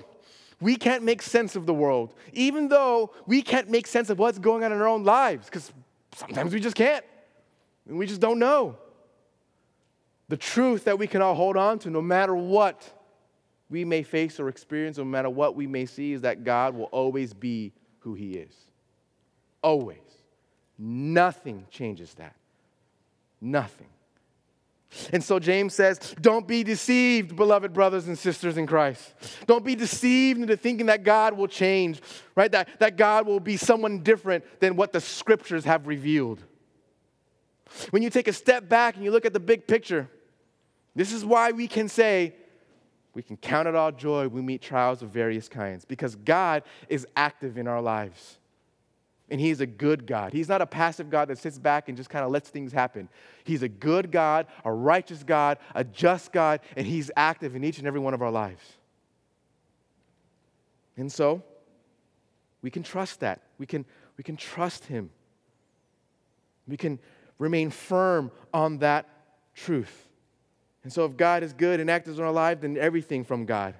we 0.59 0.75
can't 0.75 1.03
make 1.03 1.21
sense 1.21 1.55
of 1.55 1.65
the 1.65 1.73
world, 1.73 2.13
even 2.33 2.67
though 2.67 3.13
we 3.25 3.41
can't 3.41 3.69
make 3.69 3.87
sense 3.87 4.09
of 4.09 4.17
what's 4.17 4.39
going 4.39 4.63
on 4.63 4.71
in 4.71 4.79
our 4.79 4.87
own 4.87 5.03
lives, 5.03 5.45
because 5.45 5.71
sometimes 6.15 6.53
we 6.53 6.59
just 6.59 6.75
can't, 6.75 7.05
and 7.87 7.97
we 7.97 8.07
just 8.07 8.21
don't 8.21 8.39
know. 8.39 8.77
The 10.29 10.37
truth 10.37 10.85
that 10.85 10.99
we 10.99 11.07
can 11.07 11.21
all 11.21 11.35
hold 11.35 11.57
on 11.57 11.79
to 11.79 11.89
no 11.89 12.01
matter 12.01 12.35
what 12.35 12.93
we 13.69 13.85
may 13.85 14.03
face 14.03 14.39
or 14.39 14.49
experience, 14.49 14.97
no 14.97 15.05
matter 15.05 15.29
what 15.29 15.55
we 15.55 15.67
may 15.67 15.85
see, 15.85 16.13
is 16.13 16.21
that 16.21 16.43
God 16.43 16.75
will 16.75 16.85
always 16.85 17.33
be 17.33 17.71
who 17.99 18.13
He 18.13 18.33
is. 18.33 18.53
Always. 19.61 19.97
Nothing 20.77 21.65
changes 21.69 22.13
that. 22.15 22.35
Nothing. 23.39 23.87
And 25.11 25.23
so 25.23 25.37
James 25.39 25.73
says, 25.73 26.15
Don't 26.21 26.47
be 26.47 26.63
deceived, 26.63 27.35
beloved 27.35 27.73
brothers 27.73 28.07
and 28.07 28.17
sisters 28.17 28.57
in 28.57 28.65
Christ. 28.67 29.13
Don't 29.45 29.65
be 29.65 29.75
deceived 29.75 30.41
into 30.41 30.57
thinking 30.57 30.87
that 30.87 31.03
God 31.03 31.37
will 31.37 31.47
change, 31.47 32.01
right? 32.35 32.51
That, 32.51 32.79
that 32.79 32.97
God 32.97 33.27
will 33.27 33.39
be 33.39 33.57
someone 33.57 33.99
different 33.99 34.43
than 34.59 34.75
what 34.75 34.93
the 34.93 35.01
scriptures 35.01 35.65
have 35.65 35.87
revealed. 35.87 36.43
When 37.89 38.01
you 38.01 38.09
take 38.09 38.27
a 38.27 38.33
step 38.33 38.69
back 38.69 38.95
and 38.95 39.03
you 39.03 39.11
look 39.11 39.25
at 39.25 39.33
the 39.33 39.39
big 39.39 39.67
picture, 39.67 40.09
this 40.95 41.11
is 41.11 41.23
why 41.23 41.51
we 41.51 41.67
can 41.67 41.89
say, 41.89 42.33
we 43.13 43.21
can 43.21 43.37
count 43.37 43.67
it 43.67 43.75
all 43.75 43.91
joy 43.91 44.27
we 44.27 44.41
meet 44.41 44.61
trials 44.61 45.01
of 45.01 45.09
various 45.09 45.49
kinds 45.49 45.85
because 45.85 46.15
God 46.15 46.63
is 46.87 47.05
active 47.15 47.57
in 47.57 47.67
our 47.67 47.81
lives. 47.81 48.37
And 49.29 49.41
He's 49.41 49.59
a 49.59 49.65
good 49.65 50.07
God. 50.07 50.31
He's 50.33 50.47
not 50.47 50.61
a 50.61 50.65
passive 50.65 51.09
God 51.09 51.27
that 51.27 51.37
sits 51.37 51.59
back 51.59 51.89
and 51.89 51.97
just 51.97 52.09
kind 52.09 52.23
of 52.23 52.31
lets 52.31 52.49
things 52.49 52.71
happen. 52.71 53.09
He's 53.43 53.61
a 53.61 53.69
good 53.69 54.11
God, 54.11 54.47
a 54.63 54.71
righteous 54.71 55.23
God, 55.23 55.57
a 55.75 55.83
just 55.83 56.31
God, 56.31 56.61
and 56.75 56.87
He's 56.87 57.11
active 57.15 57.55
in 57.55 57.63
each 57.63 57.77
and 57.77 57.87
every 57.87 57.99
one 57.99 58.13
of 58.13 58.21
our 58.21 58.31
lives. 58.31 58.63
And 60.95 61.11
so, 61.11 61.43
we 62.61 62.71
can 62.71 62.83
trust 62.83 63.19
that. 63.19 63.41
We 63.57 63.65
can, 63.65 63.85
we 64.17 64.23
can 64.23 64.37
trust 64.37 64.85
Him. 64.85 65.09
We 66.67 66.77
can 66.77 66.99
remain 67.37 67.69
firm 67.69 68.31
on 68.53 68.79
that 68.79 69.07
truth. 69.53 70.07
And 70.83 70.91
so, 70.91 71.05
if 71.05 71.17
God 71.17 71.43
is 71.43 71.53
good 71.53 71.79
and 71.79 71.89
active 71.89 72.17
in 72.17 72.23
our 72.23 72.31
life, 72.31 72.61
then 72.61 72.77
everything 72.77 73.25
from 73.25 73.45
God 73.45 73.75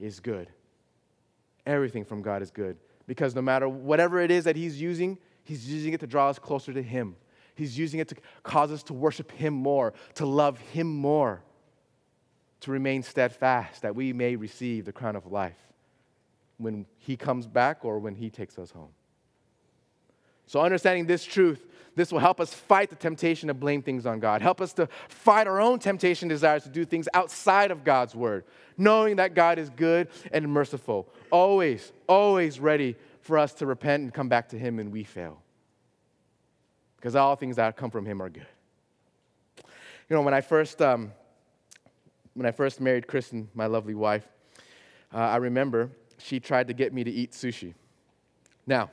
is 0.00 0.18
good. 0.18 0.48
Everything 1.66 2.04
from 2.04 2.22
God 2.22 2.40
is 2.40 2.50
good. 2.50 2.78
Because 3.08 3.34
no 3.34 3.42
matter 3.42 3.68
whatever 3.68 4.20
it 4.20 4.30
is 4.30 4.44
that 4.44 4.54
He's 4.54 4.80
using, 4.80 5.18
He's 5.42 5.68
using 5.68 5.94
it 5.94 6.00
to 6.00 6.06
draw 6.06 6.28
us 6.28 6.38
closer 6.38 6.72
to 6.72 6.82
Him. 6.82 7.16
He's 7.56 7.76
using 7.76 7.98
it 7.98 8.06
to 8.08 8.16
cause 8.44 8.70
us 8.70 8.84
to 8.84 8.94
worship 8.94 9.32
Him 9.32 9.54
more, 9.54 9.94
to 10.14 10.26
love 10.26 10.60
Him 10.60 10.94
more, 10.94 11.42
to 12.60 12.70
remain 12.70 13.02
steadfast, 13.02 13.82
that 13.82 13.96
we 13.96 14.12
may 14.12 14.36
receive 14.36 14.84
the 14.84 14.92
crown 14.92 15.16
of 15.16 15.26
life 15.26 15.56
when 16.58 16.86
He 16.98 17.16
comes 17.16 17.48
back 17.48 17.84
or 17.84 17.98
when 17.98 18.14
He 18.14 18.30
takes 18.30 18.58
us 18.58 18.70
home. 18.70 18.90
So, 20.46 20.60
understanding 20.60 21.06
this 21.06 21.24
truth, 21.24 21.66
this 21.98 22.12
will 22.12 22.20
help 22.20 22.40
us 22.40 22.54
fight 22.54 22.90
the 22.90 22.96
temptation 22.96 23.48
to 23.48 23.54
blame 23.54 23.82
things 23.82 24.06
on 24.06 24.20
God. 24.20 24.40
Help 24.40 24.60
us 24.60 24.72
to 24.74 24.88
fight 25.08 25.48
our 25.48 25.60
own 25.60 25.80
temptation 25.80 26.28
desires 26.28 26.62
to 26.62 26.68
do 26.68 26.84
things 26.84 27.08
outside 27.12 27.72
of 27.72 27.82
God's 27.82 28.14
word, 28.14 28.44
knowing 28.76 29.16
that 29.16 29.34
God 29.34 29.58
is 29.58 29.68
good 29.68 30.06
and 30.30 30.48
merciful, 30.48 31.08
always, 31.32 31.92
always 32.08 32.60
ready 32.60 32.94
for 33.20 33.36
us 33.36 33.52
to 33.54 33.66
repent 33.66 34.04
and 34.04 34.14
come 34.14 34.28
back 34.28 34.48
to 34.50 34.58
Him 34.58 34.76
when 34.76 34.92
we 34.92 35.02
fail. 35.02 35.42
because 36.94 37.16
all 37.16 37.34
things 37.34 37.56
that 37.56 37.76
come 37.76 37.90
from 37.90 38.06
Him 38.06 38.22
are 38.22 38.28
good. 38.28 38.46
You 40.08 40.14
know, 40.14 40.22
when 40.22 40.34
I 40.34 40.40
first, 40.40 40.80
um, 40.80 41.10
when 42.34 42.46
I 42.46 42.52
first 42.52 42.80
married 42.80 43.08
Kristen, 43.08 43.48
my 43.54 43.66
lovely 43.66 43.96
wife, 43.96 44.28
uh, 45.12 45.18
I 45.18 45.36
remember 45.38 45.90
she 46.18 46.38
tried 46.38 46.68
to 46.68 46.74
get 46.74 46.92
me 46.92 47.02
to 47.02 47.10
eat 47.10 47.32
sushi. 47.32 47.74
Now, 48.68 48.88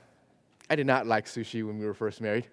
I 0.72 0.76
did 0.76 0.88
not 0.88 1.06
like 1.06 1.28
sushi 1.28 1.64
when 1.64 1.78
we 1.78 1.86
were 1.86 1.94
first 1.94 2.20
married. 2.20 2.48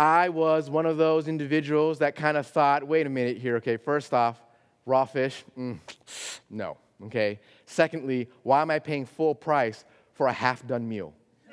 I 0.00 0.30
was 0.30 0.70
one 0.70 0.86
of 0.86 0.96
those 0.96 1.28
individuals 1.28 1.98
that 1.98 2.16
kind 2.16 2.38
of 2.38 2.46
thought, 2.46 2.88
wait 2.88 3.06
a 3.06 3.10
minute 3.10 3.36
here, 3.36 3.56
okay, 3.56 3.76
first 3.76 4.14
off, 4.14 4.40
raw 4.86 5.04
fish, 5.04 5.44
mm, 5.58 5.78
no, 6.48 6.78
okay. 7.04 7.38
Secondly, 7.66 8.30
why 8.42 8.62
am 8.62 8.70
I 8.70 8.78
paying 8.78 9.04
full 9.04 9.34
price 9.34 9.84
for 10.14 10.26
a 10.26 10.32
half 10.32 10.66
done 10.66 10.88
meal? 10.88 11.12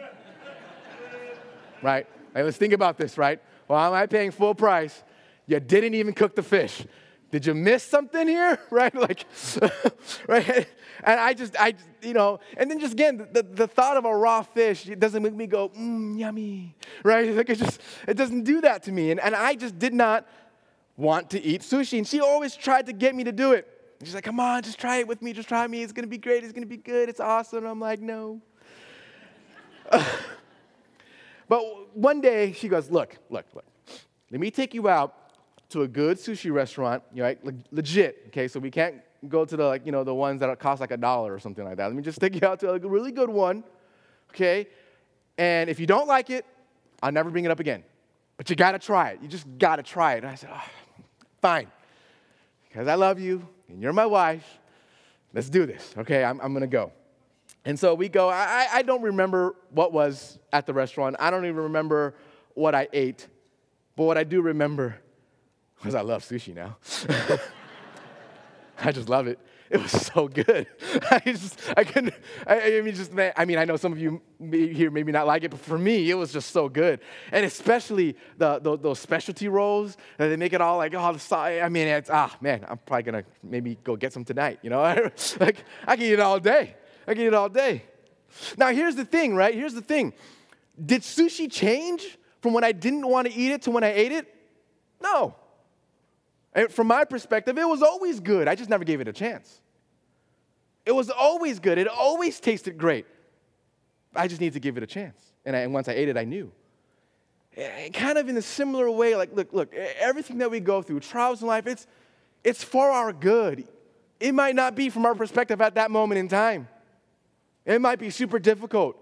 right? 1.84 2.08
Right, 2.34 2.46
let's 2.46 2.56
think 2.56 2.72
about 2.72 2.98
this, 2.98 3.18
right? 3.18 3.42
Why 3.68 3.86
am 3.86 3.94
I 3.94 4.06
paying 4.06 4.32
full 4.32 4.56
price? 4.56 5.04
You 5.46 5.60
didn't 5.60 5.96
even 5.96 6.14
cook 6.14 6.34
the 6.34 6.44
fish. 6.44 6.86
Did 7.30 7.46
you 7.46 7.54
miss 7.54 7.84
something 7.84 8.28
here? 8.28 8.60
Right? 8.70 8.94
Like, 8.94 9.26
right? 10.28 10.68
And 11.04 11.20
I 11.20 11.34
just, 11.34 11.56
I, 11.60 11.74
you 12.02 12.14
know, 12.14 12.40
and 12.58 12.70
then 12.70 12.80
just 12.80 12.94
again, 12.94 13.28
the, 13.32 13.44
the 13.44 13.68
thought 13.68 13.98
of 13.98 14.06
a 14.06 14.16
raw 14.16 14.44
fish, 14.44 14.88
it 14.88 15.00
doesn't 15.00 15.24
make 15.24 15.34
me 15.34 15.48
go, 15.48 15.70
mmm, 15.70 16.18
yummy, 16.18 16.76
right? 17.04 17.34
Like 17.36 17.50
it 17.50 17.58
just, 17.58 17.82
it 18.08 18.16
doesn't 18.16 18.44
do 18.44 18.62
that 18.62 18.84
to 18.84 18.92
me. 18.92 19.12
And, 19.12 19.20
and 19.20 19.36
I 19.36 19.56
just 19.56 19.80
did 19.80 19.94
not 19.94 20.28
want 20.96 21.30
to 21.32 21.42
eat 21.42 21.62
sushi. 21.62 21.98
And 21.98 22.08
she 22.08 22.20
always 22.20 22.56
tried 22.56 22.86
to 22.88 22.94
get 22.94 23.16
me 23.16 23.24
to 23.24 23.32
do 23.32 23.54
it. 23.54 23.68
she's 24.04 24.16
like, 24.16 24.24
come 24.24 24.40
on, 24.40 24.64
just 24.64 24.80
try 24.80 24.98
it 24.98 25.08
with 25.08 25.22
me, 25.22 25.34
just 25.34 25.48
try 25.48 25.66
me. 25.68 25.84
It's 25.84 25.94
gonna 25.94 26.08
be 26.08 26.18
great, 26.18 26.44
it's 26.44 26.54
gonna 26.54 26.66
be 26.66 26.78
good, 26.78 27.10
it's 27.10 27.20
awesome. 27.20 27.60
And 27.60 27.68
I'm 27.68 27.80
like, 27.80 28.00
no. 28.00 28.42
but 31.48 31.62
one 31.96 32.22
day 32.22 32.52
she 32.52 32.68
goes, 32.68 32.92
look, 32.92 33.18
look, 33.30 33.46
look, 33.54 33.66
let 34.32 34.42
me 34.42 34.52
take 34.52 34.74
you 34.74 34.90
out 34.90 35.27
to 35.70 35.82
a 35.82 35.88
good 35.88 36.18
sushi 36.18 36.52
restaurant, 36.52 37.04
right? 37.16 37.40
legit, 37.72 38.26
okay? 38.28 38.48
So 38.48 38.60
we 38.60 38.72
can't 38.72 38.96
go 39.28 39.46
to 39.46 39.58
the 39.58 39.66
like, 39.66 39.86
you 39.86 39.92
know, 39.92 40.04
the 40.04 40.14
ones 40.14 40.40
that 40.40 40.60
cost 40.60 40.80
like 40.80 40.92
a 40.92 40.98
dollar 40.98 41.34
or 41.34 41.40
something 41.40 41.64
like 41.64 41.78
that. 41.78 41.88
Let 41.88 41.96
me 41.96 42.04
just 42.04 42.20
take 42.22 42.40
you 42.40 42.48
out 42.48 42.60
to 42.62 42.72
a 42.72 42.80
really 42.80 43.12
good 43.12 43.30
one, 43.30 43.64
okay? 44.32 44.68
And 45.38 45.70
if 45.70 45.80
you 45.80 45.86
don't 45.86 46.08
like 46.08 46.30
it, 46.30 46.46
I'll 47.02 47.12
never 47.12 47.30
bring 47.30 47.46
it 47.46 47.52
up 47.52 47.60
again. 47.60 47.84
But 48.38 48.50
you 48.50 48.56
gotta 48.56 48.80
try 48.80 49.12
it. 49.12 49.20
You 49.22 49.28
just 49.28 49.46
gotta 49.58 49.84
try 49.84 50.14
it. 50.14 50.24
And 50.24 50.28
I 50.28 50.36
said, 50.36 50.50
oh, 50.54 50.64
fine. 51.42 51.68
Because 52.68 52.88
I 52.88 52.96
love 52.96 53.20
you 53.20 53.48
and 53.68 53.82
you're 53.82 53.94
my 53.94 54.06
wife. 54.06 54.60
Let's 55.34 55.50
do 55.50 55.66
this, 55.66 55.94
okay? 55.98 56.24
I'm, 56.24 56.40
I'm 56.42 56.54
gonna 56.54 56.68
go. 56.68 56.92
And 57.66 57.78
so 57.78 57.94
we 57.94 58.08
go. 58.08 58.30
I, 58.30 58.68
I 58.72 58.82
don't 58.82 59.02
remember 59.02 59.56
what 59.72 59.92
was 59.92 60.40
at 60.54 60.66
the 60.66 60.74
restaurant. 60.74 61.18
I 61.20 61.30
don't 61.30 61.46
even 61.46 61.64
remember 61.64 62.16
what 62.54 62.74
I 62.74 62.88
ate. 62.94 63.28
But 63.98 64.04
what 64.04 64.18
I 64.18 64.24
do 64.24 64.42
remember 64.42 65.00
because 65.78 65.96
I 65.96 66.02
love 66.02 66.24
sushi 66.24 66.56
now. 66.56 66.78
I 68.80 68.92
just 68.92 69.10
love 69.10 69.28
it. 69.28 69.40
It 69.70 69.82
was 69.82 69.92
so 69.92 70.28
good. 70.28 70.68
I 71.12 71.20
just, 71.26 71.60
I 71.76 71.84
couldn't, 71.84 72.14
I, 72.46 72.78
I, 72.78 72.82
mean, 72.82 72.96
just, 72.96 73.12
I 73.36 73.44
mean, 73.44 73.58
I 73.58 73.66
know 73.66 73.76
some 73.76 73.92
of 73.92 74.00
you 74.00 74.22
here 74.40 74.90
maybe 74.90 75.12
not 75.12 75.28
like 75.28 75.44
it, 75.44 75.52
but 75.52 75.60
for 75.60 75.78
me, 75.78 76.10
it 76.10 76.14
was 76.14 76.32
just 76.32 76.52
so 76.52 76.70
good. 76.70 77.02
And 77.32 77.46
especially 77.46 78.16
the, 78.38 78.60
the 78.60 78.78
those 78.78 79.00
specialty 79.00 79.50
rolls, 79.50 79.98
they 80.18 80.38
make 80.38 80.54
it 80.54 80.62
all 80.62 80.78
like, 80.78 80.94
oh, 80.94 81.14
the 81.14 81.20
side. 81.20 81.62
I 81.62 81.70
mean, 81.70 81.88
it's, 81.88 82.10
ah, 82.10 82.34
man, 82.40 82.66
I'm 82.68 82.78
probably 82.78 83.04
gonna 83.04 83.24
maybe 83.44 83.78
go 83.84 83.96
get 83.98 84.14
some 84.14 84.24
tonight, 84.24 84.60
you 84.62 84.70
know? 84.70 84.82
like, 85.40 85.66
I 85.86 85.96
can 85.96 86.06
eat 86.06 86.14
it 86.14 86.20
all 86.22 86.40
day. 86.40 86.76
I 87.06 87.14
can 87.14 87.24
eat 87.24 87.28
it 87.28 87.34
all 87.34 87.50
day. 87.50 87.84
Now, 88.58 88.72
here's 88.72 88.96
the 88.96 89.06
thing, 89.06 89.36
right? 89.36 89.54
Here's 89.54 89.74
the 89.74 89.82
thing. 89.82 90.14
Did 90.84 91.02
sushi 91.02 91.52
change 91.52 92.18
from 92.42 92.54
when 92.54 92.64
I 92.64 92.72
didn't 92.72 93.08
want 93.08 93.28
to 93.28 93.34
eat 93.34 93.52
it 93.52 93.64
to 93.64 93.72
when 93.72 93.84
I 93.84 93.92
ate 93.92 94.12
it? 94.12 94.34
No. 95.02 95.36
And 96.54 96.72
from 96.72 96.88
my 96.88 97.06
perspective, 97.06 97.58
it 97.58 97.68
was 97.68 97.82
always 97.82 98.20
good. 98.20 98.48
I 98.48 98.56
just 98.56 98.70
never 98.70 98.84
gave 98.84 99.02
it 99.02 99.08
a 99.08 99.14
chance. 99.14 99.62
It 100.86 100.94
was 100.94 101.10
always 101.10 101.60
good. 101.60 101.78
It 101.78 101.88
always 101.88 102.40
tasted 102.40 102.78
great. 102.78 103.06
I 104.16 104.28
just 104.28 104.42
need 104.42 104.54
to 104.54 104.60
give 104.60 104.78
it 104.78 104.84
a 104.84 104.88
chance. 104.88 105.22
And, 105.46 105.56
I, 105.56 105.60
and 105.60 105.74
once 105.74 105.88
I 105.88 105.94
ate 105.94 106.10
it, 106.10 106.18
I 106.18 106.24
knew. 106.24 106.52
And 107.56 107.94
kind 107.94 108.18
of 108.18 108.30
in 108.30 108.38
a 108.38 108.42
similar 108.42 108.90
way, 108.90 109.16
like, 109.16 109.36
look, 109.36 109.52
look, 109.52 109.74
eh, 109.76 109.94
everything 110.00 110.38
that 110.40 110.50
we 110.50 110.60
go 110.60 110.82
through, 110.82 111.02
trials 111.02 111.42
in 111.42 111.48
life, 111.48 111.68
it's, 111.68 111.88
it's 112.44 112.64
for 112.64 112.90
our 112.90 113.12
good. 113.12 113.68
It 114.20 114.34
might 114.34 114.56
not 114.56 114.76
be 114.76 114.90
from 114.90 115.06
our 115.06 115.16
perspective 115.16 115.60
at 115.62 115.76
that 115.76 115.92
moment 115.92 116.20
in 116.20 116.28
time. 116.28 116.68
It 117.66 117.82
might 117.82 118.00
be 118.00 118.10
super 118.10 118.40
difficult. 118.40 118.96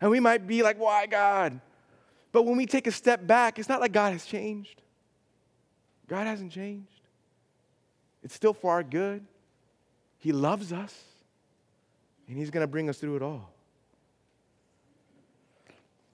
And 0.00 0.10
we 0.10 0.20
might 0.20 0.46
be 0.46 0.62
like, 0.62 0.78
why, 0.78 1.06
God? 1.06 1.60
But 2.32 2.42
when 2.42 2.56
we 2.56 2.66
take 2.66 2.86
a 2.86 2.92
step 2.92 3.26
back, 3.26 3.58
it's 3.58 3.68
not 3.68 3.80
like 3.80 3.92
God 3.92 4.12
has 4.12 4.26
changed. 4.26 4.81
God 6.12 6.26
hasn't 6.26 6.52
changed. 6.52 7.00
It's 8.22 8.34
still 8.34 8.52
for 8.52 8.72
our 8.72 8.82
good. 8.82 9.24
He 10.18 10.30
loves 10.30 10.70
us, 10.70 10.94
and 12.28 12.36
He's 12.36 12.50
going 12.50 12.60
to 12.60 12.66
bring 12.66 12.90
us 12.90 12.98
through 12.98 13.16
it 13.16 13.22
all. 13.22 13.50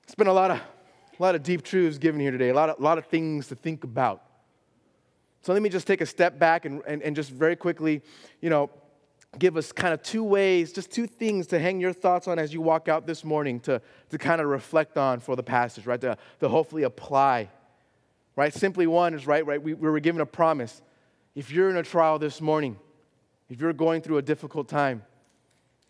It's 0.04 0.14
been 0.14 0.28
a 0.28 0.32
lot 0.32 0.52
of, 0.52 0.58
a 0.58 1.20
lot 1.20 1.34
of 1.34 1.42
deep 1.42 1.64
truths 1.64 1.98
given 1.98 2.20
here 2.20 2.30
today, 2.30 2.50
a 2.50 2.54
lot 2.54 2.70
of, 2.70 2.78
a 2.78 2.82
lot 2.82 2.96
of 2.98 3.06
things 3.06 3.48
to 3.48 3.56
think 3.56 3.82
about. 3.82 4.22
So 5.42 5.52
let 5.52 5.62
me 5.62 5.68
just 5.68 5.88
take 5.88 6.00
a 6.00 6.06
step 6.06 6.38
back 6.38 6.64
and, 6.64 6.80
and, 6.86 7.02
and 7.02 7.16
just 7.16 7.30
very 7.30 7.56
quickly, 7.56 8.00
you 8.40 8.50
know, 8.50 8.70
give 9.36 9.56
us 9.56 9.72
kind 9.72 9.92
of 9.92 10.00
two 10.04 10.22
ways, 10.22 10.72
just 10.72 10.92
two 10.92 11.08
things 11.08 11.48
to 11.48 11.58
hang 11.58 11.80
your 11.80 11.92
thoughts 11.92 12.28
on 12.28 12.38
as 12.38 12.54
you 12.54 12.60
walk 12.60 12.86
out 12.86 13.04
this 13.08 13.24
morning 13.24 13.58
to, 13.60 13.82
to 14.10 14.16
kind 14.16 14.40
of 14.40 14.46
reflect 14.46 14.96
on 14.96 15.18
for 15.18 15.34
the 15.34 15.42
passage, 15.42 15.86
right? 15.86 16.00
To, 16.02 16.16
to 16.38 16.48
hopefully 16.48 16.84
apply. 16.84 17.48
Right? 18.38 18.54
Simply 18.54 18.86
one 18.86 19.14
is 19.14 19.26
right, 19.26 19.44
right? 19.44 19.60
We, 19.60 19.74
we 19.74 19.90
were 19.90 19.98
given 19.98 20.20
a 20.20 20.26
promise 20.26 20.80
if 21.34 21.50
you're 21.50 21.70
in 21.70 21.76
a 21.76 21.82
trial 21.82 22.20
this 22.20 22.40
morning, 22.40 22.78
if 23.48 23.60
you're 23.60 23.72
going 23.72 24.00
through 24.00 24.18
a 24.18 24.22
difficult 24.22 24.68
time, 24.68 25.02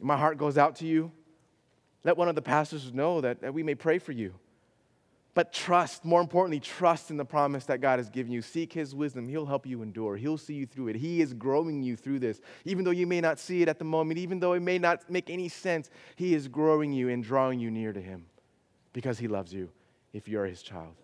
my 0.00 0.16
heart 0.16 0.38
goes 0.38 0.56
out 0.56 0.76
to 0.76 0.86
you. 0.86 1.12
Let 2.04 2.16
one 2.16 2.26
of 2.26 2.36
the 2.36 2.40
pastors 2.40 2.90
know 2.90 3.20
that, 3.20 3.42
that 3.42 3.52
we 3.52 3.62
may 3.62 3.74
pray 3.74 3.98
for 3.98 4.12
you. 4.12 4.32
But 5.34 5.52
trust, 5.52 6.06
more 6.06 6.22
importantly, 6.22 6.58
trust 6.58 7.10
in 7.10 7.18
the 7.18 7.24
promise 7.26 7.66
that 7.66 7.82
God 7.82 7.98
has 7.98 8.08
given 8.08 8.32
you. 8.32 8.40
Seek 8.40 8.72
His 8.72 8.94
wisdom. 8.94 9.28
He'll 9.28 9.44
help 9.44 9.66
you 9.66 9.82
endure. 9.82 10.16
He'll 10.16 10.38
see 10.38 10.54
you 10.54 10.64
through 10.64 10.88
it. 10.88 10.96
He 10.96 11.20
is 11.20 11.34
growing 11.34 11.82
you 11.82 11.96
through 11.96 12.20
this. 12.20 12.40
Even 12.64 12.82
though 12.82 12.92
you 12.92 13.06
may 13.06 13.20
not 13.20 13.38
see 13.38 13.60
it 13.60 13.68
at 13.68 13.78
the 13.78 13.84
moment, 13.84 14.18
even 14.18 14.40
though 14.40 14.54
it 14.54 14.62
may 14.62 14.78
not 14.78 15.10
make 15.10 15.28
any 15.28 15.50
sense, 15.50 15.90
He 16.16 16.32
is 16.32 16.48
growing 16.48 16.94
you 16.94 17.10
and 17.10 17.22
drawing 17.22 17.60
you 17.60 17.70
near 17.70 17.92
to 17.92 18.00
Him 18.00 18.24
because 18.94 19.18
He 19.18 19.28
loves 19.28 19.52
you 19.52 19.68
if 20.14 20.28
you're 20.28 20.46
His 20.46 20.62
child. 20.62 20.94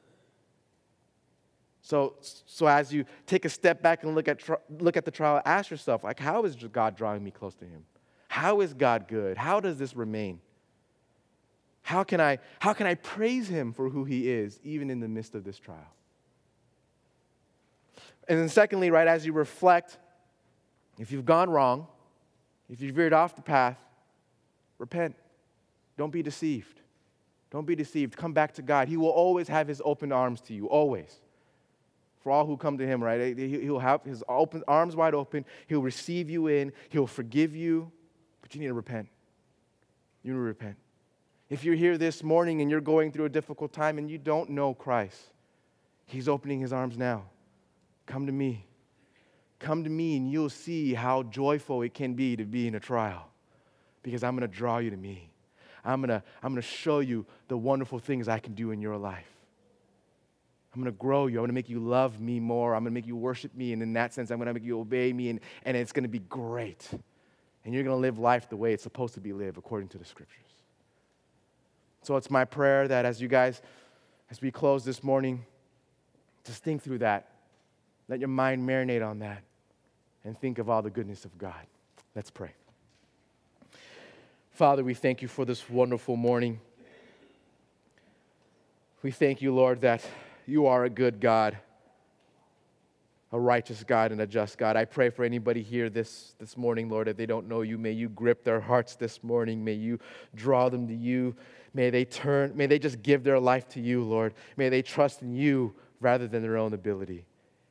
So, 1.85 2.15
so 2.23 2.67
as 2.67 2.95
you 2.95 3.05
take 3.27 3.45
a 3.45 3.51
step 3.51 3.83
back 3.83 4.05
and 4.05 4.15
look 4.15 4.27
at, 4.27 4.41
look 4.81 4.97
at 4.97 5.05
the 5.05 5.11
trial, 5.11 5.43
ask 5.45 5.71
yourself, 5.71 6.03
like, 6.03 6.19
how 6.19 6.45
is 6.45 6.57
God 6.57 6.97
drawing 6.97 7.23
me 7.23 7.31
close 7.31 7.55
to 7.57 7.67
him? 7.67 7.85
How 8.29 8.63
is 8.63 8.73
God 8.73 9.07
good? 9.07 9.37
How 9.37 9.61
does 9.61 9.77
this 9.77 9.95
remain? 9.95 10.41
How 11.83 12.03
can 12.03 12.23
I, 12.23 12.39
how 12.59 12.73
can 12.73 12.87
I 12.87 12.95
praise 12.95 13.49
him 13.49 13.75
for 13.75 13.91
who 13.91 14.05
he 14.05 14.31
is, 14.31 14.59
even 14.65 14.89
in 14.89 15.01
the 15.01 15.09
midst 15.09 15.35
of 15.35 15.45
this 15.45 15.59
trial? 15.59 15.93
And 18.29 18.39
then 18.39 18.49
secondly, 18.49 18.91
right, 18.91 19.07
as 19.07 19.27
you 19.27 19.35
reflect, 19.35 19.99
if 20.99 21.13
you've 21.13 21.27
gone 21.27 21.51
wrong, 21.51 21.87
if 22.71 22.81
you've 22.81 22.97
veered 22.97 23.13
off 23.13 23.37
the 23.37 23.43
path, 23.43 23.77
repent. 24.79 25.17
Don't 25.99 26.11
be 26.11 26.23
deceived. 26.23 26.81
Don't 27.51 27.67
be 27.67 27.77
deceived. 27.77 28.17
Come 28.17 28.33
back 28.33 28.55
to 28.55 28.63
God. 28.63 28.89
He 28.89 28.97
will 28.97 29.11
always 29.11 29.49
have 29.49 29.69
his 29.69 29.83
open 29.85 30.13
arms 30.13 30.41
to 30.43 30.55
you, 30.55 30.67
always 30.67 31.21
for 32.25 32.33
all 32.33 32.47
who 32.47 32.57
come 32.57 32.79
to 32.79 32.87
him, 32.87 33.05
right? 33.05 33.37
He'll 33.37 33.79
have 33.79 34.03
his 34.03 34.25
open, 34.27 34.65
arms 34.67 34.97
wide 34.97 35.15
open. 35.15 35.45
He'll 35.67 35.83
receive 35.83 36.31
you 36.31 36.47
in. 36.47 36.73
He'll 36.89 37.07
forgive 37.07 37.55
you. 37.55 37.93
But 38.41 38.55
you 38.55 38.63
need 38.63 38.69
to 38.69 38.75
repent. 38.75 39.09
You 40.23 40.33
need 40.33 40.39
to 40.39 40.43
repent. 40.43 40.77
If 41.51 41.65
you're 41.65 41.75
here 41.75 41.99
this 41.99 42.23
morning 42.23 42.63
and 42.63 42.71
you're 42.71 42.81
going 42.81 43.13
through 43.13 43.27
a 43.27 43.29
difficult 43.29 43.75
time 43.75 43.99
and 43.99 44.11
you 44.11 44.17
don't 44.17 44.51
know 44.51 44.73
Christ, 44.73 45.21
He's 46.07 46.27
opening 46.27 46.61
His 46.61 46.73
arms 46.73 46.97
now. 46.97 47.27
Come 48.07 48.25
to 48.25 48.33
me. 48.33 48.65
Come 49.59 49.85
to 49.85 49.91
me 49.91 50.17
and 50.17 50.31
you'll 50.31 50.49
see 50.49 50.95
how 50.95 51.25
joyful 51.25 51.83
it 51.83 51.93
can 51.93 52.15
be 52.15 52.37
to 52.37 52.45
be 52.47 52.67
in 52.67 52.75
a 52.75 52.81
trial 52.81 53.29
because 54.03 54.25
I'm 54.25 54.35
going 54.35 54.49
to 54.51 54.57
draw 54.57 54.79
you 54.79 54.89
to 54.89 54.97
me. 54.97 55.31
I'm 55.85 56.01
going 56.01 56.09
to 56.09 56.23
I'm 56.43 56.53
going 56.53 56.63
to 56.63 56.67
show 56.67 57.01
you 57.01 57.27
the 57.49 57.59
wonderful 57.59 57.99
things 57.99 58.29
I 58.29 58.39
can 58.39 58.55
do 58.55 58.71
in 58.71 58.81
your 58.81 58.97
life. 58.97 59.34
I'm 60.75 60.83
going 60.83 60.93
to 60.93 60.99
grow 60.99 61.27
you. 61.27 61.39
I'm 61.39 61.43
going 61.43 61.49
to 61.49 61.55
make 61.55 61.69
you 61.69 61.79
love 61.79 62.21
me 62.21 62.41
more. 62.41 62.75
I'm 62.75 62.83
going 62.83 62.93
to 62.93 62.95
make 62.95 63.07
you 63.07 63.17
worship 63.17 63.55
me. 63.55 63.73
And 63.73 63.81
in 63.81 63.93
that 63.93 64.13
sense, 64.13 64.31
I'm 64.31 64.39
going 64.39 64.49
to 64.49 64.55
make 64.55 64.65
you 64.65 64.81
obey 64.81 65.13
me. 65.13 65.31
And, 65.31 65.41
and 65.65 65.77
it's 65.77 65.93
going 65.93 66.03
to 66.03 66.09
be 66.09 66.19
great. 66.19 66.89
And 67.65 67.73
you're 67.73 67.85
going 67.85 67.97
to 67.97 68.01
live 68.01 68.19
life 68.19 68.49
the 68.49 68.57
way 68.57 68.73
it's 68.73 68.83
supposed 68.83 69.15
to 69.15 69.21
be 69.21 69.33
lived 69.33 69.57
according 69.57 69.89
to 69.91 69.99
the 69.99 70.05
scriptures. 70.05 70.41
So 72.03 72.17
it's 72.17 72.31
my 72.31 72.45
prayer 72.45 72.89
that 72.89 73.05
as 73.05 73.23
you 73.23 73.29
guys, 73.29 73.63
as 74.31 74.43
we 74.43 74.51
close 74.51 74.85
this 74.85 75.05
morning, 75.05 75.45
just 76.45 76.63
think 76.63 76.83
through 76.83 76.99
that. 76.99 77.29
Let 78.09 78.19
your 78.19 78.29
mind 78.29 78.69
marinate 78.69 79.07
on 79.07 79.21
that 79.21 79.43
and 80.25 80.39
think 80.39 80.59
of 80.59 80.69
all 80.69 80.83
the 80.83 80.91
goodness 80.91 81.25
of 81.25 81.39
God. 81.39 81.67
Let's 82.15 82.31
pray. 82.31 82.53
Father, 84.51 84.85
we 84.85 84.95
thank 84.95 85.23
you 85.23 85.29
for 85.29 85.45
this 85.45 85.69
wonderful 85.71 86.17
morning. 86.17 86.61
We 89.03 89.11
thank 89.11 89.43
you, 89.43 89.55
Lord, 89.55 89.81
that 89.83 90.05
you 90.47 90.67
are 90.67 90.85
a 90.85 90.91
good 90.91 91.21
God, 91.21 91.57
a 93.33 93.39
righteous 93.39 93.83
God, 93.85 94.13
and 94.13 94.21
a 94.21 94.27
just 94.27 94.59
God. 94.59 94.77
I 94.77 94.85
pray 94.85 95.11
for 95.11 95.25
anybody 95.25 95.63
here 95.63 95.91
this, 95.91 96.35
this 96.39 96.57
morning, 96.57 96.89
Lord, 96.89 97.09
if 97.09 97.17
they 97.17 97.27
don't 97.27 97.49
know 97.49 97.63
you, 97.63 97.79
may 97.79 97.93
you 97.93 98.09
grip 98.09 98.45
their 98.45 98.61
hearts 98.61 98.97
this 98.97 99.23
morning. 99.25 99.65
May 99.65 99.73
you 99.73 99.99
draw 100.35 100.69
them 100.69 100.87
to 100.89 100.95
you. 100.95 101.35
May 101.73 101.91
they 101.91 102.05
turn, 102.05 102.57
may 102.57 102.67
they 102.67 102.79
just 102.79 103.03
give 103.03 103.25
their 103.25 103.41
life 103.41 103.69
to 103.71 103.81
you, 103.81 104.05
Lord. 104.05 104.35
May 104.57 104.69
they 104.69 104.83
trust 104.83 105.23
in 105.23 105.35
you 105.35 105.75
rather 106.01 106.29
than 106.29 106.43
their 106.43 106.57
own 106.57 106.73
ability. 106.73 107.25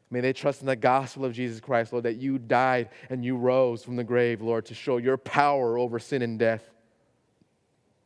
May 0.09 0.19
they 0.19 0.33
trust 0.33 0.61
in 0.61 0.67
the 0.67 0.75
gospel 0.75 1.25
of 1.25 1.33
Jesus 1.33 1.59
Christ, 1.59 1.91
Lord, 1.91 2.03
that 2.03 2.17
you 2.17 2.37
died 2.37 2.89
and 3.09 3.25
you 3.25 3.35
rose 3.35 3.83
from 3.83 3.95
the 3.95 4.03
grave, 4.03 4.41
Lord, 4.41 4.65
to 4.67 4.75
show 4.75 4.97
your 4.97 5.17
power 5.17 5.77
over 5.77 5.97
sin 5.97 6.21
and 6.21 6.37
death. 6.37 6.63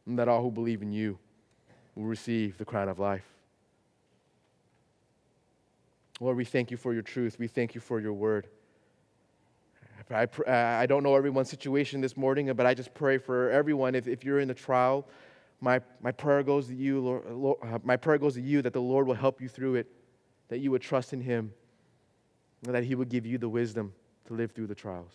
And 0.05 0.17
that 0.19 0.29
all 0.29 0.41
who 0.41 0.51
believe 0.51 0.81
in 0.81 0.93
you 0.93 1.19
will 1.95 2.05
receive 2.05 2.57
the 2.57 2.63
crown 2.63 2.87
of 2.87 2.97
life. 2.97 3.25
Lord, 6.19 6.37
we 6.37 6.45
thank 6.45 6.71
you 6.71 6.77
for 6.77 6.93
your 6.93 7.03
truth. 7.03 7.37
We 7.37 7.47
thank 7.47 7.75
you 7.75 7.81
for 7.81 7.99
your 7.99 8.13
word. 8.13 8.47
I, 10.09 10.23
uh, 10.23 10.51
I 10.51 10.85
don't 10.85 11.03
know 11.03 11.15
everyone's 11.15 11.49
situation 11.49 11.99
this 11.99 12.15
morning, 12.15 12.51
but 12.53 12.65
I 12.65 12.73
just 12.73 12.93
pray 12.93 13.17
for 13.17 13.51
everyone. 13.51 13.93
If, 13.93 14.07
if 14.07 14.23
you're 14.23 14.39
in 14.39 14.47
the 14.47 14.53
trial, 14.53 15.05
my, 15.59 15.81
my 16.01 16.11
prayer 16.11 16.43
goes 16.43 16.67
to 16.67 16.75
you, 16.75 17.01
Lord, 17.01 17.29
Lord, 17.29 17.57
uh, 17.61 17.79
my 17.83 17.97
prayer 17.97 18.17
goes 18.17 18.35
to 18.35 18.41
you 18.41 18.61
that 18.61 18.73
the 18.73 18.81
Lord 18.81 19.05
will 19.05 19.15
help 19.15 19.41
you 19.41 19.49
through 19.49 19.75
it, 19.75 19.87
that 20.49 20.59
you 20.59 20.71
would 20.71 20.81
trust 20.81 21.13
in 21.13 21.19
him, 21.19 21.51
and 22.65 22.73
that 22.73 22.83
he 22.83 22.95
would 22.95 23.09
give 23.09 23.25
you 23.25 23.37
the 23.37 23.49
wisdom 23.49 23.93
to 24.27 24.33
live 24.33 24.51
through 24.53 24.67
the 24.67 24.75
trials. 24.75 25.11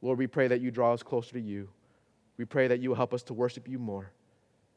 Lord, 0.00 0.18
we 0.18 0.26
pray 0.26 0.48
that 0.48 0.60
you 0.60 0.70
draw 0.70 0.92
us 0.92 1.02
closer 1.02 1.32
to 1.32 1.40
you. 1.40 1.68
We 2.36 2.44
pray 2.44 2.68
that 2.68 2.80
you 2.80 2.90
will 2.90 2.96
help 2.96 3.14
us 3.14 3.22
to 3.24 3.34
worship 3.34 3.68
you 3.68 3.78
more, 3.78 4.12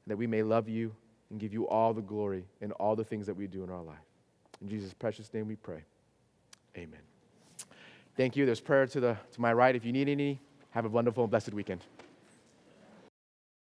that 0.08 0.18
we 0.18 0.26
may 0.26 0.42
love 0.42 0.68
you 0.68 0.96
and 1.30 1.40
give 1.40 1.54
you 1.54 1.68
all 1.68 1.94
the 1.94 2.02
glory 2.02 2.46
in 2.62 2.72
all 2.74 2.96
the 2.96 3.04
things 3.04 3.28
that 3.28 3.36
we 3.36 3.46
do 3.46 3.64
in 3.64 3.70
our 3.70 3.84
life. 3.84 4.07
In 4.62 4.70
Jesus' 4.70 4.94
precious 4.94 5.34
name 5.34 5.48
we 5.48 5.56
pray. 5.56 5.84
Amen. 6.78 7.00
Thank 8.16 8.36
you. 8.36 8.46
There's 8.46 8.60
prayer 8.60 8.88
to, 8.88 9.00
the, 9.00 9.18
to 9.34 9.42
my 9.42 9.54
right. 9.54 9.76
If 9.76 9.86
you 9.86 9.92
need 9.92 10.10
any, 10.10 10.40
have 10.72 10.86
a 10.86 10.90
wonderful 10.90 11.24
and 11.24 11.32
blessed 11.32 11.54
weekend. 11.54 11.82